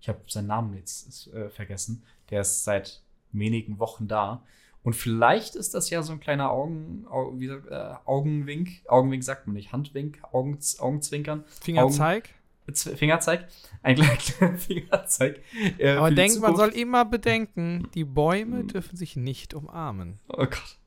Ich 0.00 0.08
habe 0.08 0.20
seinen 0.26 0.48
Namen 0.48 0.74
jetzt 0.74 1.28
äh, 1.32 1.48
vergessen. 1.50 2.02
Der 2.30 2.42
ist 2.42 2.64
seit 2.64 3.00
wenigen 3.32 3.78
Wochen 3.78 4.08
da. 4.08 4.42
Und 4.84 4.94
vielleicht 4.94 5.56
ist 5.56 5.74
das 5.74 5.90
ja 5.90 6.02
so 6.02 6.12
ein 6.12 6.20
kleiner 6.20 6.50
Augen, 6.50 7.06
Au- 7.10 7.32
wie, 7.38 7.46
äh, 7.48 7.94
Augenwink. 8.04 8.82
Augenwink 8.86 9.24
sagt 9.24 9.46
man 9.46 9.54
nicht. 9.54 9.72
Handwink, 9.72 10.22
Augen, 10.30 10.58
Augenzwinkern. 10.78 11.44
Fingerzeig. 11.60 12.28
Z- 12.72 12.96
Fingerzeig. 12.98 13.48
Ein 13.82 13.96
kleiner 13.96 14.58
Fingerzeig. 14.58 15.40
äh, 15.78 15.96
Aber 15.96 16.10
denkt, 16.10 16.38
man 16.40 16.54
soll 16.56 16.68
immer 16.68 17.04
bedenken, 17.06 17.88
die 17.94 18.04
Bäume 18.04 18.58
Hm. 18.60 18.68
dürfen 18.68 18.96
sich 18.96 19.16
nicht 19.16 19.54
umarmen. 19.54 20.20
Oh 20.28 20.36
Gott. 20.44 20.78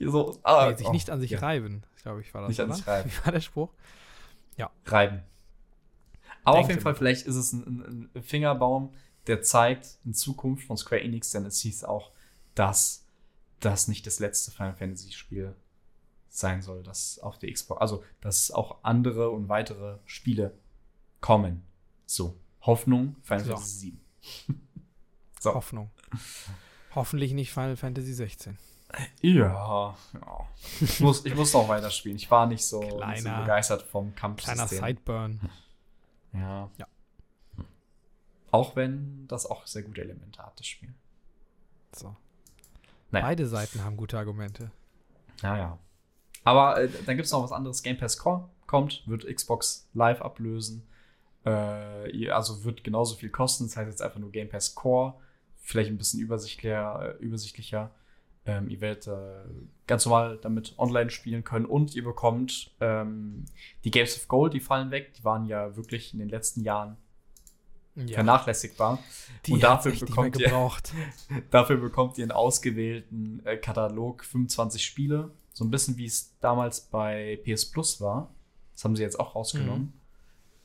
So, 0.00 0.38
ah, 0.42 0.70
nee, 0.70 0.76
sich 0.76 0.86
oh, 0.88 0.92
nicht 0.92 1.08
an 1.10 1.20
sich 1.20 1.30
ja. 1.30 1.38
reiben, 1.38 1.82
glaube 2.02 2.20
ich, 2.22 2.34
war 2.34 2.40
das. 2.42 2.48
Nicht 2.48 2.60
an 2.60 2.66
oder? 2.66 2.74
sich 2.76 2.86
reiben. 2.88 3.10
Wie 3.20 3.24
war 3.26 3.32
der 3.32 3.40
Spruch? 3.40 3.70
reiben. 4.86 5.22
Aber 6.44 6.58
auf 6.58 6.68
jeden 6.68 6.80
Fall, 6.80 6.94
vielleicht 6.94 7.26
ist 7.26 7.36
es 7.36 7.52
ein, 7.52 7.62
ein, 7.66 8.10
ein 8.14 8.22
Fingerbaum, 8.22 8.92
der 9.26 9.40
zeigt 9.42 9.98
in 10.04 10.12
Zukunft 10.14 10.64
von 10.66 10.76
Square 10.76 11.00
Enix, 11.02 11.30
denn 11.30 11.46
es 11.46 11.60
hieß 11.60 11.84
auch, 11.84 12.10
dass 12.54 13.03
das 13.64 13.88
nicht 13.88 14.06
das 14.06 14.18
letzte 14.18 14.50
Final 14.50 14.74
Fantasy 14.74 15.12
Spiel 15.12 15.54
sein 16.28 16.62
soll, 16.62 16.82
das 16.82 17.18
auf 17.20 17.38
der 17.38 17.52
Xbox, 17.52 17.80
also 17.80 18.04
dass 18.20 18.50
auch 18.50 18.78
andere 18.82 19.30
und 19.30 19.48
weitere 19.48 19.98
Spiele 20.04 20.52
kommen. 21.20 21.62
So, 22.06 22.36
Hoffnung, 22.62 23.16
Final 23.22 23.44
So. 23.44 23.50
Fantasy 23.52 23.78
7. 24.46 24.60
So. 25.40 25.52
Hoffnung. 25.54 25.90
Hoffentlich 26.94 27.32
nicht 27.34 27.52
Final 27.52 27.76
Fantasy 27.76 28.14
16. 28.14 28.56
Ja, 29.20 29.94
ja. 30.14 30.48
Ich 30.80 31.00
muss, 31.00 31.26
ich 31.26 31.34
muss 31.34 31.52
noch 31.52 31.68
weiterspielen. 31.68 32.16
Ich 32.16 32.30
war 32.30 32.46
nicht 32.46 32.64
so, 32.64 32.80
nicht 32.80 32.90
so 32.92 32.96
Kleiner- 32.98 33.40
begeistert 33.42 33.82
vom 33.82 34.14
Kampfsystem. 34.14 34.54
Kleiner 34.54 34.68
Sideburn. 34.68 35.50
Ja. 36.32 36.70
Ja. 36.78 36.86
Auch 38.52 38.74
wenn 38.76 39.26
das 39.28 39.44
auch 39.46 39.66
sehr 39.66 39.82
gute 39.82 40.00
Elemente 40.00 40.40
hat, 40.42 40.58
das 40.58 40.66
Spiel. 40.66 40.94
So. 41.94 42.16
Naja. 43.14 43.26
Beide 43.26 43.46
Seiten 43.46 43.84
haben 43.84 43.96
gute 43.96 44.18
Argumente. 44.18 44.70
Naja. 45.42 45.78
Aber 46.42 46.80
äh, 46.80 46.88
dann 47.06 47.16
gibt 47.16 47.26
es 47.26 47.32
noch 47.32 47.42
was 47.42 47.52
anderes. 47.52 47.82
Game 47.82 47.96
Pass 47.96 48.18
Core 48.18 48.48
kommt, 48.66 49.06
wird 49.06 49.24
Xbox 49.24 49.88
Live 49.94 50.20
ablösen. 50.20 50.86
Äh, 51.44 52.28
also 52.30 52.64
wird 52.64 52.82
genauso 52.82 53.14
viel 53.14 53.30
kosten. 53.30 53.66
Das 53.66 53.76
heißt 53.76 53.88
jetzt 53.88 54.02
einfach 54.02 54.18
nur 54.18 54.32
Game 54.32 54.48
Pass 54.48 54.74
Core. 54.74 55.14
Vielleicht 55.60 55.90
ein 55.90 55.96
bisschen 55.96 56.20
übersichtlicher. 56.20 57.16
Äh, 57.20 57.22
übersichtlicher. 57.24 57.92
Ähm, 58.46 58.68
ihr 58.68 58.80
werdet 58.80 59.06
äh, 59.06 59.44
ganz 59.86 60.04
normal 60.04 60.38
damit 60.42 60.74
online 60.76 61.10
spielen 61.10 61.44
können 61.44 61.64
und 61.64 61.94
ihr 61.94 62.04
bekommt 62.04 62.72
ähm, 62.80 63.46
die 63.84 63.90
Games 63.90 64.16
of 64.16 64.28
Gold, 64.28 64.52
die 64.52 64.60
fallen 64.60 64.90
weg. 64.90 65.14
Die 65.14 65.24
waren 65.24 65.46
ja 65.46 65.76
wirklich 65.76 66.12
in 66.12 66.18
den 66.18 66.28
letzten 66.28 66.62
Jahren 66.62 66.98
Ja, 67.96 68.14
vernachlässigbar. 68.14 68.98
die 69.46 69.52
und 69.52 69.62
dafür 69.62 69.92
bekommt 69.92 70.38
ihr-. 70.38 70.50
Dafür 71.50 71.76
bekommt 71.76 72.18
ihr 72.18 72.24
einen 72.24 72.32
ausgewählten 72.32 73.40
äh, 73.44 73.56
Katalog 73.56 74.24
25 74.24 74.84
Spiele. 74.84 75.30
So 75.52 75.64
ein 75.64 75.70
bisschen 75.70 75.96
wie 75.96 76.06
es 76.06 76.34
damals 76.40 76.80
bei 76.80 77.40
PS 77.44 77.70
Plus 77.70 78.00
war. 78.00 78.30
Das 78.74 78.84
haben 78.84 78.96
sie 78.96 79.02
jetzt 79.02 79.20
auch 79.20 79.36
rausgenommen. 79.36 79.92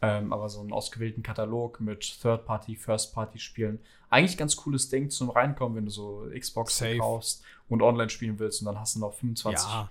Ähm, 0.01 0.31
aber 0.31 0.49
so 0.49 0.61
einen 0.61 0.71
ausgewählten 0.71 1.23
Katalog 1.23 1.81
mit 1.81 2.21
Third-Party, 2.21 2.77
First-Party-Spielen. 2.77 3.79
Eigentlich 4.09 4.37
ganz 4.37 4.55
cooles 4.55 4.89
Ding 4.89 5.09
zum 5.09 5.29
Reinkommen, 5.29 5.75
wenn 5.75 5.85
du 5.85 5.91
so 5.91 6.25
Xbox 6.33 6.77
Safe. 6.77 6.97
kaufst 6.97 7.43
und 7.67 7.81
online 7.81 8.09
spielen 8.09 8.39
willst 8.39 8.61
und 8.61 8.67
dann 8.67 8.79
hast 8.79 8.95
du 8.95 8.99
noch 9.01 9.13
25 9.13 9.67
Ja, 9.67 9.89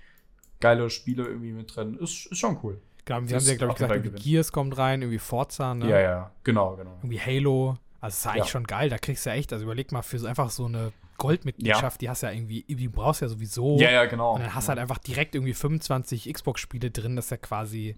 geile 0.61 0.89
Spiele 0.89 1.25
irgendwie 1.25 1.53
mit 1.53 1.77
drin. 1.77 1.99
Ist, 1.99 2.27
ist 2.27 2.39
schon 2.39 2.59
cool. 2.63 2.81
Wir 3.09 3.37
Das 3.37 3.45
haben 3.45 3.51
ja, 3.51 3.57
glaube 3.57 3.73
ich, 3.73 3.79
gesagt, 3.79 4.05
irgendwie. 4.05 4.23
Gears 4.31 4.53
kommt 4.53 4.77
rein, 4.79 5.03
irgendwie 5.03 5.19
Forza, 5.19 5.75
ne? 5.75 5.89
Ja, 5.89 6.01
ja, 6.01 6.31
genau, 6.45 6.77
genau. 6.77 6.93
Irgendwie 7.03 7.21
Halo. 7.21 7.77
Also, 8.01 8.15
es 8.15 8.19
ist 8.21 8.27
eigentlich 8.27 8.45
Ja. 8.45 8.51
schon 8.51 8.65
geil. 8.65 8.91
Da 8.91 8.99
kriegst 8.99 9.27
du 9.27 9.31
ja 9.31 9.37
echt, 9.37 9.53
also 9.53 9.65
überleg 9.65 9.91
mal, 9.93 10.03
für 10.03 10.19
so 10.19 10.27
einfach 10.27 10.51
so 10.51 10.67
eine 10.67 10.93
Goldmitgliedschaft, 11.17 12.01
die 12.01 12.09
hast 12.09 12.23
du 12.23 12.27
ja 12.27 12.33
irgendwie, 12.33 12.63
die 12.63 12.89
brauchst 12.89 13.21
du 13.21 13.25
ja 13.25 13.29
sowieso. 13.29 13.77
Ja, 13.79 13.91
ja, 13.91 14.05
genau. 14.07 14.35
Und 14.35 14.43
dann 14.43 14.55
hast 14.55 14.67
du 14.67 14.71
halt 14.71 14.79
einfach 14.79 14.99
direkt 14.99 15.35
irgendwie 15.35 15.55
25 15.55 16.33
Xbox-Spiele 16.33 16.91
drin, 16.93 17.17
das 17.17 17.27
ist 17.27 17.31
ja 17.33 17.37
quasi. 17.39 17.97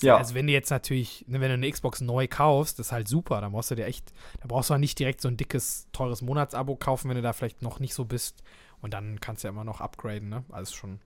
Ja. 0.00 0.16
Also 0.16 0.34
wenn 0.34 0.46
du 0.46 0.54
jetzt 0.54 0.70
natürlich, 0.70 1.26
ne, 1.28 1.38
wenn 1.42 1.48
du 1.48 1.54
eine 1.54 1.70
Xbox 1.70 2.00
neu 2.00 2.26
kaufst, 2.26 2.78
das 2.78 2.86
ist 2.86 2.92
halt 2.92 3.08
super. 3.08 3.42
Dann 3.42 3.52
brauchst 3.52 3.70
du 3.70 3.74
dir 3.74 3.84
echt, 3.84 4.10
da 4.40 4.46
brauchst 4.48 4.70
du 4.70 4.72
halt 4.72 4.80
nicht 4.80 4.98
direkt 4.98 5.20
so 5.20 5.28
ein 5.28 5.36
dickes, 5.36 5.86
teures 5.92 6.22
Monatsabo 6.22 6.76
kaufen, 6.76 7.10
wenn 7.10 7.16
du 7.16 7.22
da 7.22 7.34
vielleicht 7.34 7.60
noch 7.60 7.78
nicht 7.78 7.92
so 7.92 8.06
bist. 8.06 8.42
Und 8.80 8.94
dann 8.94 9.20
kannst 9.20 9.44
du 9.44 9.48
ja 9.48 9.52
immer 9.52 9.64
noch 9.64 9.82
upgraden, 9.82 10.30
ne? 10.30 10.44
Also 10.50 10.74
schon. 10.74 10.98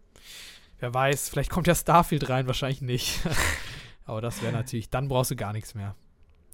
Wer 0.79 0.93
weiß, 0.93 1.29
vielleicht 1.29 1.51
kommt 1.51 1.67
ja 1.67 1.75
Starfield 1.75 2.29
rein, 2.29 2.47
wahrscheinlich 2.47 2.83
nicht. 2.83 3.21
Aber 4.05 4.21
das 4.21 4.43
wäre 4.43 4.53
natürlich, 4.53 4.91
dann 4.91 5.09
brauchst 5.09 5.31
du 5.31 5.37
gar 5.37 5.53
nichts 5.53 5.75
mehr. 5.75 5.95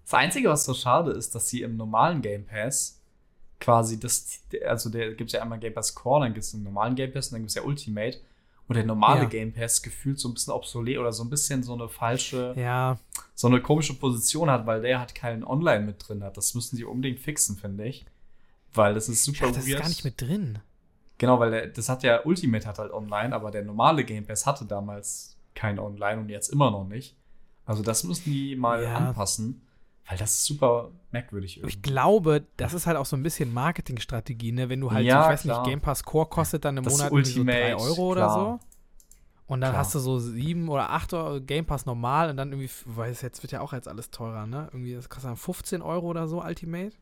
Das 0.04 0.14
Einzige, 0.14 0.48
was 0.48 0.64
so 0.64 0.74
schade 0.74 1.10
ist, 1.12 1.34
dass 1.34 1.48
sie 1.48 1.62
im 1.62 1.76
normalen 1.76 2.22
Game 2.22 2.46
Pass 2.46 3.00
quasi 3.60 4.00
das, 4.00 4.40
also 4.66 4.90
der 4.90 5.14
gibt 5.14 5.28
es 5.30 5.34
ja 5.34 5.42
einmal 5.42 5.58
Game 5.60 5.74
Pass 5.74 5.94
Core, 5.94 6.24
dann 6.24 6.34
gibt 6.34 6.44
es 6.44 6.54
einen 6.54 6.64
normalen 6.64 6.94
Game 6.96 7.12
Pass 7.12 7.28
und 7.28 7.32
dann 7.34 7.42
gibt 7.42 7.50
es 7.50 7.54
ja 7.56 7.62
Ultimate. 7.62 8.18
Und 8.68 8.76
der 8.76 8.84
normale 8.86 9.22
Ja. 9.22 9.28
Game 9.28 9.52
Pass 9.52 9.82
gefühlt 9.82 10.18
so 10.18 10.28
ein 10.28 10.34
bisschen 10.34 10.52
obsolet 10.52 10.96
oder 10.98 11.12
so 11.12 11.24
ein 11.24 11.30
bisschen 11.30 11.62
so 11.62 11.74
eine 11.74 11.88
falsche, 11.88 12.54
Ja, 12.56 12.96
so 13.34 13.48
eine 13.48 13.60
komische 13.60 13.94
Position 13.94 14.50
hat, 14.50 14.66
weil 14.66 14.80
der 14.82 14.98
halt 15.00 15.14
keinen 15.14 15.44
Online 15.44 15.84
mit 15.84 16.08
drin 16.08 16.22
hat. 16.24 16.36
Das 16.36 16.54
müssen 16.54 16.76
sie 16.76 16.84
unbedingt 16.84 17.20
fixen, 17.20 17.56
finde 17.56 17.84
ich. 17.86 18.06
Weil 18.72 18.94
das 18.94 19.08
ist 19.08 19.24
super 19.24 19.46
ja 19.46 19.52
das 19.52 19.64
ist 19.64 19.70
weird. 19.70 19.80
gar 19.80 19.88
nicht 19.88 20.04
mit 20.04 20.20
drin. 20.20 20.58
Genau, 21.22 21.38
weil 21.38 21.52
der, 21.52 21.66
das 21.68 21.88
hat 21.88 22.02
ja 22.02 22.24
Ultimate 22.24 22.66
hat 22.66 22.80
halt 22.80 22.92
online, 22.92 23.32
aber 23.32 23.52
der 23.52 23.62
normale 23.62 24.02
Game 24.04 24.26
Pass 24.26 24.44
hatte 24.44 24.64
damals 24.64 25.36
kein 25.54 25.78
Online 25.78 26.20
und 26.20 26.28
jetzt 26.30 26.48
immer 26.48 26.72
noch 26.72 26.84
nicht. 26.84 27.16
Also 27.64 27.84
das 27.84 28.02
müssen 28.02 28.32
die 28.32 28.56
mal 28.56 28.82
Ja. 28.82 28.96
anpassen, 28.96 29.62
weil 30.08 30.18
das 30.18 30.32
ist 30.32 30.46
super 30.46 30.90
merkwürdig 31.12 31.58
Ich 31.58 31.62
irgendwie. 31.62 31.80
glaube, 31.82 32.44
das 32.56 32.74
ist 32.74 32.88
halt 32.88 32.96
auch 32.96 33.06
so 33.06 33.14
ein 33.14 33.22
bisschen 33.22 33.54
Marketingstrategie, 33.54 34.50
ne? 34.50 34.68
Wenn 34.68 34.80
du 34.80 34.90
halt, 34.90 35.06
Ja, 35.06 35.22
ich 35.22 35.28
weiß 35.28 35.42
klar. 35.42 35.58
nicht, 35.58 35.64
Game 35.64 35.80
Pass 35.80 36.02
Core 36.02 36.26
kostet 36.26 36.64
dann 36.64 36.76
im 36.76 36.82
Das 36.82 36.92
Monat 36.92 37.12
irgendwie 37.12 37.30
so 37.30 37.38
Ultimate, 37.40 37.60
3 37.60 37.76
Euro 37.76 38.02
oder 38.08 38.26
klar. 38.26 38.30
so. 38.30 38.60
Und 39.46 39.60
dann 39.60 39.70
Klar. 39.70 39.80
hast 39.80 39.94
du 39.94 40.00
so 40.00 40.18
7 40.18 40.68
oder 40.68 40.90
8 40.90 41.14
Euro 41.14 41.40
Game 41.40 41.66
Pass 41.66 41.86
normal 41.86 42.30
und 42.30 42.36
dann 42.36 42.50
irgendwie, 42.50 42.70
weil 42.86 43.12
es 43.12 43.20
jetzt 43.22 43.44
wird 43.44 43.52
ja 43.52 43.60
auch 43.60 43.72
jetzt 43.72 43.86
alles 43.86 44.10
teurer, 44.10 44.46
ne? 44.46 44.68
Irgendwie, 44.72 44.94
das 44.94 45.08
kostet 45.08 45.28
dann 45.30 45.36
15 45.36 45.82
Euro 45.82 46.06
oder 46.08 46.26
so 46.26 46.42
Ultimate. 46.42 46.96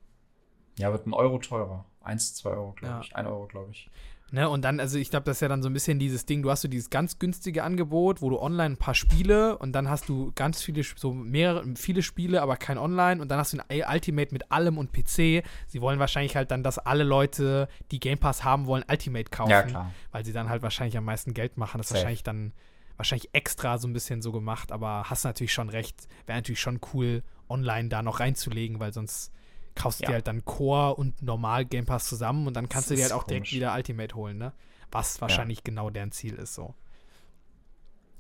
Ja, 0.81 0.91
wird 0.93 1.07
ein 1.07 1.13
Euro 1.13 1.39
teurer. 1.39 1.85
Eins, 2.03 2.35
zwei 2.35 2.51
Euro, 2.51 2.73
glaube 2.73 2.95
Ja. 2.95 3.01
ich. 3.03 3.15
Ein 3.15 3.27
Euro, 3.27 3.47
glaube 3.47 3.71
ich. 3.73 3.89
Ne, 4.33 4.49
und 4.49 4.63
dann, 4.63 4.79
also 4.79 4.97
ich 4.97 5.11
glaube, 5.11 5.25
das 5.25 5.39
ist 5.39 5.41
ja 5.41 5.49
dann 5.49 5.61
so 5.61 5.69
ein 5.69 5.73
bisschen 5.73 5.99
dieses 5.99 6.25
Ding, 6.25 6.41
du 6.43 6.53
hast 6.53 6.61
so 6.61 6.69
dieses 6.69 6.89
ganz 6.89 7.19
günstige 7.19 7.65
Angebot, 7.65 8.23
wo 8.23 8.31
du 8.31 8.39
online 8.41 8.75
ein 8.75 8.77
paar 8.77 8.95
Spiele 8.95 9.59
und 9.59 9.73
dann 9.73 9.91
hast 9.91 10.09
du 10.09 10.31
ganz 10.37 10.63
viele, 10.63 10.85
so 10.95 11.13
mehrere, 11.13 11.65
viele 11.75 12.01
Spiele, 12.01 12.41
aber 12.41 12.57
kein 12.57 12.79
Online 12.79 13.21
und 13.21 13.29
dann 13.29 13.41
hast 13.41 13.53
du 13.55 13.59
ein 13.59 13.83
Ultimate 13.93 14.33
mit 14.33 14.53
allem 14.53 14.79
und 14.79 14.93
PC. 14.93 15.43
Sie 15.67 15.81
wollen 15.81 15.99
wahrscheinlich 15.99 16.37
halt 16.37 16.53
dann, 16.53 16.63
dass 16.63 16.79
alle 16.79 17.03
Leute, 17.03 17.67
die 17.91 17.99
Game 17.99 18.19
Pass 18.19 18.45
haben 18.45 18.67
wollen, 18.67 18.85
Ultimate 18.89 19.31
kaufen. 19.31 19.51
Ja, 19.51 19.63
klar. 19.65 19.91
Weil 20.13 20.25
sie 20.25 20.33
dann 20.33 20.49
halt 20.49 20.63
wahrscheinlich 20.63 20.97
am 20.97 21.05
meisten 21.07 21.35
Geld 21.35 21.59
machen. 21.59 21.79
Das 21.79 21.87
ist 21.87 21.91
Safe. 21.91 21.99
wahrscheinlich 22.03 22.23
dann, 22.23 22.53
wahrscheinlich 22.97 23.31
extra 23.33 23.79
so 23.79 23.89
ein 23.89 23.93
bisschen 23.93 24.23
so 24.23 24.31
gemacht, 24.31 24.71
aber 24.71 25.11
hast 25.11 25.25
natürlich 25.25 25.53
schon 25.53 25.71
recht. 25.71 26.07
Wäre 26.27 26.39
natürlich 26.39 26.61
schon 26.61 26.79
cool, 26.95 27.25
online 27.49 27.89
da 27.89 28.01
noch 28.03 28.21
reinzulegen, 28.21 28.79
weil 28.79 28.93
sonst 28.93 29.33
kaufst 29.81 30.01
du 30.01 30.05
Ja. 30.05 30.09
dir 30.11 30.15
halt 30.15 30.27
dann 30.27 30.45
Core 30.45 30.95
und 30.97 31.23
normal 31.23 31.65
Game 31.65 31.87
Pass 31.87 32.07
zusammen 32.07 32.47
und 32.47 32.55
dann 32.55 32.69
kannst 32.69 32.91
Das 32.91 32.97
du 32.97 32.97
dir 32.97 33.03
halt 33.05 33.13
auch 33.13 33.25
direkt 33.25 33.47
komisch. 33.47 33.53
wieder 33.55 33.75
Ultimate 33.75 34.15
holen, 34.15 34.39
ne? 34.39 34.53
Was 34.93 35.21
wahrscheinlich 35.21 35.63
genau 35.65 35.89
deren 35.91 36.11
Ziel 36.13 36.35
ist, 36.35 36.55
so. 36.55 36.75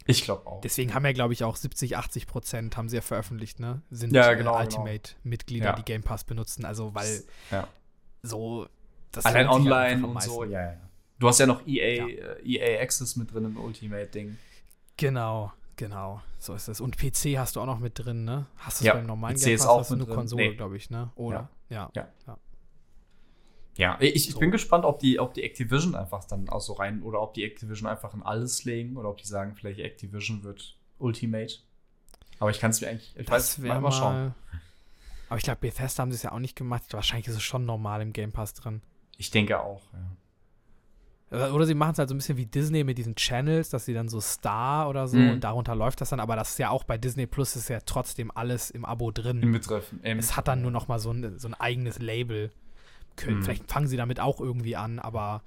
Ich 0.06 0.24
glaube 0.24 0.46
auch. 0.46 0.60
Deswegen 0.62 0.94
haben 0.94 1.04
ja, 1.04 1.12
glaube 1.12 1.32
ich, 1.34 1.44
auch 1.44 1.56
70, 1.56 1.96
80 1.96 2.26
Prozent, 2.26 2.76
haben 2.76 2.88
sie 2.88 2.96
ja 2.96 3.02
veröffentlicht, 3.02 3.60
ne? 3.60 3.82
Sind 3.90 4.12
Ja, 4.14 4.30
äh, 4.30 4.36
genau, 4.36 4.52
genau. 4.52 4.62
Ultimate-Mitglieder, 4.62 5.66
Ja. 5.66 5.72
die 5.76 5.84
Game 5.84 6.02
Pass 6.02 6.24
benutzen. 6.24 6.64
Also, 6.64 6.94
weil 6.94 7.22
ja. 7.50 7.68
so. 8.22 8.66
Das 9.12 9.26
Allein 9.26 9.48
halt 9.48 9.60
online 9.60 10.06
und 10.06 10.22
so. 10.22 10.44
Ja, 10.44 10.72
ja. 10.72 10.76
Du 11.18 11.28
hast 11.28 11.38
ja 11.38 11.46
noch 11.46 11.66
EA, 11.66 11.96
Ja. 11.96 12.06
äh, 12.06 12.42
EA 12.44 12.82
Access 12.82 13.16
mit 13.16 13.32
drin 13.32 13.44
im 13.44 13.56
Ultimate-Ding. 13.56 14.38
Genau, 14.96 15.52
genau. 15.76 16.22
So 16.38 16.54
ist 16.54 16.68
es. 16.68 16.80
Und 16.80 16.96
PC 16.98 17.36
hast 17.38 17.56
du 17.56 17.60
auch 17.60 17.66
noch 17.66 17.78
mit 17.78 17.98
drin, 17.98 18.24
ne? 18.24 18.46
Hast 18.56 18.80
du 18.80 18.84
es 18.84 18.86
Ja, 18.86 18.94
beim 18.94 19.06
normalen 19.06 19.36
PC 19.36 19.44
Game 19.44 19.54
ist 19.54 19.60
Pass, 19.62 19.68
auch 19.68 19.78
hast 19.80 19.90
du 19.90 19.96
nur 19.96 20.06
drin. 20.06 20.16
Konsole, 20.16 20.48
Nee. 20.50 20.54
glaube 20.56 20.76
ich, 20.76 20.90
ne? 20.90 21.10
Oder? 21.16 21.48
Ja. 21.68 21.90
Ja. 21.94 22.08
Ja, 23.76 23.96
ich, 24.00 24.14
ich 24.14 24.30
So. 24.30 24.38
bin 24.40 24.50
gespannt, 24.50 24.84
ob 24.84 24.98
die, 24.98 25.18
ob 25.20 25.32
die 25.32 25.42
Activision 25.42 25.94
einfach 25.94 26.24
dann 26.24 26.48
auch 26.48 26.60
so 26.60 26.74
rein 26.74 27.02
oder 27.02 27.20
ob 27.22 27.34
die 27.34 27.44
Activision 27.44 27.88
einfach 27.88 28.12
in 28.14 28.22
alles 28.22 28.64
legen 28.64 28.96
oder 28.96 29.08
ob 29.08 29.16
die 29.18 29.26
sagen, 29.26 29.54
vielleicht 29.54 29.78
Activision 29.80 30.42
wird 30.42 30.76
Ultimate. 30.98 31.54
Aber 32.40 32.50
ich 32.50 32.58
kann 32.60 32.70
es 32.72 32.80
mir 32.80 32.88
eigentlich, 32.88 33.14
ich 33.16 33.28
weiß, 33.28 33.54
Das 33.56 33.62
wäre 33.62 33.80
mal 33.80 33.92
schauen. 33.92 34.14
mal. 34.14 34.34
Aber 35.28 35.36
ich 35.38 35.44
glaube, 35.44 35.60
Bethesda 35.60 36.02
haben 36.02 36.10
sie 36.10 36.16
es 36.16 36.22
ja 36.24 36.32
auch 36.32 36.40
nicht 36.40 36.56
gemacht. 36.56 36.82
Wahrscheinlich 36.90 37.28
ist 37.28 37.36
es 37.36 37.42
schon 37.42 37.64
normal 37.64 38.02
im 38.02 38.12
Game 38.12 38.32
Pass 38.32 38.52
drin. 38.54 38.82
Ich 39.16 39.30
denke 39.30 39.60
auch, 39.60 39.82
ja. 39.92 39.98
Oder 41.30 41.64
sie 41.64 41.74
machen 41.74 41.92
es 41.92 41.98
halt 41.98 42.08
so 42.08 42.14
ein 42.14 42.18
bisschen 42.18 42.36
wie 42.38 42.46
Disney 42.46 42.82
mit 42.82 42.98
diesen 42.98 43.14
Channels, 43.14 43.68
dass 43.70 43.84
sie 43.84 43.94
dann 43.94 44.08
so 44.08 44.20
Star 44.20 44.88
oder 44.88 45.06
so 45.06 45.16
Mhm. 45.16 45.30
und 45.30 45.40
darunter 45.44 45.76
läuft 45.76 46.00
das 46.00 46.10
dann. 46.10 46.18
Aber 46.18 46.34
das 46.34 46.50
ist 46.50 46.58
ja 46.58 46.70
auch 46.70 46.82
bei 46.82 46.98
Disney 46.98 47.26
Plus 47.26 47.54
ist 47.54 47.68
ja 47.68 47.78
trotzdem 47.86 48.32
alles 48.34 48.70
im 48.70 48.84
Abo 48.84 49.12
drin. 49.12 49.40
Im 49.42 49.52
Betreff. 49.52 49.92
Im 50.02 50.18
es 50.18 50.36
hat 50.36 50.48
dann 50.48 50.60
nur 50.62 50.72
noch 50.72 50.88
mal 50.88 50.98
so 50.98 51.12
ein, 51.12 51.38
so 51.38 51.46
ein 51.46 51.54
eigenes 51.54 52.00
Label. 52.00 52.50
Können, 53.16 53.38
Mhm. 53.38 53.42
Vielleicht 53.44 53.70
fangen 53.70 53.86
sie 53.86 53.96
damit 53.96 54.18
auch 54.18 54.40
irgendwie 54.40 54.74
an, 54.74 54.98
aber 54.98 55.42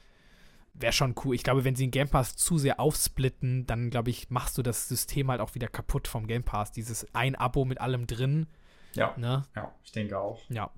wäre 0.74 0.94
schon 0.94 1.16
cool. 1.24 1.36
Ich 1.36 1.44
glaube, 1.44 1.64
wenn 1.66 1.76
sie 1.76 1.84
den 1.86 1.92
Game 1.92 2.08
Pass 2.10 2.36
zu 2.38 2.58
sehr 2.58 2.80
aufsplitten, 2.80 3.68
dann 3.68 3.90
glaube 3.90 4.10
ich, 4.10 4.30
machst 4.30 4.58
du 4.58 4.64
das 4.64 4.88
System 4.88 5.30
halt 5.30 5.42
auch 5.42 5.54
wieder 5.54 5.68
kaputt 5.68 6.08
vom 6.08 6.28
Game 6.28 6.44
Pass. 6.44 6.72
Dieses 6.72 7.06
ein 7.14 7.36
Abo 7.36 7.66
mit 7.66 7.82
allem 7.82 8.08
drin, 8.08 8.48
Ja, 8.94 9.14
ne? 9.18 9.44
ja, 9.56 9.72
ich 9.84 9.92
denke 9.92 10.18
auch. 10.18 10.42
Ja. 10.50 10.72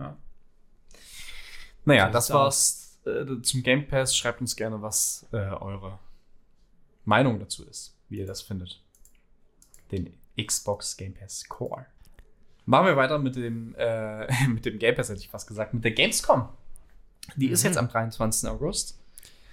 Naja, 1.85 2.07
So 2.07 2.13
das 2.13 2.29
war's 2.31 2.84
äh, 3.05 3.41
zum 3.41 3.63
Game 3.63 3.87
Pass. 3.87 4.15
Schreibt 4.15 4.41
uns 4.41 4.55
gerne, 4.55 4.81
was 4.81 5.25
äh, 5.31 5.37
eure 5.37 5.99
Meinung 7.05 7.39
dazu 7.39 7.63
ist, 7.65 7.95
wie 8.09 8.19
ihr 8.19 8.25
das 8.25 8.41
findet. 8.41 8.81
Den 9.91 10.13
Xbox 10.41 10.97
Game 10.97 11.13
Pass 11.13 11.47
Core. 11.47 11.85
Machen 12.65 12.87
wir 12.87 12.97
weiter 12.97 13.19
mit 13.19 13.35
dem, 13.35 13.75
äh, 13.77 14.27
mit 14.47 14.65
dem 14.65 14.79
Game 14.79 14.95
Pass, 14.95 15.09
hätte 15.09 15.19
ich 15.19 15.29
fast 15.29 15.47
gesagt, 15.47 15.73
mit 15.73 15.83
der 15.83 15.91
Gamescom. 15.91 16.49
Die 17.35 17.47
ist 17.49 17.63
Mhm. 17.63 17.67
jetzt 17.69 17.77
am 17.77 17.87
23. 17.89 18.49
August. 18.49 18.99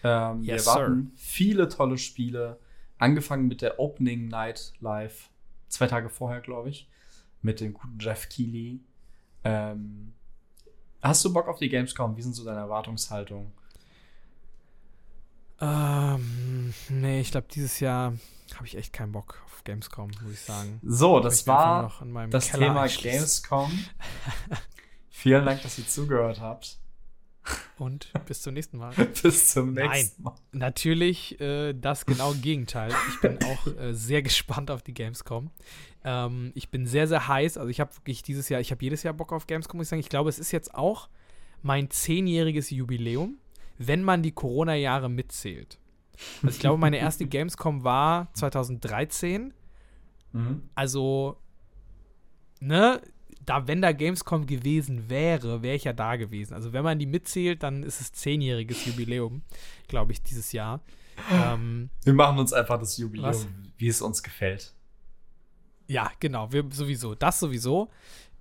Ähm, 0.04 0.42
wir 0.42 0.54
Yes, 0.54 0.66
erwarten 0.66 1.12
viele 1.16 1.68
tolle 1.68 1.96
Spiele. 1.98 2.58
Angefangen 2.98 3.48
mit 3.48 3.62
der 3.62 3.78
Opening 3.80 4.28
Night 4.28 4.72
Live, 4.80 5.28
zwei 5.68 5.86
Tage 5.86 6.08
vorher, 6.08 6.40
glaube 6.40 6.70
ich, 6.70 6.88
mit 7.42 7.60
dem 7.60 7.72
guten 7.74 7.98
Jeff 7.98 8.28
Keighley. 8.28 8.80
Ähm, 9.44 10.12
hast 11.02 11.24
du 11.24 11.32
Bock 11.32 11.48
auf 11.48 11.58
die 11.58 11.68
Gamescom? 11.68 12.16
Wie 12.16 12.22
sind 12.22 12.34
so 12.34 12.44
deine 12.44 12.60
Erwartungshaltungen? 12.60 13.52
Ähm, 15.60 16.74
nee, 16.88 17.20
ich 17.20 17.30
glaube, 17.30 17.46
dieses 17.52 17.78
Jahr 17.80 18.14
habe 18.54 18.66
ich 18.66 18.76
echt 18.76 18.92
keinen 18.92 19.12
Bock 19.12 19.40
auf 19.44 19.62
Gamescom, 19.64 20.10
muss 20.22 20.32
ich 20.32 20.40
sagen. 20.40 20.80
So, 20.82 21.20
das 21.20 21.46
war 21.46 21.82
noch 21.82 22.02
in 22.02 22.10
meinem 22.10 22.30
das 22.30 22.48
Keller 22.50 22.68
Thema. 22.68 22.86
Gamescom. 22.86 23.70
Vielen 25.10 25.44
Dank, 25.44 25.62
dass 25.62 25.78
ihr 25.78 25.86
zugehört 25.86 26.40
habt. 26.40 26.78
Und 27.78 28.12
bis 28.26 28.42
zum 28.42 28.54
nächsten 28.54 28.78
Mal. 28.78 28.94
Bis 29.22 29.50
zum 29.50 29.74
nächsten 29.74 30.22
Mal. 30.22 30.34
Natürlich 30.52 31.40
äh, 31.40 31.72
das 31.72 32.06
genaue 32.06 32.36
Gegenteil. 32.36 32.92
Ich 33.08 33.20
bin 33.20 33.38
auch 33.42 33.66
äh, 33.66 33.92
sehr 33.92 34.22
gespannt 34.22 34.70
auf 34.70 34.82
die 34.82 34.94
Gamescom. 34.94 35.50
Ähm, 36.04 36.52
ich 36.54 36.70
bin 36.70 36.86
sehr, 36.86 37.08
sehr 37.08 37.26
heiß. 37.26 37.58
Also 37.58 37.68
ich 37.68 37.80
habe 37.80 37.94
wirklich 37.96 38.22
dieses 38.22 38.48
Jahr, 38.48 38.60
ich 38.60 38.70
habe 38.70 38.84
jedes 38.84 39.02
Jahr 39.02 39.14
Bock 39.14 39.32
auf 39.32 39.46
Gamescom, 39.46 39.78
muss 39.78 39.86
ich 39.86 39.90
sagen. 39.90 40.00
Ich 40.00 40.08
glaube, 40.08 40.28
es 40.28 40.38
ist 40.38 40.52
jetzt 40.52 40.74
auch 40.74 41.08
mein 41.62 41.90
zehnjähriges 41.90 42.70
Jubiläum, 42.70 43.38
wenn 43.78 44.02
man 44.02 44.22
die 44.22 44.32
Corona-Jahre 44.32 45.08
mitzählt. 45.08 45.78
Also 46.42 46.54
ich 46.54 46.60
glaube, 46.60 46.78
meine 46.78 46.98
erste 46.98 47.26
Gamescom 47.26 47.84
war 47.84 48.32
2013. 48.34 49.52
Mhm. 50.32 50.62
Also, 50.74 51.36
ne, 52.60 53.00
da, 53.44 53.66
wenn 53.66 53.82
da 53.82 53.92
Gamescom 53.92 54.46
gewesen 54.46 55.08
wäre, 55.10 55.62
wäre 55.62 55.76
ich 55.76 55.84
ja 55.84 55.92
da 55.92 56.16
gewesen. 56.16 56.54
Also, 56.54 56.72
wenn 56.72 56.84
man 56.84 56.98
die 56.98 57.06
mitzählt, 57.06 57.62
dann 57.62 57.82
ist 57.82 58.00
es 58.00 58.12
zehnjähriges 58.12 58.86
Jubiläum, 58.86 59.42
glaube 59.88 60.12
ich, 60.12 60.22
dieses 60.22 60.52
Jahr. 60.52 60.80
Ähm, 61.30 61.90
Wir 62.04 62.14
machen 62.14 62.38
uns 62.38 62.52
einfach 62.52 62.78
das 62.78 62.96
Jubiläum, 62.96 63.28
Was? 63.30 63.46
wie 63.76 63.88
es 63.88 64.00
uns 64.00 64.22
gefällt. 64.22 64.74
ja, 65.88 66.10
genau, 66.20 66.50
wir 66.52 66.64
sowieso, 66.70 67.14
das 67.14 67.38
sowieso. 67.40 67.90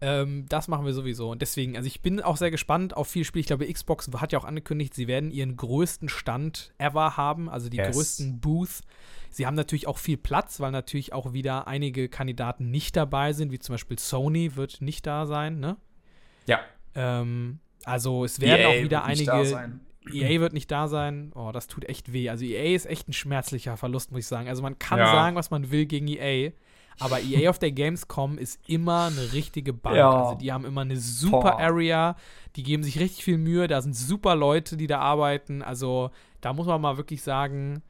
Ähm, 0.03 0.45
das 0.49 0.67
machen 0.67 0.83
wir 0.85 0.93
sowieso. 0.93 1.29
Und 1.29 1.41
deswegen, 1.43 1.75
also 1.77 1.85
ich 1.85 2.01
bin 2.01 2.21
auch 2.21 2.35
sehr 2.37 2.49
gespannt 2.49 2.97
auf 2.97 3.07
viele 3.07 3.23
Spiele. 3.23 3.41
Ich 3.41 3.47
glaube, 3.47 3.71
Xbox 3.71 4.09
hat 4.17 4.31
ja 4.31 4.39
auch 4.39 4.45
angekündigt, 4.45 4.95
sie 4.95 5.07
werden 5.07 5.29
ihren 5.31 5.55
größten 5.55 6.09
Stand 6.09 6.73
ever 6.79 7.17
haben, 7.17 7.47
also 7.49 7.69
die 7.69 7.77
Yes. 7.77 7.93
größten 7.95 8.39
Booth. 8.39 8.81
Sie 9.29 9.45
haben 9.45 9.55
natürlich 9.55 9.85
auch 9.87 9.99
viel 9.99 10.17
Platz, 10.17 10.59
weil 10.59 10.71
natürlich 10.71 11.13
auch 11.13 11.33
wieder 11.33 11.67
einige 11.67 12.09
Kandidaten 12.09 12.71
nicht 12.71 12.95
dabei 12.97 13.31
sind, 13.33 13.51
wie 13.51 13.59
zum 13.59 13.73
Beispiel 13.75 13.99
Sony 13.99 14.55
wird 14.55 14.81
nicht 14.81 15.05
da 15.05 15.25
sein, 15.27 15.59
ne? 15.59 15.77
Ja. 16.47 16.59
Ähm, 16.95 17.59
also 17.85 18.25
es 18.25 18.41
werden 18.41 18.61
EA 18.61 18.67
auch 18.69 18.83
wieder 18.83 19.03
E 19.05 19.07
wird 19.07 19.17
nicht 19.19 19.27
da 19.27 19.33
einige. 19.33 19.49
sein. 19.49 19.79
EA 20.11 20.39
wird 20.41 20.53
nicht 20.53 20.71
da 20.71 20.87
sein. 20.87 21.31
Oh, 21.35 21.51
das 21.53 21.67
tut 21.67 21.87
echt 21.87 22.11
weh. 22.11 22.27
Also 22.29 22.43
EA 22.43 22.75
ist 22.75 22.87
echt 22.87 23.07
ein 23.07 23.13
schmerzlicher 23.13 23.77
Verlust, 23.77 24.11
muss 24.11 24.21
ich 24.21 24.27
sagen. 24.27 24.49
Also 24.49 24.63
man 24.63 24.79
kann 24.79 24.97
Ja. 24.97 25.11
sagen, 25.11 25.35
was 25.35 25.51
man 25.51 25.69
will 25.69 25.85
gegen 25.85 26.07
EA, 26.07 26.51
aber 26.99 27.21
EA 27.21 27.49
auf 27.49 27.59
der 27.59 27.71
Gamescom 27.71 28.37
ist 28.37 28.59
immer 28.67 29.05
eine 29.05 29.33
richtige 29.33 29.73
Bank. 29.73 29.95
Ja. 29.97 30.09
Also 30.23 30.35
die 30.39 30.51
haben 30.51 30.65
immer 30.65 30.81
eine 30.81 30.97
super 30.97 31.51
Boah. 31.51 31.59
Area, 31.59 32.15
die 32.55 32.63
geben 32.63 32.83
sich 32.83 32.99
richtig 32.99 33.23
viel 33.23 33.37
Mühe, 33.37 33.67
da 33.67 33.81
sind 33.81 33.95
super 33.95 34.35
Leute, 34.35 34.77
die 34.77 34.87
da 34.87 34.99
arbeiten. 34.99 35.61
Also 35.61 36.11
da 36.41 36.53
muss 36.53 36.67
man 36.67 36.81
mal 36.81 36.97
wirklich 36.97 37.21
sagen, 37.23 37.81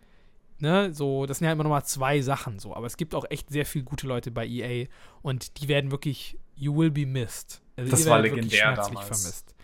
ne, 0.60 0.93
so, 0.93 1.26
das 1.26 1.39
sind 1.39 1.45
ja 1.47 1.54
immer 1.54 1.64
noch 1.64 1.70
mal 1.72 1.84
zwei 1.84 2.22
Sachen 2.22 2.60
so, 2.60 2.76
aber 2.76 2.86
es 2.86 2.95
gibt 2.97 3.16
auch 3.16 3.26
echt 3.30 3.49
sehr 3.49 3.66
viele 3.66 3.84
gute 3.84 4.08
Leute 4.08 4.32
bei 4.32 4.45
EA 4.47 4.88
und 5.22 5.60
die 5.62 5.68
werden 5.68 5.91
wirklich, 5.91 6.38
you 6.56 6.76
will 6.78 6.91
be 6.91 7.06
missed. 7.06 7.62
Also 7.76 7.91
Das 7.91 8.06
war 8.08 8.20
legendär 8.20 8.76
damals. 8.76 9.08
vermisst. 9.08 9.56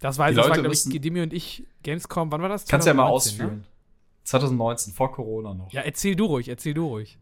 Das 0.00 0.16
war, 0.18 0.28
Die 0.30 0.34
das 0.34 0.48
war 0.48 0.54
glaube 0.54 0.68
ich, 0.68 0.84
müssen- 0.86 1.00
Demi 1.02 1.20
und 1.20 1.32
ich, 1.32 1.64
Gamescom, 1.82 2.32
wann 2.32 2.40
war 2.42 2.48
das? 2.48 2.66
Kannst 2.66 2.86
du 2.86 2.90
ja 2.90 2.94
mal 2.94 3.04
2019, 3.06 3.38
ne? 3.38 3.44
ausführen. 3.44 3.64
2019, 4.24 4.92
vor 4.94 5.12
Corona 5.12 5.54
noch. 5.54 5.72
Ja, 5.72 5.82
erzähl 5.82 6.16
du 6.16 6.24
ruhig, 6.26 6.48
erzähl 6.48 6.74
du 6.74 6.86
ruhig. 6.86 7.18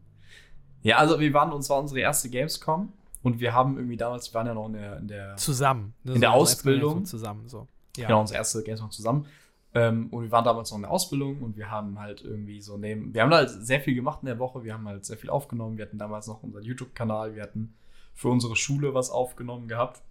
Ja, 0.81 0.97
also 0.97 1.19
wir 1.19 1.33
waren, 1.33 1.51
uns 1.51 1.69
war 1.69 1.79
unsere 1.79 1.99
erste 1.99 2.29
Gamescom 2.29 2.91
und 3.23 3.39
wir 3.39 3.53
haben 3.53 3.77
irgendwie 3.77 3.97
damals, 3.97 4.31
wir 4.31 4.35
waren 4.35 4.47
ja 4.47 4.53
noch 4.53 4.67
in 4.67 4.73
der, 4.73 4.97
in 4.97 5.07
der 5.07 5.35
Zusammen. 5.35 5.93
ne, 6.03 6.13
In 6.13 6.21
der 6.21 6.31
so 6.31 6.35
Ausbildung. 6.35 6.93
Gamescom 6.95 7.05
Zusammen, 7.05 7.47
so. 7.47 7.67
Ja. 7.97 8.07
genau, 8.07 8.21
unsere 8.21 8.37
erste 8.37 8.63
Gamescom 8.63 8.91
zusammen. 8.91 9.25
Ähm, 9.73 10.07
und 10.11 10.23
wir 10.23 10.31
waren 10.31 10.45
damals 10.45 10.71
noch 10.71 10.77
in 10.77 10.83
der 10.83 10.91
Ausbildung 10.91 11.41
und 11.41 11.55
wir 11.55 11.69
haben 11.69 11.99
halt 11.99 12.23
irgendwie 12.23 12.59
so 12.59 12.77
neben, 12.77 13.13
wir 13.13 13.21
haben 13.21 13.29
da 13.29 13.37
halt 13.37 13.49
sehr 13.49 13.81
viel 13.81 13.93
gemacht 13.93 14.19
in 14.23 14.25
der 14.25 14.39
Woche, 14.39 14.63
wir 14.63 14.73
haben 14.73 14.87
halt 14.87 15.05
sehr 15.05 15.17
viel 15.17 15.29
aufgenommen, 15.29 15.77
wir 15.77 15.85
hatten 15.85 15.99
damals 15.99 16.25
noch 16.27 16.41
unseren 16.41 16.63
YouTube-Kanal, 16.63 17.35
wir 17.35 17.43
hatten 17.43 17.75
für 18.15 18.29
unsere 18.29 18.55
Schule 18.55 18.95
was 18.95 19.11
aufgenommen 19.11 19.67
gehabt. 19.67 20.01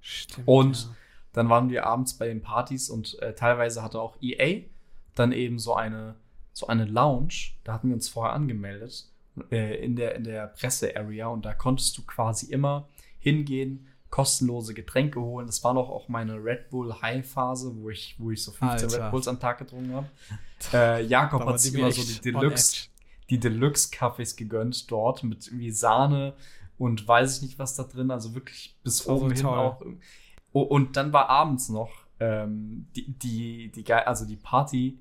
Stimmt, 0.00 0.48
Und 0.48 0.84
ja. 0.84 0.88
Dann 1.32 1.48
waren 1.48 1.70
wir 1.70 1.86
abends 1.86 2.14
bei 2.14 2.28
den 2.28 2.42
Partys 2.42 2.90
und 2.90 3.18
äh, 3.22 3.34
teilweise 3.34 3.82
hatte 3.82 4.00
auch 4.00 4.16
EA 4.20 4.62
dann 5.14 5.32
eben 5.32 5.58
so 5.58 5.74
eine, 5.74 6.14
so 6.52 6.66
eine 6.66 6.84
Lounge, 6.84 7.52
da 7.64 7.72
hatten 7.72 7.88
wir 7.88 7.94
uns 7.94 8.08
vorher 8.08 8.34
angemeldet, 8.34 9.08
äh, 9.50 9.84
in 9.84 9.96
der, 9.96 10.14
in 10.16 10.24
der 10.24 10.48
Presse-Area 10.48 11.26
und 11.28 11.44
da 11.44 11.54
konntest 11.54 11.96
du 11.98 12.02
quasi 12.02 12.52
immer 12.52 12.88
hingehen, 13.18 13.88
kostenlose 14.10 14.74
Getränke 14.74 15.20
holen. 15.20 15.46
Das 15.46 15.64
war 15.64 15.72
noch 15.72 15.88
auch 15.88 16.08
meine 16.08 16.34
Red 16.34 16.68
Bull 16.70 16.94
High-Phase, 17.00 17.74
wo 17.76 17.88
ich, 17.88 18.14
wo 18.18 18.30
ich 18.30 18.42
so 18.42 18.52
15 18.52 18.68
Alter. 18.68 19.04
Red 19.04 19.10
Bulls 19.10 19.28
am 19.28 19.40
Tag 19.40 19.58
getrunken 19.58 19.94
habe. 19.94 20.08
Äh, 20.72 21.04
Jakob 21.06 21.44
hat 21.44 21.58
sich 21.58 21.72
die 21.72 21.78
immer 21.80 21.90
so 21.90 22.04
die 22.04 22.20
Deluxe, 22.20 22.86
die 23.30 23.40
Deluxe-Kaffees 23.40 24.36
gegönnt 24.36 24.88
dort 24.92 25.24
mit 25.24 25.48
irgendwie 25.48 25.72
Sahne 25.72 26.34
und 26.78 27.08
weiß 27.08 27.38
ich 27.38 27.42
nicht, 27.42 27.58
was 27.58 27.74
da 27.74 27.82
drin, 27.82 28.12
also 28.12 28.36
wirklich 28.36 28.78
bis 28.84 29.04
oben 29.08 29.32
hin 29.32 29.42
toll. 29.42 29.58
auch. 29.58 29.82
Oh, 30.52 30.62
und 30.62 30.96
dann 30.96 31.12
war 31.12 31.28
abends 31.28 31.68
noch 31.68 31.90
ähm, 32.20 32.86
die, 32.94 33.12
die, 33.12 33.72
die, 33.72 33.92
also 33.92 34.24
die 34.24 34.36
Party, 34.36 35.00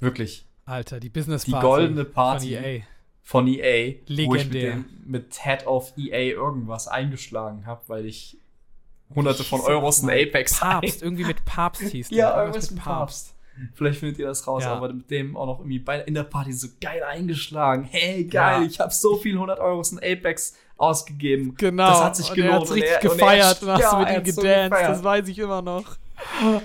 wirklich, 0.00 0.46
Alter, 0.66 1.00
die 1.00 1.08
Business 1.08 1.44
die 1.44 1.52
Party 1.52 1.66
goldene 1.66 2.04
von 2.04 2.12
Party 2.12 2.54
EA. 2.54 2.82
Von 3.30 3.46
EA, 3.46 3.94
wo 4.26 4.34
ich 4.34 4.44
mit, 4.44 4.52
Legendär. 4.54 4.70
dem, 4.72 4.84
mit 5.06 5.38
Head 5.40 5.64
of 5.66 5.92
EA 5.96 6.34
irgendwas 6.34 6.88
eingeschlagen 6.88 7.64
habe, 7.64 7.80
weil 7.86 8.06
ich 8.06 8.38
hunderte 9.14 9.44
von 9.44 9.60
er 9.60 9.66
Euros 9.68 10.00
in? 10.00 10.10
Apex 10.10 10.58
Papst, 10.58 11.00
irgendwie 11.02 11.24
mit 11.24 11.44
Papst 11.44 11.82
hieß 11.82 12.08
der. 12.10 12.18
Ja, 12.18 12.40
irgendwas 12.40 12.72
mit 12.72 12.80
Papst. 12.82 13.36
Vielleicht 13.74 14.00
findet 14.00 14.18
ihr 14.18 14.26
das 14.26 14.46
raus, 14.48 14.64
Ja. 14.64 14.74
aber 14.74 14.92
mit 14.92 15.10
dem 15.12 15.36
auch 15.36 15.46
noch 15.46 15.58
irgendwie 15.60 15.78
bei, 15.78 16.00
in 16.00 16.14
der 16.14 16.24
Party 16.24 16.52
so 16.52 16.66
geil 16.80 17.04
eingeschlagen. 17.04 17.84
Hey, 17.84 18.24
geil, 18.24 18.62
Ja. 18.62 18.66
ich 18.66 18.80
habe 18.80 18.92
so 18.92 19.16
viel 19.16 19.34
100 19.34 19.60
Euros 19.60 19.92
in 19.92 19.98
Apex 19.98 20.56
ausgegeben. 20.76 21.54
Genau. 21.56 21.88
Das 21.88 22.02
hat 22.02 22.16
sich 22.16 22.30
und 22.30 22.34
gelohnt. 22.36 22.52
Er 22.54 22.60
hat's 22.60 22.70
Und 22.70 22.76
richtig 22.76 22.90
er- 22.90 22.96
und 22.98 23.04
er- 23.04 23.14
gefeiert 23.26 23.62
und 23.62 23.68
hast 23.68 23.80
ja, 23.80 23.90
du 23.92 23.98
mit 23.98 24.08
er 24.08 24.18
ihm 24.18 24.32
so 24.32 24.40
gedanced. 24.42 24.70
gefeiert. 24.70 24.90
das 24.90 25.04
weiß 25.04 25.28
ich 25.28 25.38
immer 25.38 25.62
noch. 25.62 25.84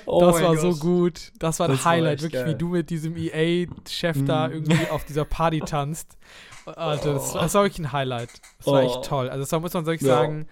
Oh 0.05 0.19
das 0.21 0.41
war 0.41 0.55
Gott. 0.55 0.59
so 0.61 0.75
gut. 0.75 1.31
Das 1.39 1.59
war 1.59 1.67
ein 1.67 1.71
Das 1.75 1.85
war 1.85 1.91
Highlight, 1.91 2.13
echt 2.15 2.23
wirklich, 2.23 2.41
geil. 2.43 2.53
wie 2.53 2.57
du 2.57 2.67
mit 2.69 2.89
diesem 2.89 3.15
EA-Chef 3.17 4.23
da 4.25 4.47
Mhm. 4.47 4.53
irgendwie 4.53 4.89
auf 4.89 5.03
dieser 5.05 5.25
Party 5.25 5.59
tanzt. 5.59 6.17
Alter, 6.65 7.13
das, 7.13 7.33
das 7.33 7.53
war 7.53 7.63
wirklich 7.63 7.79
ein 7.85 7.91
Highlight. 7.91 8.29
Das 8.57 8.67
war 8.67 8.81
Oh. 8.81 8.85
echt 8.85 9.03
toll. 9.03 9.29
Also, 9.29 9.43
das 9.43 9.51
war, 9.51 9.59
muss 9.59 9.73
man 9.73 9.85
wirklich 9.85 10.07
Ja. 10.07 10.15
sagen, 10.15 10.47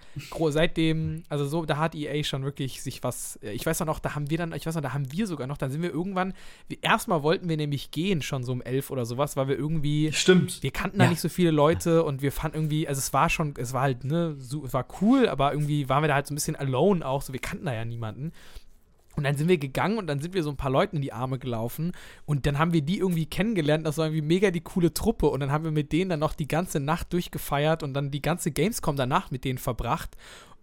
seitdem, 0.50 1.24
also 1.28 1.44
so, 1.46 1.64
da 1.64 1.76
hat 1.78 1.94
EA 1.94 2.22
schon 2.22 2.44
wirklich 2.44 2.82
sich 2.82 3.02
was, 3.02 3.36
äh, 3.42 3.50
ich 3.52 3.66
weiß 3.66 3.80
noch, 3.80 3.98
da 3.98 4.14
haben 4.14 4.30
wir 4.30 4.38
dann, 4.38 4.52
ich 4.52 4.66
weiß 4.66 4.74
noch, 4.76 4.82
da 4.82 4.92
haben 4.92 5.10
wir 5.12 5.26
sogar 5.26 5.46
noch, 5.46 5.56
dann 5.56 5.70
sind 5.70 5.82
wir 5.82 5.90
irgendwann, 5.90 6.34
wir, 6.68 6.78
erstmal 6.82 7.22
wollten 7.22 7.48
wir 7.48 7.56
nämlich 7.56 7.90
gehen, 7.90 8.22
schon 8.22 8.44
so 8.44 8.52
um 8.52 8.62
elf 8.62 8.90
oder 8.90 9.04
sowas, 9.04 9.36
weil 9.36 9.48
wir 9.48 9.56
irgendwie, 9.58 10.12
Stimmt. 10.12 10.62
wir 10.62 10.70
kannten 10.70 10.98
da 10.98 11.04
Ja. 11.04 11.10
nicht 11.10 11.20
so 11.20 11.28
viele 11.28 11.50
Leute 11.50 12.04
und 12.04 12.22
wir 12.22 12.32
fanden 12.32 12.56
irgendwie, 12.58 12.86
also 12.88 12.98
es 12.98 13.12
war 13.12 13.28
schon, 13.28 13.54
es 13.58 13.72
war 13.72 13.82
halt, 13.82 14.04
ne, 14.04 14.36
so, 14.38 14.64
es 14.64 14.72
war 14.72 14.86
cool, 15.00 15.28
aber 15.28 15.52
irgendwie 15.52 15.88
waren 15.88 16.02
wir 16.02 16.08
da 16.08 16.14
halt 16.14 16.26
so 16.26 16.32
ein 16.32 16.36
bisschen 16.36 16.56
alone 16.56 17.04
auch, 17.06 17.22
so 17.22 17.32
wir 17.32 17.40
kannten 17.40 17.66
da 17.66 17.74
ja 17.74 17.84
niemanden. 17.84 18.32
Und 19.16 19.24
dann 19.24 19.36
sind 19.36 19.48
wir 19.48 19.58
gegangen 19.58 19.98
und 19.98 20.06
dann 20.06 20.20
sind 20.20 20.34
wir 20.34 20.42
so 20.42 20.50
ein 20.50 20.56
paar 20.56 20.70
Leuten 20.70 20.96
in 20.96 21.02
die 21.02 21.12
Arme 21.12 21.38
gelaufen 21.38 21.92
und 22.26 22.46
dann 22.46 22.58
haben 22.58 22.72
wir 22.72 22.82
die 22.82 22.98
irgendwie 22.98 23.26
kennengelernt. 23.26 23.86
Das 23.86 23.98
war 23.98 24.06
irgendwie 24.06 24.22
mega 24.22 24.50
die 24.50 24.60
coole 24.60 24.92
Truppe 24.92 25.26
und 25.28 25.40
dann 25.40 25.52
haben 25.52 25.64
wir 25.64 25.70
mit 25.70 25.92
denen 25.92 26.10
dann 26.10 26.20
noch 26.20 26.34
die 26.34 26.48
ganze 26.48 26.80
Nacht 26.80 27.12
durchgefeiert 27.12 27.82
und 27.82 27.94
dann 27.94 28.10
die 28.10 28.22
ganze 28.22 28.50
Gamescom 28.50 28.96
danach 28.96 29.30
mit 29.30 29.44
denen 29.44 29.58
verbracht. 29.58 30.16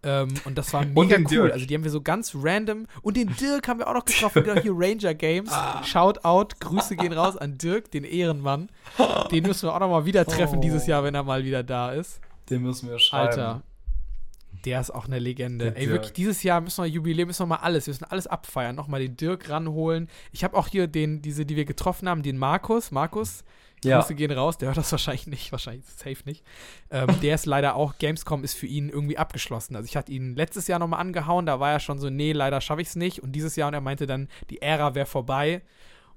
Ähm, 0.04 0.30
und 0.46 0.58
das 0.58 0.74
war 0.74 0.84
mega 0.86 1.18
cool. 1.18 1.26
Dirk. 1.26 1.54
Also 1.54 1.66
die 1.66 1.76
haben 1.76 1.84
wir 1.84 1.92
so 1.92 2.02
ganz 2.02 2.34
random 2.36 2.88
und 3.02 3.18
den 3.18 3.36
Dirk 3.36 3.68
haben 3.68 3.80
wir 3.80 3.88
auch 3.88 3.94
noch 3.94 4.06
getroffen, 4.06 4.44
genau 4.46 4.60
hier 4.62 4.74
Ranger 4.76 5.14
Games. 5.14 5.52
Ah. 5.52 5.84
Shout 5.84 6.24
out, 6.24 6.60
Grüße 6.60 6.96
gehen 6.96 7.14
raus 7.14 7.38
an 7.38 7.58
Dirk, 7.58 7.92
den 7.92 8.04
Ehrenmann. 8.04 8.70
Den 9.32 9.44
müssen 9.44 9.68
wir 9.70 9.76
auch 9.76 9.80
noch 9.80 9.90
mal 9.90 10.06
wieder 10.06 10.26
treffen 10.26 10.58
Oh. 10.58 10.62
dieses 10.62 10.88
Jahr, 10.88 11.04
wenn 11.04 11.14
er 11.16 11.24
mal 11.24 11.44
wieder 11.46 11.64
da 11.64 11.92
ist. 11.92 12.20
Den 12.50 12.64
müssen 12.64 12.90
wir 12.90 13.00
schreiben. 13.00 13.30
Alter. 13.30 13.62
Der 14.66 14.80
ist 14.80 14.92
auch 14.92 15.06
eine 15.06 15.20
Legende. 15.20 15.72
Der 15.72 15.82
Ey, 15.82 15.90
wirklich, 15.90 16.14
dieses 16.14 16.44
Jahr 16.44 16.62
müssen 16.62 16.84
wir 16.84 16.90
Jubiläum, 16.90 17.28
müssen 17.28 17.42
wir 17.44 17.48
mal 17.48 17.56
alles, 17.58 17.88
wir 17.88 17.92
müssen 17.94 18.06
alles 18.06 18.28
abfeiern. 18.28 18.76
Nochmal 18.76 19.02
den 19.02 19.18
Dirk 19.18 19.50
ranholen. 19.50 20.08
Ich 20.32 20.44
habe 20.44 20.56
auch 20.58 20.68
hier 20.68 20.88
den, 20.88 21.22
diese, 21.22 21.46
die 21.46 21.56
wir 21.56 21.66
getroffen 21.66 22.08
haben, 22.08 22.22
den 22.24 22.38
Markus. 22.38 22.92
Markus, 22.92 23.44
Ja. 23.84 24.00
Grüße 24.00 24.14
gehen 24.16 24.32
raus, 24.32 24.58
der 24.60 24.68
hört 24.70 24.78
das 24.78 24.92
wahrscheinlich 24.92 25.28
nicht, 25.28 25.52
wahrscheinlich 25.52 25.86
safe 25.86 26.18
nicht. 26.26 26.44
Ähm, 26.92 27.08
der 27.22 27.36
ist 27.36 27.46
leider 27.46 27.76
auch, 27.76 27.98
Gamescom 27.98 28.44
ist 28.44 28.54
für 28.54 28.68
ihn 28.68 28.90
irgendwie 28.90 29.18
abgeschlossen. 29.18 29.76
Also 29.76 29.86
ich 29.88 29.98
hatte 29.98 30.12
ihn 30.12 30.36
letztes 30.36 30.68
Jahr 30.68 30.78
nochmal 30.80 31.00
angehauen, 31.00 31.46
da 31.46 31.60
war 31.60 31.72
er 31.72 31.80
schon 31.80 31.98
so, 32.00 32.10
nee, 32.10 32.32
leider 32.32 32.62
schaffe 32.62 32.82
ich 32.82 32.90
es 32.90 32.96
nicht. 32.96 33.24
Und 33.24 33.32
dieses 33.32 33.56
Jahr, 33.56 33.68
und 33.70 33.74
er 33.74 33.82
meinte 33.82 34.06
dann, 34.06 34.28
die 34.50 34.62
Ära 34.62 34.94
wäre 34.96 35.08
vorbei. 35.08 35.62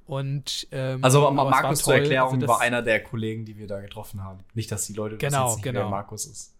Und 0.07 0.68
ähm, 0.70 1.03
Also 1.03 1.30
Markus 1.30 1.82
zur. 1.82 1.95
Erklärung 1.95 2.34
Also 2.34 2.49
war 2.49 2.61
einer 2.61 2.82
der 2.82 3.03
Kollegen, 3.03 3.47
die 3.47 3.57
wir 3.57 3.66
da 3.66 3.80
getroffen 3.80 4.22
haben. 4.22 4.40
Nicht, 4.53 4.70
dass 4.70 4.86
die 4.86 4.92
Leute 4.92 5.16
Genau, 5.16 5.53
nicht 5.53 5.62
genau. 5.62 5.80
wer 5.80 5.88
Markus 5.88 6.26
ist. 6.26 6.53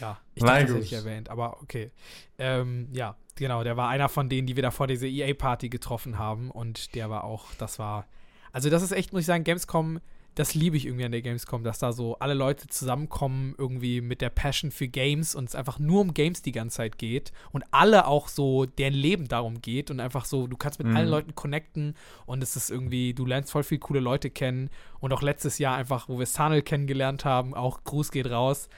Ja, 0.00 0.18
ich 0.34 0.42
dachte, 0.42 0.60
das 0.62 0.70
hätte 0.74 0.84
ich 0.84 0.92
erwähnt, 0.92 1.28
aber 1.30 1.62
okay. 1.62 1.90
Ähm, 2.38 2.88
ja, 2.92 3.16
genau, 3.36 3.64
der 3.64 3.76
war 3.76 3.88
einer 3.88 4.08
von 4.08 4.28
denen, 4.28 4.46
die 4.46 4.56
wir 4.56 4.62
da 4.62 4.70
vor 4.70 4.86
dieser 4.86 5.06
EA-Party 5.06 5.68
getroffen 5.68 6.18
haben 6.18 6.50
und 6.50 6.94
der 6.94 7.08
war 7.10 7.24
auch, 7.24 7.54
das 7.58 7.78
war, 7.78 8.06
also 8.52 8.68
das 8.70 8.82
ist 8.82 8.92
echt, 8.92 9.12
muss 9.12 9.20
ich 9.20 9.26
sagen, 9.26 9.44
Gamescom, 9.44 10.00
das 10.34 10.54
liebe 10.54 10.76
ich 10.76 10.84
irgendwie 10.84 11.06
an 11.06 11.12
der 11.12 11.22
Gamescom, 11.22 11.64
dass 11.64 11.78
da 11.78 11.92
so 11.92 12.18
alle 12.18 12.34
Leute 12.34 12.66
zusammenkommen, 12.66 13.54
irgendwie 13.56 14.02
mit 14.02 14.20
der 14.20 14.28
Passion 14.28 14.70
für 14.70 14.86
Games 14.86 15.34
und 15.34 15.48
es 15.48 15.54
einfach 15.54 15.78
nur 15.78 16.02
um 16.02 16.12
Games 16.12 16.42
die 16.42 16.52
ganze 16.52 16.76
Zeit 16.76 16.98
geht 16.98 17.32
und 17.52 17.64
alle 17.70 18.06
auch 18.06 18.28
so, 18.28 18.66
deren 18.66 18.92
Leben 18.92 19.28
darum 19.28 19.62
geht 19.62 19.90
und 19.90 19.98
einfach 19.98 20.26
so, 20.26 20.46
du 20.46 20.58
kannst 20.58 20.78
mit 20.78 20.88
Mhm. 20.88 20.96
allen 20.96 21.08
Leuten 21.08 21.34
connecten 21.34 21.94
und 22.26 22.42
es 22.42 22.54
ist 22.54 22.70
irgendwie, 22.70 23.14
du 23.14 23.24
lernst 23.24 23.50
voll 23.50 23.62
viele 23.62 23.78
coole 23.78 24.00
Leute 24.00 24.28
kennen 24.28 24.68
und 25.00 25.10
auch 25.14 25.22
letztes 25.22 25.56
Jahr 25.58 25.74
einfach, 25.78 26.10
wo 26.10 26.18
wir 26.18 26.26
Sanel 26.26 26.60
kennengelernt 26.60 27.24
haben, 27.24 27.54
auch 27.54 27.84
Gruß 27.84 28.10
geht 28.10 28.30
raus, 28.30 28.68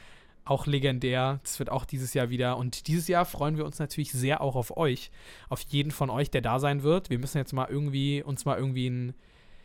auch 0.51 0.67
legendär. 0.67 1.41
Das 1.43 1.59
wird 1.59 1.71
auch 1.71 1.85
dieses 1.85 2.15
Jahr 2.15 2.31
wieder. 2.31 2.57
Und 2.57 2.87
dieses 2.89 3.09
Jahr 3.09 3.25
freuen 3.25 3.57
wir 3.57 3.65
uns 3.65 3.79
natürlich 3.79 4.13
sehr 4.13 4.41
auch 4.41 4.57
auf 4.57 4.77
euch. 4.77 5.11
Auf 5.49 5.61
jeden 5.69 5.91
von 5.91 6.11
euch, 6.11 6.31
der 6.31 6.41
da 6.41 6.59
sein 6.59 6.83
wird. 6.83 7.11
Wir 7.11 7.19
müssen 7.19 7.39
jetzt 7.39 7.53
mal 7.53 7.67
irgendwie, 7.69 8.23
uns 8.23 8.45
mal 8.45 8.57
irgendwie 8.59 8.89
ein, 8.89 9.15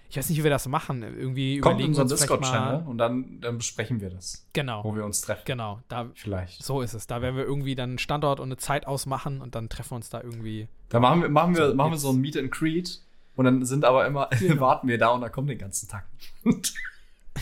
ich 0.10 0.18
weiß 0.18 0.30
nicht, 0.30 0.38
wie 0.40 0.44
wir 0.44 0.52
das 0.52 0.68
machen. 0.68 1.02
Irgendwie 1.02 1.58
Kommt 1.60 1.80
in 1.80 1.88
überlegen 1.88 1.96
wir 1.96 2.02
unseren 2.04 2.18
Discord-Channel 2.20 2.82
mal. 2.82 2.88
und 2.88 2.98
dann, 3.00 3.40
dann 3.42 3.58
besprechen 3.58 4.00
wir 4.02 4.10
das, 4.12 4.46
Genau, 4.54 4.84
wo 4.84 4.96
wir 4.96 5.06
uns 5.06 5.22
treffen. 5.22 5.42
genau. 5.46 5.80
Da, 5.88 6.10
Vielleicht. 6.14 6.62
so 6.64 6.82
ist 6.82 6.94
es. 6.94 7.08
Da 7.08 7.22
werden 7.22 7.36
wir 7.36 7.44
irgendwie 7.46 7.74
dann 7.76 7.92
einen 7.92 7.98
Standort 8.00 8.40
und 8.40 8.48
eine 8.50 8.58
Zeit 8.58 8.86
ausmachen 8.86 9.42
und 9.42 9.56
dann 9.56 9.70
treffen 9.70 9.92
wir 9.92 9.96
uns 9.96 10.10
da 10.10 10.22
irgendwie. 10.22 10.68
Da 10.90 11.00
machen 11.00 11.22
wir, 11.24 11.30
machen 11.30 11.56
wir, 11.56 11.70
So, 11.70 11.76
machen 11.76 11.92
wir 11.94 11.98
so 11.98 12.10
ein 12.12 12.18
Meet 12.22 12.38
and 12.38 12.52
Greet 12.52 13.02
und 13.36 13.46
dann 13.46 13.66
sind 13.66 13.86
aber 13.86 14.06
immer, 14.06 14.30
Genau. 14.38 14.60
warten 14.62 14.88
wir 14.88 15.00
da 15.00 15.08
und 15.10 15.22
da 15.22 15.30
kommt 15.30 15.50
den 15.50 15.58
ganzen 15.58 15.88
Tag. 15.90 16.06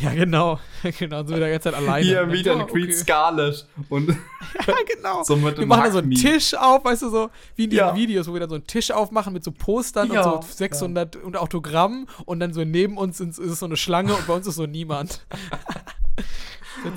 Ja, 0.01 0.13
genau. 0.13 0.59
genau, 0.99 1.17
sind 1.19 1.29
wir 1.29 1.39
da 1.39 1.47
jetzt 1.47 1.65
halt 1.65 1.75
alleine. 1.75 2.05
Hier, 2.05 2.25
Meet 2.25 2.45
ja, 2.45 2.53
and 2.53 2.67
Greet 2.69 2.85
okay. 2.85 2.93
Scarlet 2.93 3.67
und 3.89 4.09
Ja, 4.67 4.75
genau. 4.95 5.23
so 5.23 5.35
mit 5.35 5.57
Wir 5.57 5.65
machen 5.65 5.83
da 5.85 5.91
so 5.91 5.99
einen. 5.99 6.11
Tisch 6.11 6.53
auf, 6.55 6.83
weißt 6.83 7.03
du, 7.03 7.09
so 7.09 7.29
wie 7.55 7.65
in 7.65 7.69
diesen 7.69 7.85
Ja. 7.85 7.95
Videos, 7.95 8.27
wo 8.27 8.33
wir 8.33 8.39
dann 8.39 8.49
so 8.49 8.55
einen 8.55 8.67
Tisch 8.67 8.91
aufmachen 8.91 9.33
mit 9.33 9.43
so 9.43 9.51
Postern 9.51 10.11
Ja, 10.11 10.29
und 10.29 10.43
so 10.43 10.49
600 10.51 11.15
und 11.17 11.37
Autogrammen 11.37 12.07
und 12.25 12.39
dann 12.39 12.53
so 12.53 12.63
neben 12.63 12.97
uns 12.97 13.19
ist, 13.19 13.37
ist 13.39 13.59
so 13.59 13.65
eine 13.65 13.77
Schlange 13.77 14.13
und 14.13 14.27
bei 14.27 14.33
uns 14.33 14.47
ist 14.47 14.55
so 14.55 14.65
niemand. 14.65 15.25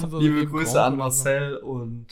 So 0.09 0.19
Liebe 0.19 0.37
neben 0.37 0.51
Grüße 0.51 0.83
an 0.83 0.93
so. 0.93 0.97
Marcel 0.97 1.57
und 1.59 2.07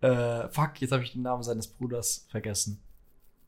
Äh, 0.00 0.48
fuck, 0.50 0.80
jetzt 0.80 0.92
habe 0.92 1.02
ich 1.02 1.12
den 1.12 1.22
Namen 1.22 1.42
seines 1.42 1.66
Bruders 1.66 2.26
vergessen. 2.30 2.80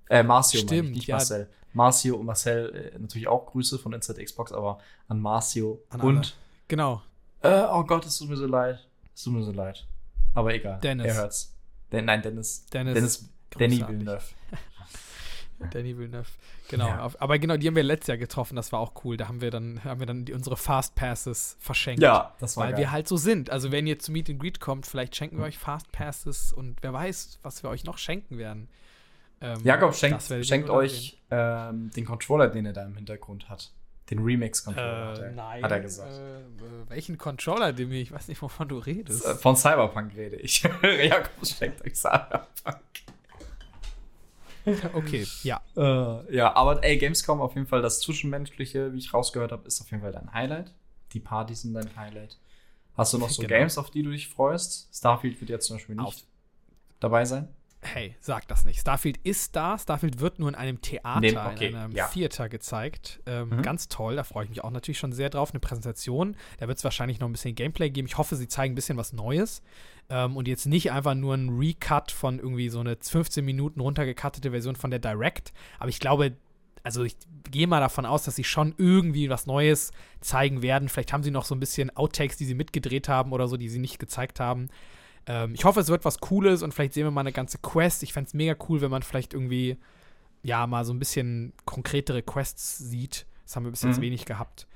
Äh, 0.09 0.25
Marcio, 0.25 0.59
meine 0.59 0.65
ich, 0.65 0.79
Stimmt, 0.79 0.97
nicht 0.97 1.07
ja. 1.07 1.17
Marcel. 1.17 1.49
Marcio 1.73 2.17
und 2.17 2.27
Marcel, 2.27 2.93
äh, 2.95 2.99
natürlich 2.99 3.29
auch 3.29 3.47
Grüße 3.47 3.79
von 3.79 3.93
Inside 3.93 4.25
Xbox, 4.25 4.51
aber 4.51 4.79
an 5.07 5.21
Marcio 5.21 5.81
An 5.91 6.01
und, 6.01 6.37
Genau. 6.71 7.03
äh, 7.43 7.65
oh 7.69 7.83
Gott, 7.83 8.07
es 8.07 8.17
tut 8.17 8.29
mir 8.29 8.37
so 8.37 8.47
leid. 8.47 8.79
Es 9.13 9.25
tut 9.25 9.33
mir 9.33 9.43
so 9.43 9.51
leid. 9.51 9.87
Aber 10.35 10.55
egal. 10.55 10.79
Dennis. 10.81 11.07
Er 11.07 11.15
hört's. 11.15 11.57
Den, 11.91 12.05
nein, 12.05 12.23
Dennis. 12.23 12.65
Dennis. 12.73 12.95
Dennis. 12.95 13.31
Danny. 13.59 13.89
Villeneuve. 13.89 14.23
Danny 15.73 15.99
Villeneuve. 15.99 16.29
Genau. 16.69 16.87
Ja. 16.87 17.11
Aber 17.19 17.39
genau, 17.41 17.57
die 17.57 17.67
haben 17.67 17.75
wir 17.75 17.83
letztes 17.83 18.07
Jahr 18.07 18.19
getroffen. 18.19 18.55
Das 18.55 18.71
war 18.71 18.79
auch 18.79 19.05
cool. 19.05 19.17
Da 19.17 19.27
haben 19.27 19.41
wir 19.41 19.51
dann, 19.51 19.83
haben 19.83 19.99
wir 19.99 20.07
dann 20.07 20.25
die, 20.25 20.33
unsere 20.33 20.57
Fast 20.57 20.95
Passes 20.95 21.57
verschenkt. 21.59 22.01
Ja, 22.01 22.37
das 22.39 22.57
war 22.57 22.67
Weil 22.67 22.73
geil. 22.75 22.81
wir 22.83 22.93
halt 22.93 23.09
so 23.09 23.17
sind. 23.17 23.51
Also 23.51 23.73
wenn 23.73 23.89
ihr 23.89 23.99
zu 23.99 24.13
Meet 24.13 24.31
and 24.31 24.39
Greet 24.41 24.61
kommt, 24.61 24.87
vielleicht 24.87 25.17
schenken 25.17 25.39
wir 25.39 25.45
euch 25.45 25.59
Fast 25.59 25.91
Passes 25.91 26.53
und 26.53 26.77
wer 26.83 26.93
weiß, 26.93 27.41
was 27.43 27.65
wir 27.65 27.71
euch 27.71 27.83
noch 27.83 27.99
schenken 27.99 28.39
werden. 28.39 28.69
Ähm, 29.41 29.59
Jakob 29.65 29.97
schenkt, 29.97 30.23
schenkt 30.43 30.71
euch 30.71 31.19
ähm, 31.33 31.91
den 31.91 32.05
Controller, 32.05 32.49
den 32.49 32.67
er 32.67 32.73
da 32.73 32.85
im 32.85 32.95
Hintergrund 32.95 33.49
hat. 33.49 33.73
Den 34.11 34.19
Remix-Controller, 34.19 35.07
hat, 35.13 35.19
Äh, 35.19 35.23
er, 35.23 35.33
nein. 35.33 35.63
hat 35.63 35.71
er 35.71 35.81
gesagt. 35.81 36.13
Äh, 36.13 36.89
welchen 36.91 37.17
Controller, 37.17 37.73
dem 37.73 37.93
ich 37.93 38.11
weiß 38.11 38.27
nicht, 38.29 38.43
wovon 38.43 38.69
du 38.69 38.79
redest. 38.79 39.25
Äh, 39.25 39.35
Von 39.37 39.55
Cyberpunk 39.57 40.15
rede 40.17 40.37
ich. 40.37 40.63
Jakob 40.83 41.47
schenkt 41.47 41.85
euch 41.87 41.95
Cyberpunk. 41.97 42.77
Okay, 44.93 45.27
ja. 45.43 45.61
Äh, 45.77 46.37
ja, 46.37 46.55
aber 46.55 46.85
ey, 46.85 46.99
Gamescom 46.99 47.41
auf 47.41 47.55
jeden 47.55 47.67
Fall 47.67 47.81
das 47.83 48.01
Zwischenmenschliche, 48.01 48.93
wie 48.93 48.99
ich 48.99 49.15
rausgehört 49.15 49.53
habe, 49.53 49.67
ist 49.67 49.81
auf 49.81 49.91
jeden 49.91 50.03
Fall 50.03 50.13
dein 50.13 50.33
Highlight. 50.33 50.75
Die 51.13 51.21
Partys 51.21 51.63
sind 51.63 51.75
dein 51.75 51.97
Highlight. 51.97 52.39
Hast 52.97 53.13
du 53.15 53.19
noch 53.19 53.31
so 53.31 53.41
Genau. 53.43 53.55
Games, 53.55 53.79
auf 53.79 53.91
die 53.91 54.03
du 54.03 54.11
dich 54.11 54.29
freust? 54.29 54.95
Starfield 54.95 55.41
wird 55.41 55.51
jetzt 55.51 55.67
zum 55.67 55.77
Beispiel 55.77 55.95
nicht 55.95 56.05
Auf- 56.07 56.23
dabei 57.01 57.25
sein. 57.25 57.49
Hey, 57.83 58.15
sag 58.21 58.47
das 58.47 58.67
nicht. 58.67 58.79
Starfield 58.81 59.17
ist 59.25 59.57
da. 59.57 59.79
Starfield 59.79 60.21
wird 60.21 60.39
nur 60.39 60.51
in 60.51 60.55
einem 60.55 60.83
Theater, 60.83 61.21
Nee, 61.21 61.35
okay, 61.37 61.69
in 61.69 61.77
einem 61.77 61.93
ja. 61.97 62.09
Theater 62.09 62.49
gezeigt. 62.51 63.21
Ähm, 63.25 63.49
Mhm. 63.49 63.63
Ganz 63.63 63.89
toll, 63.89 64.17
da 64.17 64.25
freue 64.25 64.45
ich 64.45 64.51
mich 64.51 64.63
auch 64.63 64.71
natürlich 64.71 64.99
schon 64.99 65.13
sehr 65.13 65.31
drauf. 65.31 65.51
Eine 65.53 65.61
Präsentation. 65.61 66.37
Da 66.59 66.69
wird 66.69 66.77
es 66.77 66.85
wahrscheinlich 66.85 67.21
noch 67.21 67.29
ein 67.29 67.33
bisschen 67.33 67.55
Gameplay 67.55 67.89
geben. 67.91 68.07
Ich 68.07 68.19
hoffe, 68.19 68.37
sie 68.37 68.49
zeigen 68.49 68.73
ein 68.73 68.75
bisschen 68.75 68.99
was 68.99 69.13
Neues. 69.15 69.63
Ähm, 70.11 70.37
und 70.37 70.47
jetzt 70.47 70.67
nicht 70.67 70.93
einfach 70.93 71.15
nur 71.15 71.35
ein 71.35 71.49
Recut 71.59 72.11
von 72.13 72.39
irgendwie 72.39 72.69
so 72.69 72.81
eine 72.81 72.97
15 73.01 73.45
Minuten 73.45 73.81
runtergekattete 73.81 74.51
Version 74.51 74.77
von 74.77 74.91
der 74.91 74.99
Direct. 75.01 75.53
Aber 75.79 75.89
ich 75.89 76.01
glaube, 76.01 76.33
also 76.83 77.03
ich 77.05 77.17
gehe 77.51 77.67
mal 77.67 77.81
davon 77.81 78.05
aus, 78.07 78.25
dass 78.25 78.37
sie 78.37 78.45
schon 78.45 78.75
irgendwie 78.77 79.31
was 79.31 79.47
Neues 79.47 79.91
zeigen 80.21 80.61
werden. 80.63 80.89
Vielleicht 80.91 81.13
haben 81.13 81.23
sie 81.23 81.31
noch 81.31 81.45
so 81.47 81.55
ein 81.55 81.61
bisschen 81.61 81.95
Outtakes, 81.97 82.37
die 82.37 82.45
sie 82.45 82.55
mitgedreht 82.55 83.09
haben 83.09 83.33
oder 83.33 83.49
so, 83.49 83.57
die 83.57 83.69
sie 83.71 83.79
nicht 83.79 83.99
gezeigt 83.99 84.39
haben. 84.41 84.69
Ähm, 85.27 85.55
ich 85.55 85.65
hoffe, 85.65 85.81
es 85.81 85.89
wird 85.89 86.05
was 86.05 86.19
Cooles 86.21 86.63
und 86.63 86.73
vielleicht 86.75 86.95
sehen 86.95 87.05
wir 87.05 87.11
mal 87.11 87.21
eine 87.23 87.33
ganze 87.33 87.59
Quest. 87.59 88.03
Ich 88.03 88.13
fände 88.13 88.29
es 88.29 88.35
mega 88.35 88.55
cool, 88.69 88.81
wenn 88.81 88.91
man 88.91 89.03
vielleicht 89.03 89.35
irgendwie, 89.35 89.77
ja, 90.43 90.67
mal 90.67 90.85
so 90.85 90.93
ein 90.93 90.99
bisschen 90.99 91.53
konkretere 91.65 92.23
Quests 92.23 92.79
sieht. 92.79 93.27
Das 93.45 93.57
haben 93.57 93.65
wir 93.65 93.71
bis 93.71 93.83
jetzt 93.83 93.99
Mhm. 93.99 94.03
wenig 94.03 94.25
gehabt. 94.25 94.67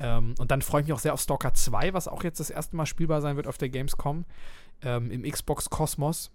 Ähm, 0.00 0.34
und 0.38 0.50
dann 0.50 0.62
freue 0.62 0.80
ich 0.80 0.86
mich 0.88 0.94
auch 0.94 0.98
sehr 0.98 1.14
auf 1.14 1.20
Stalker 1.20 1.54
2, 1.54 1.92
was 1.94 2.08
auch 2.08 2.24
jetzt 2.24 2.40
das 2.40 2.50
erste 2.50 2.74
Mal 2.76 2.86
spielbar 2.86 3.20
sein 3.20 3.36
wird 3.36 3.46
auf 3.46 3.58
der 3.58 3.68
Gamescom 3.68 4.24
ähm, 4.82 5.10
im 5.10 5.22
Xbox-Kosmos. 5.22 6.32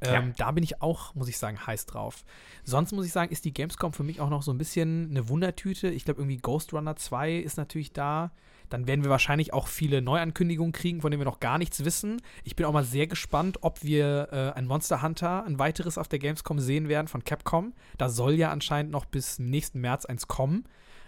Ähm, 0.00 0.34
Da 0.36 0.50
bin 0.50 0.64
ich 0.64 0.82
auch, 0.82 1.14
muss 1.14 1.28
ich 1.28 1.38
sagen, 1.38 1.64
heiß 1.66 1.86
drauf. 1.86 2.24
Sonst 2.64 2.92
muss 2.92 3.06
ich 3.06 3.12
sagen, 3.12 3.30
ist 3.32 3.44
die 3.44 3.54
Gamescom 3.54 3.92
für 3.92 4.02
mich 4.02 4.20
auch 4.20 4.28
noch 4.28 4.42
so 4.42 4.52
ein 4.52 4.58
bisschen 4.58 5.08
eine 5.10 5.28
Wundertüte. 5.28 5.88
Ich 5.88 6.04
glaube, 6.04 6.20
irgendwie 6.20 6.38
Ghost 6.38 6.72
Runner 6.72 6.96
2 6.96 7.36
ist 7.36 7.56
natürlich 7.56 7.92
da. 7.92 8.32
Dann 8.74 8.88
werden 8.88 9.04
wir 9.04 9.10
wahrscheinlich 9.10 9.52
auch 9.52 9.68
viele 9.68 10.02
Neuankündigungen 10.02 10.72
kriegen, 10.72 11.00
von 11.00 11.12
denen 11.12 11.20
wir 11.20 11.24
noch 11.26 11.38
gar 11.38 11.58
nichts 11.58 11.84
wissen. 11.84 12.20
Ich 12.42 12.56
bin 12.56 12.66
auch 12.66 12.72
mal 12.72 12.82
sehr 12.82 13.06
gespannt, 13.06 13.58
ob 13.60 13.84
wir 13.84 14.30
äh, 14.32 14.58
ein 14.58 14.66
Monster 14.66 15.00
Hunter, 15.00 15.44
ein 15.44 15.60
weiteres 15.60 15.96
auf 15.96 16.08
der 16.08 16.18
Gamescom 16.18 16.58
sehen 16.58 16.88
werden 16.88 17.06
von 17.06 17.22
Capcom. 17.22 17.72
Da 17.98 18.08
soll 18.08 18.32
ja 18.34 18.50
anscheinend 18.50 18.90
noch 18.90 19.04
bis 19.04 19.38
nächsten 19.38 19.80
März 19.80 20.06
eins 20.06 20.26
kommen. 20.26 20.64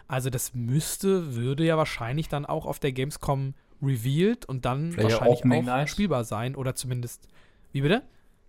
Also 0.07 0.31
das 0.31 0.55
müsste, 0.55 1.35
würde 1.35 1.65
ja 1.65 1.77
wahrscheinlich 1.77 2.29
dann 2.29 2.47
auch 2.47 2.67
auf 2.67 2.79
der 2.79 2.93
Gamescom 2.93 3.55
revealed 3.83 4.47
und 4.47 4.65
dann 4.65 4.93
Vielleicht 4.93 5.21
wahrscheinlich 5.21 5.41
auch 5.45 5.65
Night. 5.67 5.91
spielbar 5.91 6.23
sein 6.23 6.55
oder 6.55 6.77
zumindest. 6.77 7.27
Wie 7.73 7.81
bitte? 7.81 8.05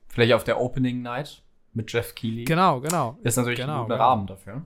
Vielleicht 0.10 0.34
auf 0.34 0.44
der 0.44 0.62
Opening 0.62 1.02
Night 1.02 1.42
mit 1.74 1.92
Jeff 1.92 2.14
Keighley. 2.14 2.44
Genau, 2.44 2.82
genau. 2.82 3.18
Ist 3.24 3.36
natürlich 3.38 3.60
Genau, 3.60 3.78
ein 3.78 3.82
guter 3.86 3.96
genau. 3.96 4.08
Rahmen 4.10 4.28
dafür. 4.28 4.62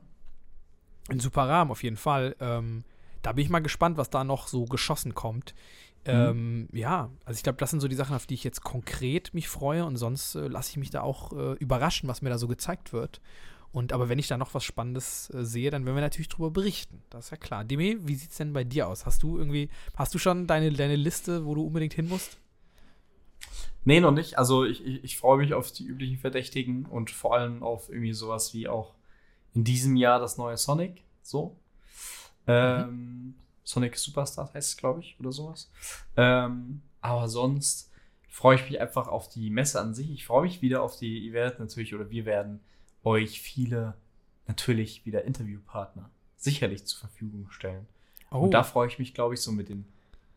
Ein 1.09 1.19
super 1.21 1.47
Rahmen 1.47 1.71
auf 1.71 1.83
jeden 1.83 1.95
Fall. 1.95 2.35
Ähm, 2.41 2.83
da 3.21 3.33
bin 3.33 3.43
ich 3.43 3.49
mal 3.49 3.59
gespannt, 3.59 3.97
was 3.97 4.09
da 4.09 4.23
noch 4.23 4.47
so 4.47 4.65
geschossen 4.65 5.15
kommt. 5.15 5.53
Mhm. 6.05 6.11
Ähm, 6.11 6.69
ja, 6.73 7.11
also 7.25 7.37
ich 7.37 7.43
glaube, 7.43 7.59
das 7.59 7.69
sind 7.69 7.79
so 7.79 7.87
die 7.87 7.95
Sachen, 7.95 8.15
auf 8.15 8.25
die 8.25 8.33
ich 8.33 8.43
jetzt 8.43 8.63
konkret 8.63 9.33
mich 9.33 9.47
freue 9.47 9.85
und 9.85 9.97
sonst 9.97 10.35
äh, 10.35 10.47
lasse 10.47 10.71
ich 10.71 10.77
mich 10.77 10.89
da 10.89 11.01
auch 11.01 11.31
äh, 11.33 11.53
überraschen, 11.53 12.09
was 12.09 12.21
mir 12.21 12.29
da 12.29 12.37
so 12.37 12.47
gezeigt 12.47 12.91
wird. 12.93 13.21
Und 13.71 13.93
aber 13.93 14.09
wenn 14.09 14.19
ich 14.19 14.27
da 14.27 14.37
noch 14.37 14.53
was 14.53 14.63
Spannendes 14.63 15.29
äh, 15.33 15.45
sehe, 15.45 15.69
dann 15.69 15.85
werden 15.85 15.95
wir 15.95 16.01
natürlich 16.01 16.27
drüber 16.27 16.51
berichten. 16.51 17.03
Das 17.09 17.25
ist 17.25 17.31
ja 17.31 17.37
klar. 17.37 17.63
Demi, 17.63 17.97
wie 18.01 18.15
sieht's 18.15 18.37
denn 18.37 18.51
bei 18.51 18.63
dir 18.63 18.87
aus? 18.87 19.05
Hast 19.05 19.23
du 19.23 19.37
irgendwie, 19.37 19.69
hast 19.95 20.13
du 20.13 20.19
schon 20.19 20.47
deine, 20.47 20.71
deine 20.73 20.95
Liste, 20.95 21.45
wo 21.45 21.55
du 21.55 21.65
unbedingt 21.65 21.93
hin 21.93 22.09
musst? 22.09 22.37
Nee, 23.85 23.99
noch 23.99 24.11
nicht. 24.11 24.37
Also 24.37 24.65
ich, 24.65 24.85
ich, 24.85 25.03
ich 25.03 25.17
freue 25.17 25.37
mich 25.37 25.53
auf 25.53 25.71
die 25.71 25.85
üblichen 25.85 26.17
Verdächtigen 26.17 26.85
und 26.85 27.11
vor 27.11 27.35
allem 27.35 27.63
auf 27.63 27.89
irgendwie 27.89 28.13
sowas 28.13 28.53
wie 28.53 28.67
auch 28.67 28.93
in 29.53 29.63
diesem 29.63 29.95
Jahr 29.95 30.19
das 30.19 30.37
neue 30.37 30.57
Sonic. 30.57 31.03
So. 31.21 31.55
Ähm, 32.47 33.35
Sonic 33.63 33.97
Superstars 33.97 34.53
heißt 34.53 34.69
es, 34.69 34.77
glaube 34.77 35.01
ich, 35.01 35.19
oder 35.19 35.31
sowas. 35.31 35.71
Ähm, 36.17 36.81
aber 37.01 37.29
sonst 37.29 37.91
freue 38.29 38.55
ich 38.55 38.69
mich 38.69 38.79
einfach 38.79 39.07
auf 39.07 39.29
die 39.29 39.49
Messe 39.49 39.79
an 39.79 39.93
sich. 39.93 40.09
Ich 40.11 40.25
freue 40.25 40.43
mich 40.43 40.61
wieder 40.61 40.81
auf 40.81 40.97
die, 40.97 41.19
ihr 41.19 41.33
werdet 41.33 41.59
natürlich, 41.59 41.93
oder 41.93 42.09
wir 42.09 42.25
werden 42.25 42.61
euch 43.03 43.41
viele, 43.41 43.95
natürlich 44.47 45.05
wieder 45.05 45.23
Interviewpartner 45.23 46.09
sicherlich 46.37 46.85
zur 46.85 46.99
Verfügung 46.99 47.51
stellen. 47.51 47.87
Oh, 48.31 48.39
Und 48.39 48.51
da 48.51 48.63
freue 48.63 48.87
ich 48.87 48.99
mich, 48.99 49.13
glaube 49.13 49.35
ich, 49.35 49.41
so 49.41 49.51
mit 49.51 49.69
den 49.69 49.85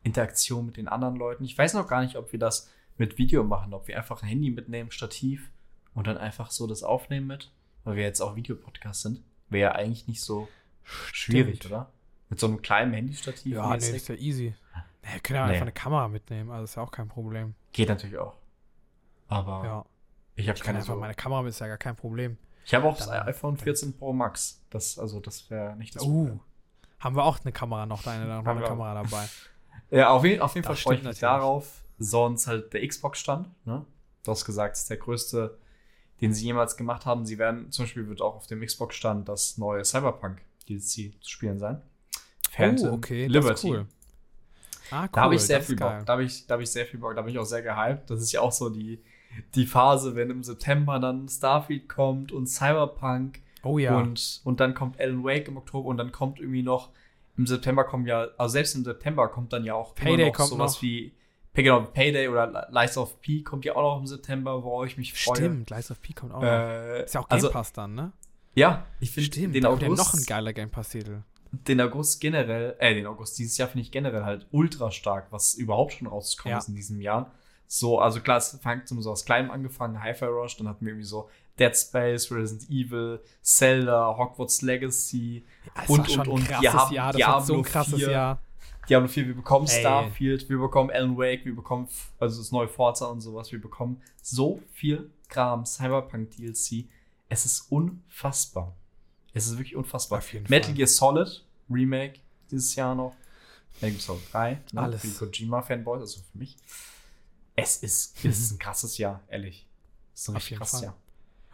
Interaktionen 0.02 0.66
mit 0.66 0.76
den 0.76 0.88
anderen 0.88 1.16
Leuten. 1.16 1.44
Ich 1.44 1.57
weiß 1.57 1.74
noch 1.74 1.88
gar 1.88 2.02
nicht, 2.02 2.16
ob 2.16 2.30
wir 2.32 2.38
das 2.38 2.70
mit 2.98 3.18
Video 3.18 3.42
machen, 3.42 3.72
ob 3.72 3.88
wir 3.88 3.96
einfach 3.96 4.22
ein 4.22 4.28
Handy 4.28 4.50
mitnehmen, 4.50 4.90
Stativ 4.90 5.50
und 5.94 6.07
dann 6.07 6.18
einfach 6.18 6.50
so 6.50 6.66
das 6.66 6.82
aufnehmen 6.82 7.26
mit, 7.26 7.50
weil 7.84 7.96
wir 7.96 8.05
jetzt 8.05 8.20
auch 8.20 8.36
Videopodcast 8.36 9.02
sind. 9.02 9.22
Wäre 9.48 9.70
ja 9.70 9.76
eigentlich 9.76 10.07
nicht 10.07 10.20
so 10.20 10.48
schwierig, 11.12 11.57
Stimmt. 11.57 11.72
oder? 11.72 11.91
Mit 12.28 12.41
so 12.41 12.47
einem 12.47 12.62
kleinen 12.62 12.93
Handystativ. 12.93 13.55
Ja, 13.55 13.68
nee, 13.68 13.74
das 13.74 13.85
mäßig. 13.87 13.97
ist 13.97 14.09
ja 14.09 14.14
easy. 14.16 14.55
Nee, 15.03 15.12
wir 15.12 15.20
können 15.20 15.37
ja 15.37 15.47
Nee. 15.47 15.53
einfach 15.53 15.62
eine 15.62 15.72
Kamera 15.72 16.09
mitnehmen, 16.09 16.51
also 16.51 16.64
ist 16.64 16.74
ja 16.76 16.82
auch 16.82 16.91
kein 16.91 17.09
Problem. 17.09 17.55
Geht 17.72 17.89
natürlich 17.89 18.18
auch. 18.18 18.35
Aber 19.28 19.64
Ja, 19.64 19.85
ich 20.37 20.49
habe 20.49 20.59
keine 20.61 20.78
einfach 20.78 20.95
so. 20.95 21.01
meine 21.01 21.14
Kamera 21.14 21.43
mit, 21.43 21.51
ist 21.51 21.59
ja 21.61 21.66
gar 21.68 21.76
kein 21.78 21.97
Problem. 21.97 22.37
Ich 22.64 22.74
habe 22.74 22.87
auch 22.87 22.97
das 22.97 23.09
Dann- 23.09 23.26
iPhone 23.28 23.57
14 23.57 23.97
Pro 23.97 24.12
Max. 24.12 24.62
Das, 24.70 24.99
also, 24.99 25.20
das 25.20 25.51
wäre 25.51 25.76
nicht 25.76 25.95
das 25.97 26.03
Uh, 26.03 26.39
haben 26.99 27.14
wir 27.16 27.24
auch 27.24 27.39
eine 27.43 27.53
Kamera 27.53 27.85
noch, 27.87 28.03
da 28.03 28.12
eine, 28.12 28.26
noch 28.26 28.47
eine 28.47 28.62
auch. 28.64 28.68
Kamera 28.68 28.95
dabei. 29.03 29.26
Ja, 29.91 30.09
auf 30.11 30.24
jeden, 30.24 30.41
auf 30.41 30.55
jeden 30.55 30.66
Das 30.66 30.78
Fall 30.80 30.82
freue 30.82 30.97
ich 30.97 31.03
mich 31.05 31.18
darauf. 31.20 31.85
Sonst 31.99 32.47
halt 32.49 32.72
der 32.72 32.85
Xbox-Stand. 32.89 33.49
Ne? 33.66 33.85
Du 34.24 34.30
hast 34.30 34.45
gesagt, 34.45 34.74
es 34.76 34.82
ist 34.82 34.91
der 34.91 34.97
größte, 34.97 35.59
den 36.20 36.32
sie 36.32 36.47
jemals 36.47 36.76
gemacht 36.76 37.07
haben. 37.07 37.26
Sie 37.26 37.39
werden, 37.39 37.70
zum 37.70 37.85
Beispiel 37.85 38.09
wird 38.09 38.20
auch 38.22 38.35
auf 38.35 38.47
dem 38.49 38.62
Xbox-Stand 38.64 39.28
das 39.28 39.59
neue 39.59 39.85
Cyberpunk 39.85 40.41
DLC 40.68 41.12
zu 41.20 41.30
spielen 41.30 41.58
sein. 41.58 41.82
Phantom 42.50 42.90
oh, 42.90 42.94
okay, 42.94 43.26
Liberty. 43.26 43.48
das 43.48 43.58
ist 43.58 43.64
cool. 43.64 43.86
Ah, 44.90 45.02
cool, 45.04 45.08
Da 45.12 45.20
habe 45.22 45.34
ich 45.34 45.40
sehr 45.42 45.62
viel 45.62 45.76
Bock. 45.76 46.04
Da 46.04 46.12
habe 46.12 46.24
ich, 46.24 46.46
da 46.46 46.54
hab 46.54 46.60
ich 46.60 46.70
sehr 46.70 46.86
viel 46.86 47.00
Bock. 47.00 47.16
Da 47.16 47.22
bin 47.22 47.32
ich 47.32 47.38
auch 47.38 47.44
sehr 47.44 47.62
gehypt. 47.62 48.10
Das 48.10 48.20
ist 48.20 48.32
ja 48.32 48.40
auch 48.40 48.52
so 48.52 48.68
die, 48.68 49.02
die 49.54 49.66
Phase, 49.66 50.14
wenn 50.14 50.30
im 50.30 50.44
September 50.44 50.98
dann 50.98 51.28
Starfield 51.28 51.88
kommt 51.88 52.32
und 52.32 52.46
Cyberpunk 52.46 53.40
Oh 53.64 53.78
ja, 53.78 53.96
und, 53.96 54.42
und 54.44 54.60
dann 54.60 54.74
kommt 54.74 55.00
Alan 55.00 55.24
Wake 55.24 55.48
im 55.48 55.56
Oktober 55.56 55.88
und 55.88 55.96
dann 55.96 56.12
kommt 56.12 56.38
irgendwie 56.38 56.62
noch 56.62 56.90
im 57.36 57.46
September 57.46 57.84
kommen 57.84 58.06
ja, 58.06 58.28
also 58.36 58.52
selbst 58.52 58.74
im 58.74 58.84
September 58.84 59.28
kommt 59.28 59.52
dann 59.52 59.64
ja 59.64 59.74
auch 59.74 59.94
Payday 59.94 60.14
immer 60.14 60.26
noch 60.26 60.34
kommt 60.34 60.48
sowas 60.50 60.74
noch. 60.74 60.82
wie 60.82 61.12
genau, 61.54 61.80
Payday 61.80 62.28
oder 62.28 62.68
Lies 62.70 62.96
of 62.96 63.20
P 63.20 63.42
kommt 63.42 63.64
ja 63.64 63.74
auch 63.74 63.82
noch 63.82 64.00
im 64.00 64.06
September, 64.06 64.62
worauf 64.62 64.86
ich 64.86 64.96
mich 64.98 65.14
freue. 65.14 65.36
stimmt, 65.36 65.70
Lies 65.70 65.90
of 65.90 66.00
P 66.00 66.12
kommt 66.12 66.32
auch 66.32 66.42
noch. 66.42 66.48
Äh, 66.48 67.04
Ist 67.04 67.14
ja 67.14 67.20
auch 67.20 67.28
Game 67.28 67.36
also, 67.36 67.50
Pass 67.50 67.72
dann, 67.72 67.94
ne? 67.94 68.12
Ja, 68.55 68.84
ich 69.00 69.11
finde 69.11 69.48
den 69.48 69.66
August, 69.66 69.96
noch 69.98 70.14
ein 70.14 70.24
geiler 70.26 70.52
Game 70.52 70.70
Pass-Titel. 70.70 71.22
den 71.52 71.80
August 71.80 72.20
generell, 72.20 72.76
äh, 72.78 72.94
den 72.94 73.07
August 73.07 73.38
dieses 73.38 73.57
Jahr 73.59 73.68
finde 73.68 73.82
ich 73.82 73.90
generell 73.92 74.24
halt 74.24 74.46
ultra 74.50 74.90
stark, 74.90 75.26
was 75.30 75.55
überhaupt 75.55 75.92
schon 75.94 76.07
rausgekommen 76.09 76.52
Ja. 76.52 76.59
ist 76.59 76.68
in 76.68 76.74
diesem 76.74 77.00
Jahr. 77.00 77.30
So, 77.66 77.98
also 77.98 78.20
klar, 78.20 78.38
es 78.38 78.59
fängt 78.62 78.88
so 78.88 79.11
aus 79.11 79.24
Kleinem 79.24 79.50
angefangen, 79.50 80.02
Hi-Fi 80.02 80.26
Rush, 80.26 80.57
dann 80.59 80.68
hatten 80.68 80.84
wir 80.84 80.92
irgendwie 80.92 81.07
so 81.07 81.28
Dead 81.59 81.74
Space, 81.76 82.30
Resident 82.30 82.68
Evil, 82.70 83.20
Zelda, 83.42 84.16
Hogwarts 84.18 84.62
Legacy, 84.62 85.44
Ja, 85.76 85.82
Und, 85.88 86.09
und, 86.18 86.28
und. 86.28 86.40
ein 86.42 86.46
krasses 86.46 86.90
Diab- 86.90 86.92
Jahr, 86.92 87.12
das 87.12 87.22
war 87.22 87.40
so 87.40 87.52
ein 87.55 87.62
Diablo 87.62 87.72
krasses 87.72 87.94
4. 88.00 88.11
Jahr. 88.11 88.38
Diablo 88.88 89.09
4, 89.09 89.26
wir 89.28 89.34
bekommen 89.34 89.66
Ey. 89.66 89.80
Starfield, 89.80 90.48
wir 90.50 90.59
bekommen 90.59 90.90
Alan 90.90 91.16
Wake, 91.16 91.44
wir 91.46 91.55
bekommen 91.57 91.88
also 92.20 92.38
das 92.40 92.52
neue 92.52 92.68
Forza 92.68 93.07
und 93.07 93.20
sowas, 93.22 93.50
wir 93.50 93.61
bekommen 93.61 94.02
so 94.20 94.61
viel 94.72 95.11
Kram, 95.28 95.64
Cyberpunk 95.64 96.32
DLC. 96.32 96.84
Es 97.28 97.44
ist 97.44 97.70
unfassbar. 97.70 98.74
Es 99.32 99.46
ist 99.46 99.52
wirklich 99.58 99.76
unfassbar. 99.76 100.18
Auf 100.18 100.32
jeden 100.32 100.44
Metal 100.48 100.66
Fall. 100.68 100.74
Gear 100.74 100.86
Solid 100.88 101.44
Remake 101.70 102.20
dieses 102.50 102.74
Jahr 102.74 102.94
noch. 102.94 103.14
Metal 103.80 103.90
Gear 103.90 104.00
Solid 104.00 104.22
3, 104.32 104.60
ne? 104.72 104.80
Alles. 104.80 105.00
Für 105.02 105.08
die 105.08 105.14
Kojima-Fanboys, 105.46 106.00
also 106.00 106.20
für 106.20 106.38
mich. 106.38 106.56
Es 107.56 107.78
ist, 107.78 108.16
es 108.24 108.38
ist 108.38 108.52
ein 108.52 108.58
krasses 108.58 108.98
Jahr, 108.98 109.20
ehrlich. 109.28 109.66
Es 110.14 110.22
ist 110.22 110.28
ein 110.28 110.32
Auf 110.32 110.36
richtig 110.36 110.50
jeden 110.50 110.58
krasses 110.60 110.80
Fall. 110.80 110.86
Jahr. 110.88 110.96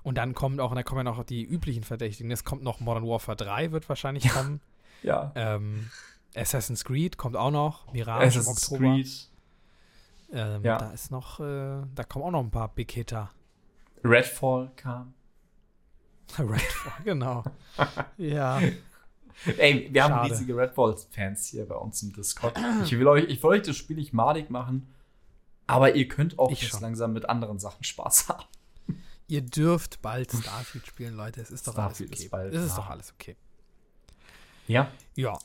Und 0.03 0.15
dann 0.17 0.35
kommt 0.35 0.61
auch, 0.61 0.75
da 0.75 0.83
kommen 0.83 1.01
ja 1.01 1.05
noch 1.13 1.23
die 1.25 1.43
üblichen 1.45 1.83
Verdächtigen. 1.85 2.31
Es 2.31 2.43
kommt 2.45 2.63
noch 2.63 2.81
Modern 2.81 3.07
Warfare 3.07 3.37
3, 3.37 3.73
wird 3.73 3.89
wahrscheinlich 3.89 4.29
kommen. 4.29 4.61
Ja. 5.03 5.33
Ähm, 5.35 5.91
Assassin's 6.35 6.85
Creed 6.85 7.17
kommt 7.17 7.35
auch 7.35 7.51
noch. 7.51 7.91
Mirage 7.95 8.23
im 8.23 8.29
Assassin's 8.29 8.71
Oktober. 8.71 8.93
Creed, 8.93 9.29
Ähm, 10.31 10.63
Ja. 10.63 10.77
Da 10.77 10.91
ist 10.91 11.11
noch, 11.11 11.41
äh, 11.41 11.83
da 11.95 12.05
kommen 12.07 12.27
auch 12.27 12.31
noch 12.33 12.41
ein 12.41 12.51
paar 12.51 12.69
Big 12.69 12.93
Hitter. 12.93 13.31
Redfall 14.05 14.71
kam. 14.77 15.15
Redfall, 16.39 17.03
genau. 17.05 17.45
ja. 18.17 18.61
Ey, 19.57 19.89
wir 19.91 20.05
haben 20.05 20.13
Schade. 20.13 20.31
riesige 20.31 20.57
Redfall-Fans 20.57 21.47
hier 21.47 21.67
bei 21.67 21.75
uns 21.77 22.03
im 22.03 22.13
Discord. 22.13 22.59
Ich 22.85 22.93
will 22.93 23.09
euch, 23.09 23.25
ich 23.25 23.43
will 23.43 23.51
euch 23.51 23.63
das 23.63 23.77
Spiel 23.77 23.97
nicht 23.97 24.13
madig 24.13 24.51
machen, 24.51 24.93
aber 25.67 25.95
ihr 25.95 26.09
könnt 26.09 26.39
auch 26.39 26.51
Ich 26.51 26.61
jetzt 26.63 26.73
schon. 26.73 26.81
langsam 26.83 27.13
mit 27.13 27.29
anderen 27.29 27.59
Sachen 27.59 27.83
Spaß 27.85 28.29
haben. 28.29 28.45
Ihr 29.29 29.43
dürft 29.43 30.03
bald 30.03 30.33
Starfield 30.33 30.87
spielen, 30.87 31.15
Leute. 31.15 31.41
Es 31.41 31.51
ist 31.51 31.67
doch 31.67 31.73
Starfield 31.73 32.11
alles 32.11 32.19
okay. 32.19 32.25
ist 32.25 32.31
bald 32.31 32.55
es 32.55 32.65
ist 32.67 32.77
doch 32.77 32.91
alles 32.91 33.13
okay. 33.13 33.37
Ja. 34.67 34.91
Ja. 35.15 35.39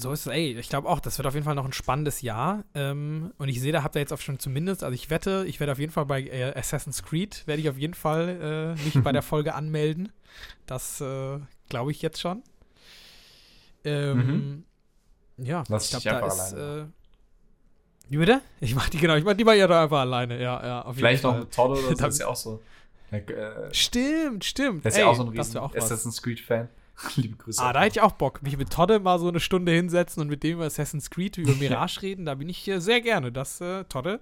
So 0.00 0.12
ist 0.12 0.26
es, 0.26 0.32
ey, 0.32 0.56
ich 0.58 0.68
glaube 0.68 0.88
auch, 0.88 1.00
das 1.00 1.18
wird 1.18 1.26
auf 1.26 1.34
jeden 1.34 1.44
Fall 1.44 1.56
noch 1.56 1.64
ein 1.64 1.72
spannendes 1.72 2.22
Jahr. 2.22 2.64
Ähm, 2.74 3.32
und 3.38 3.48
ich 3.48 3.60
sehe, 3.60 3.72
da 3.72 3.82
habt 3.82 3.96
ihr 3.96 4.00
jetzt 4.00 4.12
auch 4.12 4.20
schon 4.20 4.38
zumindest, 4.38 4.84
also 4.84 4.94
ich 4.94 5.10
wette, 5.10 5.44
ich 5.48 5.58
werde 5.58 5.72
auf 5.72 5.78
jeden 5.80 5.90
Fall 5.92 6.06
bei 6.06 6.22
äh, 6.22 6.52
Assassin's 6.56 7.02
Creed, 7.02 7.42
werde 7.46 7.60
ich 7.62 7.68
auf 7.68 7.76
jeden 7.78 7.94
Fall 7.94 8.76
äh, 8.78 8.84
mich 8.84 9.02
bei 9.02 9.10
der 9.10 9.22
Folge 9.32 9.54
anmelden. 9.54 10.12
Das 10.66 11.00
äh, 11.00 11.38
glaube 11.68 11.90
ich 11.90 12.00
jetzt 12.02 12.20
schon. 12.20 12.42
Ähm, 13.84 14.64
Ja, 15.36 15.60
Mhm. 15.60 15.64
Lass 15.68 15.92
ich 15.92 16.02
glaube, 16.04 16.20
da 16.20 16.26
ist. 16.26 16.54
alleine 16.54 16.80
Äh, 16.82 16.86
wie 18.10 18.16
bitte? 18.16 18.40
Ich 18.60 18.74
mach 18.74 18.88
die, 18.88 18.98
genau, 18.98 19.16
ich 19.16 19.24
mach 19.24 19.34
die 19.34 19.44
mal 19.44 19.56
ja 19.56 19.66
da 19.66 19.82
einfach 19.84 20.00
alleine, 20.00 20.40
ja, 20.40 20.64
ja, 20.64 20.82
auf 20.82 20.96
Vielleicht 20.96 21.22
jeden 21.24 21.32
noch 21.32 21.34
Fall. 21.36 21.40
mit 21.44 21.54
Todd 21.54 21.70
oder 21.72 21.82
so, 21.82 21.94
Da- 21.94 22.06
ist 22.08 22.18
ja 22.20 22.26
auch 22.28 22.36
so. 22.36 22.62
Äh, 23.10 23.22
Stimmt, 23.72 24.44
stimmt. 24.44 24.84
der 24.84 24.90
ist 24.92 24.98
ja 24.98 25.04
Ey, 25.04 25.10
auch 25.10 25.14
so 25.16 25.24
ein 25.24 25.34
das 25.34 25.48
riesen. 25.48 25.60
Assassin's 25.60 26.22
Creed-Fan. 26.22 26.68
Liebe 27.16 27.36
Grüße. 27.36 27.62
Ah, 27.62 27.72
da 27.72 27.80
hätte 27.82 27.98
ich 27.98 28.02
auch 28.02 28.12
Bock, 28.12 28.42
mich 28.42 28.56
mit 28.56 28.70
Todde 28.70 28.98
mal 28.98 29.18
so 29.18 29.28
eine 29.28 29.40
Stunde 29.40 29.72
hinsetzen 29.72 30.20
und 30.20 30.28
mit 30.28 30.42
dem 30.42 30.54
über 30.54 30.66
Assassin's 30.66 31.10
Creed, 31.10 31.38
über 31.38 31.54
Mirage 31.56 32.02
reden. 32.02 32.24
Da 32.26 32.34
bin 32.34 32.48
ich 32.48 32.66
äh, 32.68 32.80
sehr 32.80 33.00
gerne. 33.00 33.30
Das, 33.32 33.60
äh, 33.60 33.84
Todde, 33.84 34.20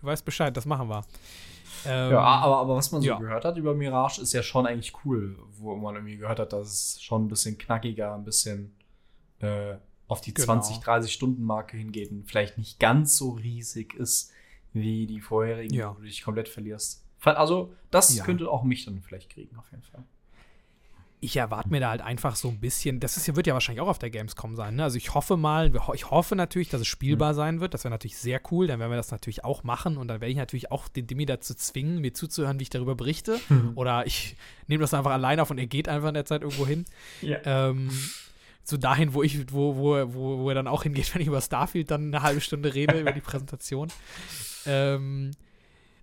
du 0.00 0.06
weißt 0.06 0.24
Bescheid, 0.24 0.56
das 0.56 0.64
machen 0.66 0.88
wir. 0.88 1.04
Ähm, 1.84 2.12
Ja, 2.12 2.20
aber, 2.20 2.58
aber 2.58 2.76
was 2.76 2.92
man 2.92 3.02
so 3.02 3.08
ja. 3.08 3.18
gehört 3.18 3.44
hat 3.44 3.56
über 3.56 3.74
Mirage, 3.74 4.20
ist 4.22 4.32
ja 4.32 4.42
schon 4.42 4.66
eigentlich 4.66 4.92
cool, 5.04 5.36
wo 5.58 5.74
man 5.76 5.96
irgendwie 5.96 6.16
gehört 6.16 6.38
hat, 6.38 6.52
dass 6.52 6.68
es 6.94 7.02
schon 7.02 7.24
ein 7.24 7.28
bisschen 7.28 7.58
knackiger, 7.58 8.14
ein 8.14 8.24
bisschen 8.24 8.74
äh, 9.40 9.74
auf 10.06 10.20
die 10.20 10.32
Genau. 10.34 10.44
20, 10.46 10.78
30 10.78 11.12
Stunden 11.12 11.42
Marke 11.42 11.76
hingeht 11.76 12.10
und 12.12 12.24
vielleicht 12.28 12.56
nicht 12.58 12.78
ganz 12.78 13.16
so 13.16 13.30
riesig 13.30 13.94
ist 13.94 14.30
wie 14.72 15.06
die 15.06 15.20
vorherigen, 15.20 15.74
Ja. 15.74 15.90
wo 15.90 15.94
du 16.00 16.02
dich 16.04 16.22
komplett 16.22 16.48
verlierst. 16.48 17.04
Also, 17.24 17.72
das 17.90 18.14
Ja. 18.16 18.24
könnte 18.24 18.48
auch 18.50 18.62
mich 18.62 18.84
dann 18.84 19.00
vielleicht 19.02 19.30
kriegen, 19.30 19.56
auf 19.56 19.70
jeden 19.70 19.82
Fall. 19.82 20.04
Ich 21.24 21.36
erwarte 21.36 21.70
mir 21.70 21.78
da 21.78 21.90
halt 21.90 22.00
einfach 22.00 22.34
so 22.34 22.48
ein 22.48 22.58
bisschen, 22.58 22.98
das 22.98 23.16
ist 23.16 23.34
wird 23.36 23.46
ja 23.46 23.54
wahrscheinlich 23.54 23.80
auch 23.80 23.86
auf 23.86 24.00
der 24.00 24.10
Gamescom 24.10 24.56
sein, 24.56 24.74
ne? 24.74 24.82
Also 24.82 24.96
ich 24.96 25.14
hoffe 25.14 25.36
mal, 25.36 25.70
ich 25.94 26.10
hoffe 26.10 26.34
natürlich, 26.34 26.68
dass 26.68 26.80
es 26.80 26.88
spielbar 26.88 27.32
sein 27.34 27.60
wird. 27.60 27.74
Das 27.74 27.84
wäre 27.84 27.92
natürlich 27.92 28.18
sehr 28.18 28.40
cool, 28.50 28.66
dann 28.66 28.80
werden 28.80 28.90
wir 28.90 28.96
das 28.96 29.12
natürlich 29.12 29.44
auch 29.44 29.62
machen 29.62 29.98
und 29.98 30.08
dann 30.08 30.20
werde 30.20 30.32
ich 30.32 30.36
natürlich 30.36 30.72
auch 30.72 30.88
den 30.88 31.06
Dimi 31.06 31.24
dazu 31.24 31.54
zwingen, 31.54 32.00
mir 32.00 32.12
zuzuhören, 32.12 32.58
wie 32.58 32.64
ich 32.64 32.70
darüber 32.70 32.96
berichte. 32.96 33.38
Oder 33.76 34.04
ich 34.04 34.34
nehme 34.66 34.80
das 34.80 34.94
einfach 34.94 35.12
alleine 35.12 35.42
auf 35.42 35.50
und 35.52 35.58
er 35.58 35.66
geht 35.66 35.88
einfach 35.88 36.08
in 36.08 36.14
der 36.14 36.24
Zeit 36.24 36.42
irgendwo 36.42 36.66
hin. 36.66 36.86
Ja. 37.20 37.38
Ähm, 37.44 37.90
so 38.64 38.76
dahin, 38.76 39.14
wo 39.14 39.22
ich, 39.22 39.52
wo, 39.52 39.76
wo, 39.76 40.14
wo, 40.14 40.38
wo 40.40 40.48
er 40.48 40.56
dann 40.56 40.66
auch 40.66 40.82
hingeht, 40.82 41.14
wenn 41.14 41.22
ich 41.22 41.28
über 41.28 41.40
Starfield 41.40 41.92
dann 41.92 42.08
eine 42.08 42.22
halbe 42.22 42.40
Stunde 42.40 42.74
rede, 42.74 42.98
über 42.98 43.12
die 43.12 43.20
Präsentation. 43.20 43.92
Ähm, 44.66 45.30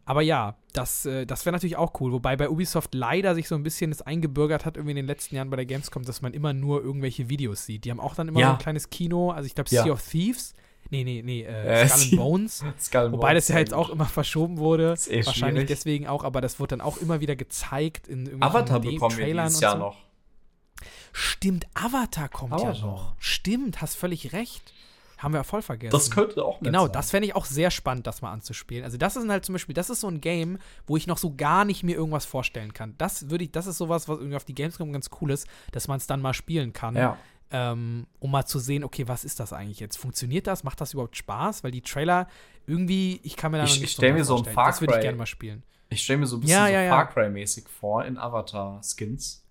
aber 0.10 0.22
ja, 0.22 0.56
das, 0.74 1.06
äh, 1.06 1.26
das 1.26 1.46
wäre 1.46 1.54
natürlich 1.54 1.78
auch 1.78 2.00
cool. 2.02 2.12
Wobei 2.12 2.36
bei 2.36 2.50
Ubisoft 2.50 2.96
leider 2.96 3.36
sich 3.36 3.48
so 3.48 3.56
ein 3.56 3.64
bisschen 3.64 3.92
das 3.92 4.02
eingebürgert 4.02 4.66
hat, 4.66 4.76
irgendwie 4.76 4.92
in 4.92 4.96
den 4.98 5.06
letzten 5.06 5.36
Jahren 5.36 5.50
bei 5.50 5.56
der 5.56 5.66
Gamescom, 5.66 6.04
dass 6.04 6.22
man 6.22 6.34
immer 6.34 6.52
nur 6.54 6.82
irgendwelche 6.84 7.30
Videos 7.30 7.66
sieht. 7.66 7.86
Die 7.86 7.92
haben 7.92 8.00
auch 8.00 8.16
dann 8.16 8.28
immer 8.28 8.40
Ja. 8.40 8.48
so 8.48 8.54
ein 8.54 8.60
kleines 8.60 8.90
Kino, 8.90 9.32
also 9.32 9.46
ich 9.46 9.56
glaube 9.56 9.70
Ja. 9.72 9.84
Sea 9.84 9.92
of 9.94 10.02
Thieves. 10.02 10.54
Nee, 10.92 11.04
nee, 11.04 11.22
nee, 11.24 11.44
äh, 11.44 11.84
Äh, 11.84 11.88
Skull 11.88 12.18
Bones. 12.18 12.64
Skull 12.80 13.02
and 13.02 13.14
Wobei 13.14 13.28
Bones 13.30 13.48
das 13.48 13.54
ja 13.54 13.60
jetzt 13.60 13.74
auch 13.74 13.90
immer 13.92 14.06
verschoben 14.06 14.58
wurde. 14.58 14.94
Ist 14.94 15.08
eh 15.12 15.24
Wahrscheinlich 15.26 15.62
schwierig. 15.62 15.68
deswegen 15.68 16.08
auch, 16.08 16.24
aber 16.24 16.42
das 16.42 16.60
wurde 16.60 16.78
dann 16.78 16.82
auch 16.82 16.98
immer 16.98 17.20
wieder 17.22 17.36
gezeigt 17.36 18.08
in 18.08 18.26
irgendwelchen 18.26 18.44
Avatar 18.44 18.80
D- 18.80 18.92
bekommen 18.94 19.16
wir 19.18 19.24
Trailern 19.26 19.46
dieses 19.48 19.58
und 19.60 19.62
Jahr 19.64 19.74
so. 19.74 19.78
noch. 19.80 19.98
Stimmt, 21.12 21.68
Avatar 21.74 22.30
kommt 22.30 22.52
ja 22.60 22.70
Avatar. 22.70 22.86
noch. 22.90 23.14
Stimmt, 23.20 23.82
hast 23.82 23.96
völlig 23.96 24.34
recht. 24.34 24.74
Haben 25.20 25.34
wir 25.34 25.40
ja 25.40 25.44
voll 25.44 25.62
vergessen. 25.62 25.92
Das 25.92 26.10
könnte 26.12 26.44
auch 26.46 26.60
Genau, 26.62 26.84
sein. 26.86 26.94
das 26.94 27.12
fände 27.12 27.28
ich 27.28 27.36
auch 27.36 27.46
sehr 27.46 27.72
spannend, 27.72 28.08
das 28.08 28.22
mal 28.22 28.32
anzuspielen. 28.32 28.84
Also, 28.86 28.98
das 28.98 29.16
ist 29.16 29.28
halt 29.30 29.46
zum 29.46 29.54
Beispiel, 29.54 29.74
das 29.76 29.90
ist 29.90 30.00
so 30.02 30.08
ein 30.08 30.22
Game, 30.22 30.58
wo 30.88 30.96
ich 30.98 31.08
noch 31.08 31.18
so 31.18 31.36
gar 31.36 31.66
nicht 31.66 31.84
mir 31.84 31.96
irgendwas 31.96 32.26
vorstellen 32.26 32.74
kann. 32.74 32.96
Das 32.98 33.30
würde 33.30 33.44
ich, 33.44 33.52
das 33.52 33.68
ist 33.68 33.78
sowas, 33.78 34.08
was 34.08 34.18
irgendwie 34.18 34.38
auf 34.38 34.46
die 34.46 34.56
Gamescom 34.56 34.92
ganz 34.94 35.10
cool 35.22 35.32
ist, 35.32 35.46
dass 35.74 35.88
man 35.88 35.98
es 35.98 36.08
dann 36.08 36.22
mal 36.22 36.34
spielen 36.34 36.72
kann. 36.74 36.96
Ja. 36.96 37.18
Ähm, 37.52 38.06
um 38.20 38.30
mal 38.32 38.46
zu 38.46 38.60
sehen, 38.60 38.84
okay, 38.84 39.08
was 39.08 39.24
ist 39.26 39.40
das 39.40 39.54
eigentlich 39.54 39.80
jetzt? 39.80 39.98
Funktioniert 39.98 40.46
das? 40.48 40.64
Macht 40.64 40.80
das 40.82 40.94
überhaupt 40.94 41.18
Spaß? 41.18 41.64
Weil 41.64 41.72
die 41.72 41.82
Trailer 41.82 42.28
irgendwie, 42.68 43.20
ich 43.24 43.36
kann 43.36 43.52
mir 43.52 43.58
da 43.58 43.64
Ich- 43.64 43.72
noch 43.72 43.76
ich 43.78 43.82
nicht 43.82 43.92
stell 43.94 44.10
drunter 44.10 44.20
mir 44.20 44.26
so 44.26 44.34
ein 44.34 44.38
vorstellen. 44.38 44.56
Far 44.56 44.66
Das 44.68 44.82
würde 44.82 44.94
ich 44.94 44.98
Cry- 45.00 45.02
gerne 45.02 45.18
mal 45.18 45.26
spielen. 45.26 45.64
Ich 45.90 46.04
stelle 46.04 46.20
mir 46.20 46.28
so 46.28 46.38
ein 46.38 46.42
bisschen 46.42 46.56
Ja, 46.60 46.68
so 46.68 46.72
ja, 46.74 46.82
ja. 46.84 46.92
Far 46.92 47.10
Cry-mäßig 47.10 47.68
vor 47.68 48.06
in 48.06 48.18
Avatar-Skins 48.20 49.44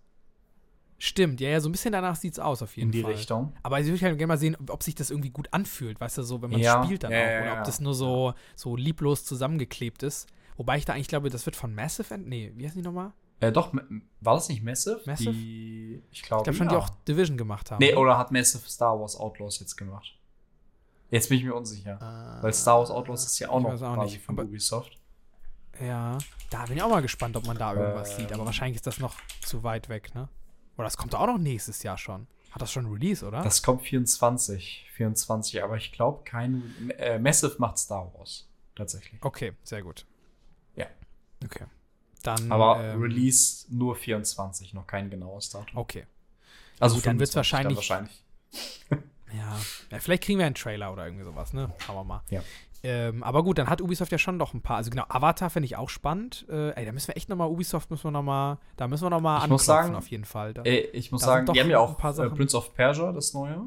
Stimmt, 1.01 1.41
ja, 1.41 1.51
ja, 1.51 1.61
so 1.61 1.69
ein 1.69 1.73
bisschen 1.73 1.93
danach 1.93 2.17
sieht 2.17 2.33
es 2.33 2.39
aus, 2.41 2.61
auf 2.61 2.77
jeden 2.77 2.89
in 2.89 2.93
die 2.93 3.03
Fall. 3.03 3.13
Richtung. 3.13 3.53
Aber 3.63 3.79
ich 3.79 3.87
würde 3.87 4.01
halt 4.05 4.19
gerne 4.19 4.27
mal 4.27 4.37
sehen, 4.39 4.57
ob 4.69 4.83
sich 4.83 4.97
das 4.97 5.11
irgendwie 5.11 5.31
gut 5.31 5.47
anfühlt, 5.53 6.01
weißt 6.01 6.19
du, 6.19 6.23
so, 6.25 6.43
wenn 6.43 6.51
man 6.51 6.61
Ja, 6.61 6.83
spielt 6.85 7.05
dann 7.05 7.13
ja, 7.13 7.19
auch. 7.19 7.23
ja, 7.31 7.41
Oder 7.53 7.59
ob 7.61 7.65
das 7.65 7.81
nur 7.81 7.95
so, 7.95 8.35
so 8.57 8.75
lieblos 8.75 9.25
zusammengeklebt 9.25 10.03
ist. 10.03 10.27
Wobei 10.57 10.77
ich 10.79 10.85
da 10.85 10.95
eigentlich 10.95 11.07
glaube, 11.07 11.31
das 11.31 11.47
wird 11.47 11.55
von 11.55 11.73
Massive 11.73 12.13
End. 12.13 12.27
Nee, 12.27 12.53
wie 12.57 12.67
heißt 12.67 12.75
die 12.75 12.83
nochmal? 12.83 13.13
Äh, 13.39 13.53
doch, 13.53 13.73
war 14.21 14.35
das 14.35 14.49
nicht 14.49 14.65
Massive? 14.65 15.01
Massive? 15.07 15.31
Die, 15.31 16.03
ich 16.11 16.19
Ich 16.19 16.23
glaube, 16.25 16.43
glaube 16.43 16.59
schon, 16.59 16.69
die 16.69 16.75
auch 16.75 16.89
Division 17.07 17.37
gemacht 17.37 17.71
haben. 17.71 17.79
Nee, 17.79 17.95
oder 17.95 18.19
hat 18.19 18.33
Massive 18.33 18.69
Star 18.69 18.99
Wars 18.99 19.15
Outlaws 19.15 19.61
jetzt 19.61 19.77
gemacht? 19.77 20.19
Jetzt 21.13 21.29
bin 21.29 21.39
ich 21.39 21.45
mir 21.45 21.55
unsicher. 21.55 22.03
Ah, 22.03 22.43
Weil 22.43 22.53
Star 22.53 22.81
Wars 22.81 22.91
Outlaws 22.91 23.25
ist 23.25 23.39
ja 23.39 23.51
auch 23.51 23.61
noch 23.61 23.71
auch 23.81 23.95
quasi 23.95 24.15
nicht, 24.17 24.25
von 24.25 24.35
aber- 24.37 24.49
Ubisoft. 24.49 24.99
Ja, 25.81 26.19
da 26.51 26.65
bin 26.65 26.77
ich 26.77 26.83
auch 26.83 26.91
mal 26.91 27.03
gespannt, 27.03 27.37
ob 27.37 27.47
man 27.47 27.57
da 27.57 27.73
irgendwas 27.73 28.11
Ähm. 28.11 28.17
sieht. 28.17 28.33
Aber 28.33 28.45
wahrscheinlich 28.45 28.75
ist 28.77 28.87
das 28.89 28.99
noch 28.99 29.15
zu 29.43 29.63
weit 29.63 29.89
weg, 29.89 30.13
ne? 30.17 30.29
Oder 30.79 30.85
das 30.87 30.97
kommt 30.97 31.15
auch 31.15 31.27
noch 31.27 31.39
nächstes 31.39 31.83
Jahr 31.83 31.99
schon. 31.99 32.27
Hat 32.53 32.63
das 32.63 32.73
schon 32.73 32.87
Release, 32.87 33.27
oder? 33.27 33.43
Das 33.43 33.63
kommt 33.63 33.83
24. 33.83 34.87
24, 34.95 35.63
aber 35.63 35.77
ich 35.77 35.93
glaube 35.93 36.25
kein. 36.25 36.91
Äh, 36.97 37.19
Massive 37.19 37.57
macht 37.59 37.79
Star 37.79 38.11
Wars. 38.15 38.49
Tatsächlich. 38.75 39.23
okay, 39.23 39.53
sehr 39.65 39.83
gut. 39.83 40.07
Ja. 40.77 40.87
Okay. 41.45 41.65
Dann. 42.23 42.51
Aber 42.51 42.83
ähm, 42.83 43.03
Release 43.03 43.67
nur 43.69 43.95
24, 43.97 44.73
noch 44.73 44.87
kein 44.87 45.11
genaues 45.11 45.51
Datum. 45.51 45.77
Okay. 45.77 46.07
Also 46.81 46.97
gut, 46.97 47.07
dann 47.07 47.19
wird's 47.19 47.33
25 47.33 47.67
dann 47.67 47.77
wahrscheinlich- 47.77 48.25
Ja. 49.35 49.59
ja, 49.91 49.99
vielleicht 49.99 50.23
kriegen 50.23 50.39
wir 50.39 50.47
einen 50.47 50.55
Trailer 50.55 50.91
oder 50.91 51.05
irgendwie 51.05 51.25
sowas, 51.25 51.53
ne? 51.53 51.71
Schauen 51.79 51.97
wir 51.97 52.05
mal. 52.05 52.23
Ja. 52.31 52.43
Ähm, 52.85 53.23
aber 53.25 53.43
gut, 53.43 53.59
dann 53.59 53.69
hat 53.69 53.81
Ubisoft 53.81 54.13
ja 54.13 54.19
schon 54.19 54.37
noch 54.37 54.55
ein 54.55 54.61
paar. 54.63 54.77
Also 54.77 54.91
genau, 54.91 55.05
Avatar 55.09 55.51
finde 55.51 55.67
ich 55.67 55.77
auch 55.77 55.89
spannend. 55.89 56.47
Äh, 56.49 56.71
ey, 56.71 56.85
da 56.87 56.93
müssen 56.93 57.09
wir 57.09 57.17
echt 57.17 57.29
nochmal, 57.29 57.49
Ubisoft 57.49 57.91
müssen 57.91 58.05
wir 58.05 58.11
nochmal, 58.13 58.59
da 58.77 58.87
müssen 58.87 59.05
wir 59.05 59.11
nochmal 59.11 59.43
Ich 59.43 59.51
muss 59.51 59.65
sagen, 59.65 59.95
auf 59.97 60.09
jeden 60.09 60.25
Fall. 60.25 60.55
Da, 60.55 60.63
Äh, 60.63 60.79
ich 60.93 61.11
muss 61.11 61.23
sagen, 61.23 61.53
die 61.53 61.61
haben 61.61 61.71
ja 61.71 61.79
ein 61.83 61.89
auch 61.89 61.99
paar 61.99 62.13
äh, 62.13 62.15
Sachen. 62.15 62.37
Prince 62.37 62.57
of 62.57 62.75
Persia, 62.75 63.11
das 63.13 63.35
neue. 63.35 63.63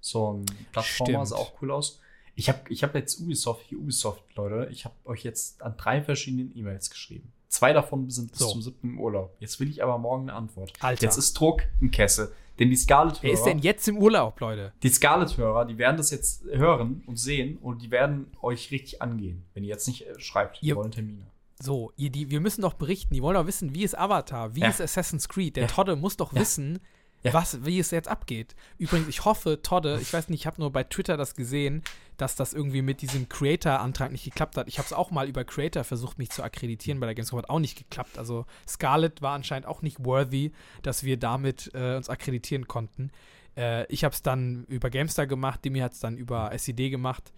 So 0.00 0.32
ein 0.34 0.46
Plattformer, 0.72 1.10
Stimmt. 1.26 1.28
sah 1.28 1.36
auch 1.36 1.52
cool 1.62 1.70
aus. 1.70 2.00
Ich 2.34 2.48
habe 2.48 2.58
ich 2.68 2.82
hab 2.82 2.94
jetzt 2.94 3.20
Ubisoft, 3.20 3.64
hier 3.68 3.78
Ubisoft, 3.78 4.22
Leute, 4.36 4.70
ich 4.70 4.84
habe 4.84 4.94
euch 5.04 5.24
jetzt 5.24 5.62
an 5.62 5.74
drei 5.76 6.02
verschiedenen 6.02 6.56
E-Mails 6.56 6.90
geschrieben. 6.90 7.32
Zwei 7.48 7.72
davon 7.72 8.08
sind 8.10 8.30
bis 8.30 8.38
So. 8.40 8.48
zum 8.50 8.62
7. 8.62 8.76
im 8.92 9.00
Urlaub. 9.00 9.34
Jetzt 9.40 9.58
will 9.58 9.68
ich 9.68 9.82
aber 9.82 9.98
morgen 9.98 10.28
eine 10.30 10.34
Antwort. 10.38 10.72
Alter. 10.80 11.02
Jetzt 11.02 11.16
ist 11.16 11.34
Druck 11.34 11.62
im 11.80 11.90
Kessel. 11.90 12.32
Denn 12.60 12.70
die 12.70 12.76
Scarlet-Hörer, 12.76 13.22
Wer 13.22 13.32
ist 13.32 13.42
denn 13.44 13.58
jetzt 13.58 13.88
im 13.88 13.96
Urlaub, 13.98 14.38
Leute? 14.38 14.72
die 14.82 14.90
Scarlet-Hörer, 14.90 15.64
die 15.64 15.78
werden 15.78 15.96
das 15.96 16.10
jetzt 16.10 16.44
hören 16.44 17.02
und 17.06 17.16
sehen 17.18 17.56
und 17.56 17.82
die 17.82 17.90
werden 17.90 18.26
euch 18.42 18.70
richtig 18.70 19.00
angehen, 19.02 19.42
wenn 19.54 19.64
ihr 19.64 19.70
jetzt 19.70 19.88
nicht 19.88 20.06
äh, 20.06 20.20
schreibt, 20.20 20.62
Ihr- 20.62 20.76
wollen 20.76 20.92
Termine. 20.92 21.26
So, 21.62 21.92
ihr, 21.96 22.08
die, 22.10 22.30
wir 22.30 22.40
müssen 22.40 22.62
doch 22.62 22.72
berichten. 22.74 23.12
Die 23.12 23.20
wollen 23.22 23.34
doch 23.34 23.46
wissen, 23.46 23.74
wie 23.74 23.82
ist 23.82 23.98
Avatar, 23.98 24.54
wie 24.54 24.60
Ja. 24.60 24.68
ist 24.68 24.80
Assassin's 24.80 25.28
Creed. 25.28 25.56
Der 25.56 25.64
Ja. 25.64 25.68
Todde 25.68 25.94
muss 25.96 26.16
doch 26.16 26.32
Ja. 26.32 26.40
wissen, 26.40 26.78
Ja. 27.22 27.34
was, 27.34 27.64
wie 27.66 27.78
es 27.78 27.90
jetzt 27.90 28.08
abgeht. 28.08 28.54
Übrigens, 28.78 29.08
ich 29.08 29.24
hoffe, 29.26 29.60
Todde, 29.62 29.98
ich 30.00 30.10
weiß 30.12 30.28
nicht, 30.30 30.40
ich 30.40 30.46
habe 30.46 30.60
nur 30.60 30.72
bei 30.72 30.84
Twitter 30.84 31.16
das 31.18 31.34
gesehen, 31.34 31.82
dass 32.16 32.34
das 32.34 32.54
irgendwie 32.54 32.80
mit 32.80 33.02
diesem 33.02 33.28
Creator-Antrag 33.28 34.10
nicht 34.10 34.24
geklappt 34.24 34.56
hat. 34.56 34.68
Ich 34.68 34.78
habe 34.78 34.86
es 34.86 34.92
auch 34.94 35.10
mal 35.10 35.28
über 35.28 35.44
Creator 35.44 35.84
versucht, 35.84 36.16
mich 36.18 36.30
zu 36.30 36.42
akkreditieren 36.42 36.98
bei 36.98 37.06
der 37.06 37.14
Gamescom, 37.14 37.38
hat 37.38 37.50
auch 37.50 37.58
nicht 37.58 37.76
geklappt. 37.76 38.16
Also 38.18 38.46
Scarlett 38.66 39.20
war 39.20 39.34
anscheinend 39.34 39.66
auch 39.66 39.82
nicht 39.82 40.02
worthy, 40.04 40.52
dass 40.82 41.04
wir 41.04 41.18
damit 41.18 41.70
äh, 41.74 41.96
uns 41.96 42.08
akkreditieren 42.08 42.66
konnten. 42.68 43.10
Äh, 43.56 43.84
ich 43.92 44.02
habe 44.04 44.14
es 44.14 44.22
dann 44.22 44.64
über 44.68 44.88
Gamestar 44.88 45.26
gemacht, 45.26 45.62
Demi 45.64 45.80
hat 45.80 45.92
es 45.92 46.00
dann 46.00 46.16
über 46.16 46.52
SED 46.58 46.88
gemacht. 46.90 47.32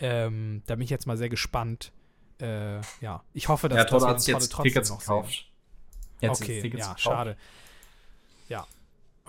Ähm, 0.00 0.62
da 0.66 0.74
bin 0.74 0.82
ich 0.82 0.90
jetzt 0.90 1.06
mal 1.06 1.16
sehr 1.16 1.28
gespannt. 1.28 1.92
Äh, 2.40 2.80
ja, 3.00 3.22
ich 3.34 3.48
hoffe, 3.48 3.68
dass 3.68 3.78
Ja, 3.78 3.84
Todde 3.84 4.06
jetzt 4.12 4.26
trotzdem 4.52 4.62
Tickets 4.64 4.90
noch 4.90 5.00
sehen. 5.00 5.14
gekauft. 5.16 5.46
Jetzt 6.20 6.42
Okay, 6.42 6.60
Tickets 6.62 6.80
ja, 6.80 6.86
gekauft. 6.94 7.00
schade. 7.02 7.36
Ja. 8.48 8.66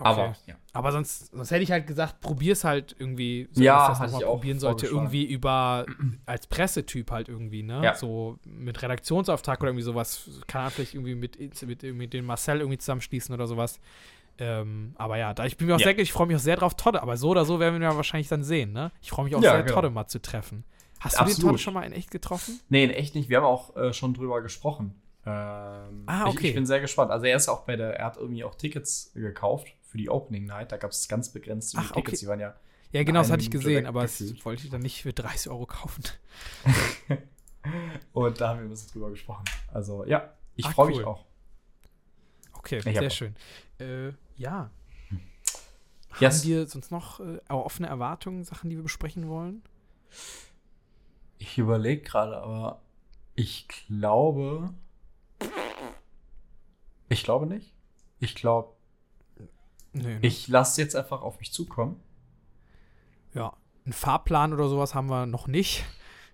Aber, 0.06 0.36
ja. 0.46 0.54
Aber 0.72 0.92
sonst, 0.92 1.32
sonst 1.32 1.50
hätte 1.50 1.62
ich 1.62 1.70
halt 1.70 1.86
gesagt, 1.86 2.20
probier's 2.20 2.64
halt 2.64 2.94
irgendwie, 2.98 3.48
so 3.52 3.62
Ja, 3.62 3.78
dass 3.78 3.88
das 3.88 4.00
hatte 4.00 4.12
noch 4.12 4.18
ich 4.20 4.24
mal 4.24 4.30
auch 4.30 4.34
probieren 4.36 4.58
sollte, 4.58 4.86
irgendwie 4.86 5.24
über, 5.24 5.86
als 6.26 6.46
Pressetyp 6.46 7.10
halt 7.10 7.28
irgendwie, 7.28 7.62
ne? 7.62 7.82
Ja. 7.84 7.94
So 7.94 8.38
mit 8.44 8.80
Redaktionsauftrag 8.82 9.60
oder 9.60 9.70
irgendwie 9.70 9.84
sowas, 9.84 10.28
kann 10.46 10.64
er 10.64 10.70
vielleicht 10.70 10.94
irgendwie 10.94 11.14
mit, 11.14 11.38
mit, 11.66 11.82
mit 11.82 12.12
dem 12.12 12.24
Marcel 12.26 12.58
irgendwie 12.60 12.78
zusammenschließen 12.78 13.34
oder 13.34 13.46
sowas. 13.46 13.80
Ähm, 14.38 14.94
aber 14.96 15.18
ja, 15.18 15.34
da 15.34 15.44
ich 15.44 15.56
bin 15.56 15.66
mir 15.66 15.74
auch 15.74 15.80
Ja. 15.80 15.84
sehr, 15.84 15.98
ich 15.98 16.12
freue 16.12 16.26
mich 16.26 16.36
auch 16.36 16.40
sehr 16.40 16.56
drauf, 16.56 16.74
Todde, 16.74 17.02
aber 17.02 17.16
so 17.16 17.28
oder 17.28 17.44
so 17.44 17.60
werden 17.60 17.78
wir 17.80 17.90
ihn 17.90 17.96
wahrscheinlich 17.96 18.28
dann 18.28 18.42
sehen, 18.42 18.72
ne? 18.72 18.90
Ich 19.02 19.10
freue 19.10 19.26
mich 19.26 19.34
auch 19.34 19.42
Ja, 19.42 19.50
sehr, 19.52 19.62
genau. 19.64 19.74
Todde 19.74 19.90
mal 19.90 20.06
zu 20.06 20.20
treffen. 20.22 20.64
Hast 21.00 21.14
du 21.16 21.24
den 21.24 21.30
Absolut. 21.30 21.50
Todde 21.52 21.58
schon 21.62 21.74
mal 21.74 21.82
in 21.82 21.92
echt 21.92 22.10
getroffen? 22.10 22.60
Nee, 22.68 22.84
in 22.84 22.90
echt 22.90 23.14
nicht. 23.14 23.28
Wir 23.28 23.38
haben 23.38 23.44
auch 23.44 23.74
äh, 23.76 23.92
schon 23.92 24.14
drüber 24.14 24.40
gesprochen. 24.42 24.94
Ähm, 25.26 26.04
Ah, 26.06 26.24
ich, 26.28 26.34
okay. 26.34 26.48
ich 26.48 26.54
bin 26.54 26.64
sehr 26.66 26.80
gespannt. 26.80 27.10
Also 27.10 27.26
er 27.26 27.36
ist 27.36 27.48
auch 27.48 27.62
bei 27.66 27.76
der, 27.76 27.96
er 27.98 28.06
hat 28.06 28.16
irgendwie 28.16 28.44
auch 28.44 28.54
Tickets 28.54 29.10
gekauft 29.14 29.68
für 29.90 29.98
die 29.98 30.08
Opening 30.08 30.44
Night. 30.46 30.72
Da 30.72 30.76
gab 30.76 30.92
es 30.92 31.08
ganz 31.08 31.30
begrenzte 31.30 31.78
Ach, 31.78 31.90
okay. 31.90 32.00
Tickets. 32.02 32.20
Die 32.20 32.26
waren 32.26 32.40
ja. 32.40 32.54
Ja, 32.92 33.02
genau, 33.04 33.20
das 33.20 33.30
hatte 33.30 33.42
ich 33.42 33.50
gesehen, 33.50 33.86
aber 33.86 34.02
das 34.02 34.18
gefühlt. 34.18 34.44
wollte 34.44 34.64
ich 34.64 34.70
dann 34.70 34.80
nicht 34.82 35.02
für 35.02 35.12
30 35.12 35.50
Euro 35.50 35.66
kaufen. 35.66 36.02
Und 38.12 38.40
da 38.40 38.48
haben 38.48 38.58
wir 38.60 38.64
ein 38.66 38.70
bisschen 38.70 38.90
drüber 38.92 39.10
gesprochen. 39.10 39.44
Also 39.72 40.04
ja, 40.06 40.32
ich 40.56 40.66
Ah, 40.66 40.70
freue 40.70 40.90
cool. 40.90 40.96
mich 40.98 41.06
auch. 41.06 41.24
Okay, 42.54 42.78
Ich 42.78 42.82
sehr 42.84 43.10
schön. 43.10 43.36
Äh, 43.78 44.12
ja. 44.36 44.70
Yes. 46.18 46.40
Haben 46.40 46.48
wir 46.48 46.66
sonst 46.66 46.90
noch 46.90 47.20
äh, 47.20 47.38
offene 47.48 47.86
Erwartungen, 47.86 48.42
Sachen, 48.44 48.68
die 48.70 48.76
wir 48.76 48.82
besprechen 48.82 49.28
wollen? 49.28 49.62
Ich 51.38 51.56
überlege 51.58 52.02
gerade, 52.02 52.36
aber 52.38 52.82
ich 53.36 53.68
glaube. 53.68 54.74
Ich 57.08 57.22
glaube 57.24 57.46
nicht. 57.46 57.72
Ich 58.18 58.34
glaube, 58.34 58.74
Nö, 59.92 60.02
ne? 60.02 60.18
ich 60.22 60.48
lasse 60.48 60.80
jetzt 60.80 60.96
einfach 60.96 61.22
auf 61.22 61.38
mich 61.40 61.52
zukommen. 61.52 62.00
Ja, 63.34 63.54
einen 63.84 63.92
Fahrplan 63.92 64.52
oder 64.52 64.68
sowas 64.68 64.94
haben 64.94 65.08
wir 65.08 65.26
noch 65.26 65.46
nicht. 65.46 65.84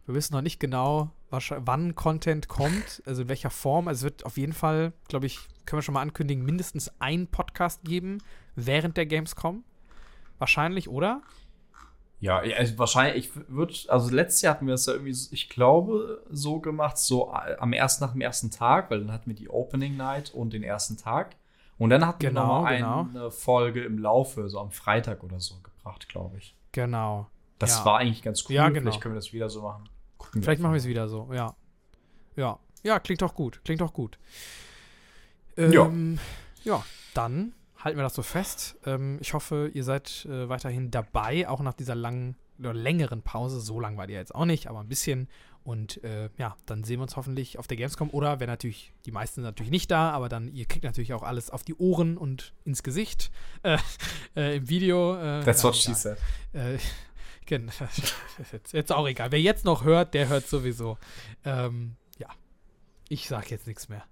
Wir 0.07 0.15
wissen 0.15 0.35
noch 0.35 0.43
nicht 0.43 0.61
genau, 0.61 1.11
wann 1.31 1.95
Content 1.95 2.49
kommt, 2.49 3.03
also 3.07 3.23
in 3.23 3.29
welcher 3.29 3.51
Form. 3.51 3.89
Also 3.89 4.07
es 4.07 4.13
wird 4.13 4.27
auf 4.27 4.37
jeden 4.37 4.53
Fall, 4.53 4.93
glaube 5.09 5.27
ich, 5.27 5.41
können 5.65 5.79
wir 5.79 5.83
schon 5.83 5.95
mal 5.95 6.03
ankündigen, 6.03 6.45
mindestens 6.45 6.93
ein 7.01 7.27
Podcast 7.27 7.85
geben 7.85 8.19
während 8.55 8.97
der 8.97 9.07
Gamescom. 9.07 9.65
Wahrscheinlich, 10.39 10.89
oder? 10.89 11.23
Ja, 12.21 12.39
also 12.39 12.79
wahrscheinlich, 12.79 13.27
ich 13.27 13.49
würde, 13.49 13.75
also 13.89 14.15
letztes 14.15 14.43
Jahr 14.43 14.55
hatten 14.55 14.67
wir 14.67 14.75
es 14.75 14.87
ja 14.87 14.95
irgendwie, 14.95 15.17
ich 15.33 15.49
glaube, 15.49 16.25
so 16.31 16.61
gemacht, 16.61 16.97
so 16.99 17.31
am 17.33 17.73
ersten, 17.73 18.05
nach 18.05 18.13
dem 18.13 18.21
ersten 18.21 18.51
Tag, 18.51 18.91
weil 18.91 19.01
dann 19.01 19.13
hatten 19.13 19.27
wir 19.27 19.37
die 19.37 19.51
Opening 19.51 19.97
Night 19.97 20.33
und 20.33 20.53
den 20.53 20.63
ersten 20.63 20.97
Tag. 20.97 21.37
Und 21.79 21.91
dann 21.91 22.07
hatten 22.07 22.21
Genau, 22.21 22.41
wir 22.41 22.47
noch 22.47 22.63
mal 22.63 22.77
genau. 22.77 23.09
eine 23.25 23.31
Folge 23.31 23.85
im 23.85 23.99
Laufe, 23.99 24.49
so 24.49 24.61
am 24.61 24.71
Freitag 24.71 25.23
oder 25.23 25.41
so 25.41 25.57
gebracht, 25.63 26.09
glaube 26.09 26.39
ich. 26.39 26.55
Genau. 26.73 27.27
Das 27.59 27.79
Ja. 27.79 27.85
war 27.85 27.99
eigentlich 27.99 28.23
ganz 28.23 28.45
cool. 28.49 28.55
Ja, 28.55 28.69
genau. 28.69 28.83
Vielleicht 28.91 29.01
können 29.03 29.15
wir 29.15 29.19
das 29.19 29.33
wieder 29.33 29.49
so 29.51 29.63
machen. 29.63 29.89
Gucken 30.19 30.43
Vielleicht 30.43 30.61
machen 30.61 30.73
wir 30.73 30.79
es 30.79 30.87
wieder 30.87 31.09
so, 31.09 31.29
ja. 31.33 31.55
Ja. 32.37 32.59
Ja, 32.83 32.99
klingt 33.01 33.21
doch 33.23 33.35
gut. 33.35 33.61
Klingt 33.65 33.81
doch 33.81 33.93
gut. 33.93 34.19
Ja. 35.57 35.87
Ähm, 35.87 36.19
ja, 36.65 36.83
dann 37.15 37.53
halten 37.83 37.99
wir 37.99 38.03
das 38.03 38.15
so 38.15 38.23
fest. 38.23 38.77
Ähm, 38.85 39.19
ich 39.21 39.33
hoffe, 39.35 39.71
ihr 39.73 39.85
seid 39.85 40.27
äh, 40.31 40.49
weiterhin 40.49 40.91
dabei, 40.91 41.49
auch 41.49 41.61
nach 41.61 41.73
dieser 41.75 41.95
langen 41.95 42.37
oder 42.59 42.75
längeren 42.75 43.23
Pause. 43.23 43.61
So 43.61 43.81
lang 43.81 43.97
war 43.97 44.07
die 44.07 44.15
ja 44.15 44.21
jetzt 44.21 44.35
auch 44.35 44.45
nicht, 44.45 44.69
aber 44.69 44.81
ein 44.81 44.89
bisschen. 44.89 45.29
Und 45.67 46.03
äh, 46.05 46.31
ja, 46.39 46.57
dann 46.65 46.85
sehen 46.85 46.99
wir 47.01 47.03
uns 47.03 47.17
hoffentlich 47.17 47.59
auf 47.59 47.67
der 47.67 47.77
Gamescom. 47.77 48.11
Oder 48.11 48.39
wenn 48.39 48.47
natürlich, 48.47 48.93
die 49.05 49.11
meisten 49.11 49.37
sind 49.37 49.45
natürlich 49.45 49.73
nicht 49.73 49.91
da, 49.91 50.11
aber 50.11 50.29
dann, 50.29 50.49
ihr 50.55 50.65
kriegt 50.65 50.85
natürlich 50.85 51.13
auch 51.13 51.25
alles 51.25 51.51
auf 51.51 51.65
die 51.65 51.75
Ohren 51.75 52.17
und 52.17 52.53
ins 52.65 52.85
Gesicht 52.85 53.33
äh, 53.65 53.77
äh, 54.37 54.57
im 54.59 54.69
Video. 54.69 55.17
Äh, 55.17 55.43
That's 55.45 55.63
ja, 55.63 55.69
what 55.69 55.77
she 55.77 55.93
said. 55.93 56.19
Äh, 56.53 56.79
gen- 57.47 57.71
jetzt, 58.53 58.73
jetzt 58.73 58.93
auch 58.93 59.09
egal. 59.09 59.33
Wer 59.33 59.41
jetzt 59.41 59.65
noch 59.65 59.83
hört, 59.85 60.15
der 60.15 60.29
hört 60.29 60.47
sowieso. 60.47 60.99
Ähm, 61.45 61.97
ja. 62.19 62.29
Ich 63.09 63.27
sag 63.29 63.51
jetzt 63.51 63.67
nichts 63.67 63.89
mehr. 63.89 64.05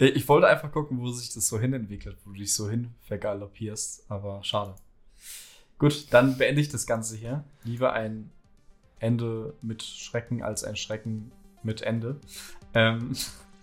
Äh, 0.00 0.06
Ich 0.08 0.28
wollte 0.28 0.48
einfach 0.48 0.72
gucken, 0.72 0.98
wo 1.00 1.10
sich 1.12 1.32
das 1.32 1.46
so 1.46 1.60
hinentwickelt, 1.60 2.18
wo 2.24 2.32
du 2.32 2.38
dich 2.38 2.52
so 2.54 2.68
hin 2.68 2.92
vergaloppierst, 3.02 4.10
aber 4.10 4.42
schade. 4.42 4.74
Gut, 5.78 6.06
dann 6.12 6.36
beende 6.38 6.60
ich 6.60 6.68
das 6.68 6.86
Ganze 6.86 7.16
hier. 7.16 7.44
Lieber 7.64 7.92
ein 7.92 8.30
Ende 9.02 9.54
mit 9.62 9.82
Schrecken 9.82 10.42
als 10.42 10.64
ein 10.64 10.76
Schrecken 10.76 11.32
mit 11.62 11.82
Ende. 11.82 12.16
Ähm, 12.74 13.12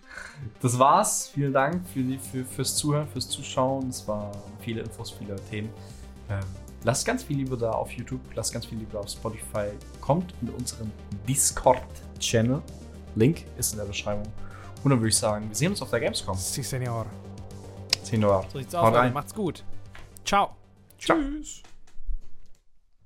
das 0.61 0.77
war's. 0.77 1.29
Vielen 1.33 1.53
Dank 1.53 1.87
für 1.87 2.01
die, 2.01 2.17
für, 2.17 2.45
fürs 2.45 2.75
Zuhören, 2.75 3.07
fürs 3.07 3.29
Zuschauen. 3.29 3.89
Es 3.89 4.07
waren 4.07 4.31
viele 4.59 4.81
Infos, 4.81 5.11
viele 5.11 5.35
Themen. 5.49 5.69
Ähm, 6.29 6.39
lasst 6.83 7.05
ganz 7.05 7.23
viel 7.23 7.37
Liebe 7.37 7.57
da 7.57 7.71
auf 7.71 7.91
YouTube, 7.91 8.21
lasst 8.35 8.53
ganz 8.53 8.65
viel 8.65 8.77
Liebe 8.77 8.91
da 8.93 8.99
auf 8.99 9.09
Spotify. 9.09 9.69
Kommt 10.01 10.33
in 10.41 10.49
unseren 10.49 10.91
Discord-Channel. 11.27 12.61
Link 13.15 13.45
ist 13.57 13.73
in 13.73 13.79
der 13.79 13.85
Beschreibung. 13.85 14.31
Und 14.83 14.91
dann 14.91 14.99
würde 14.99 15.09
ich 15.09 15.17
sagen, 15.17 15.49
wir 15.49 15.55
sehen 15.55 15.71
uns 15.71 15.81
auf 15.81 15.89
der 15.89 15.99
Gamescom. 15.99 16.37
Si, 16.37 16.63
Senor. 16.63 17.05
Senor. 18.03 18.45
So 18.51 18.59
sieht's 18.59 18.73
Haut 18.73 18.95
aus. 18.95 19.13
Macht's 19.13 19.33
gut. 19.33 19.63
Ciao. 20.23 20.55
Ciao. 20.97 21.17
Tschüss. 21.17 21.63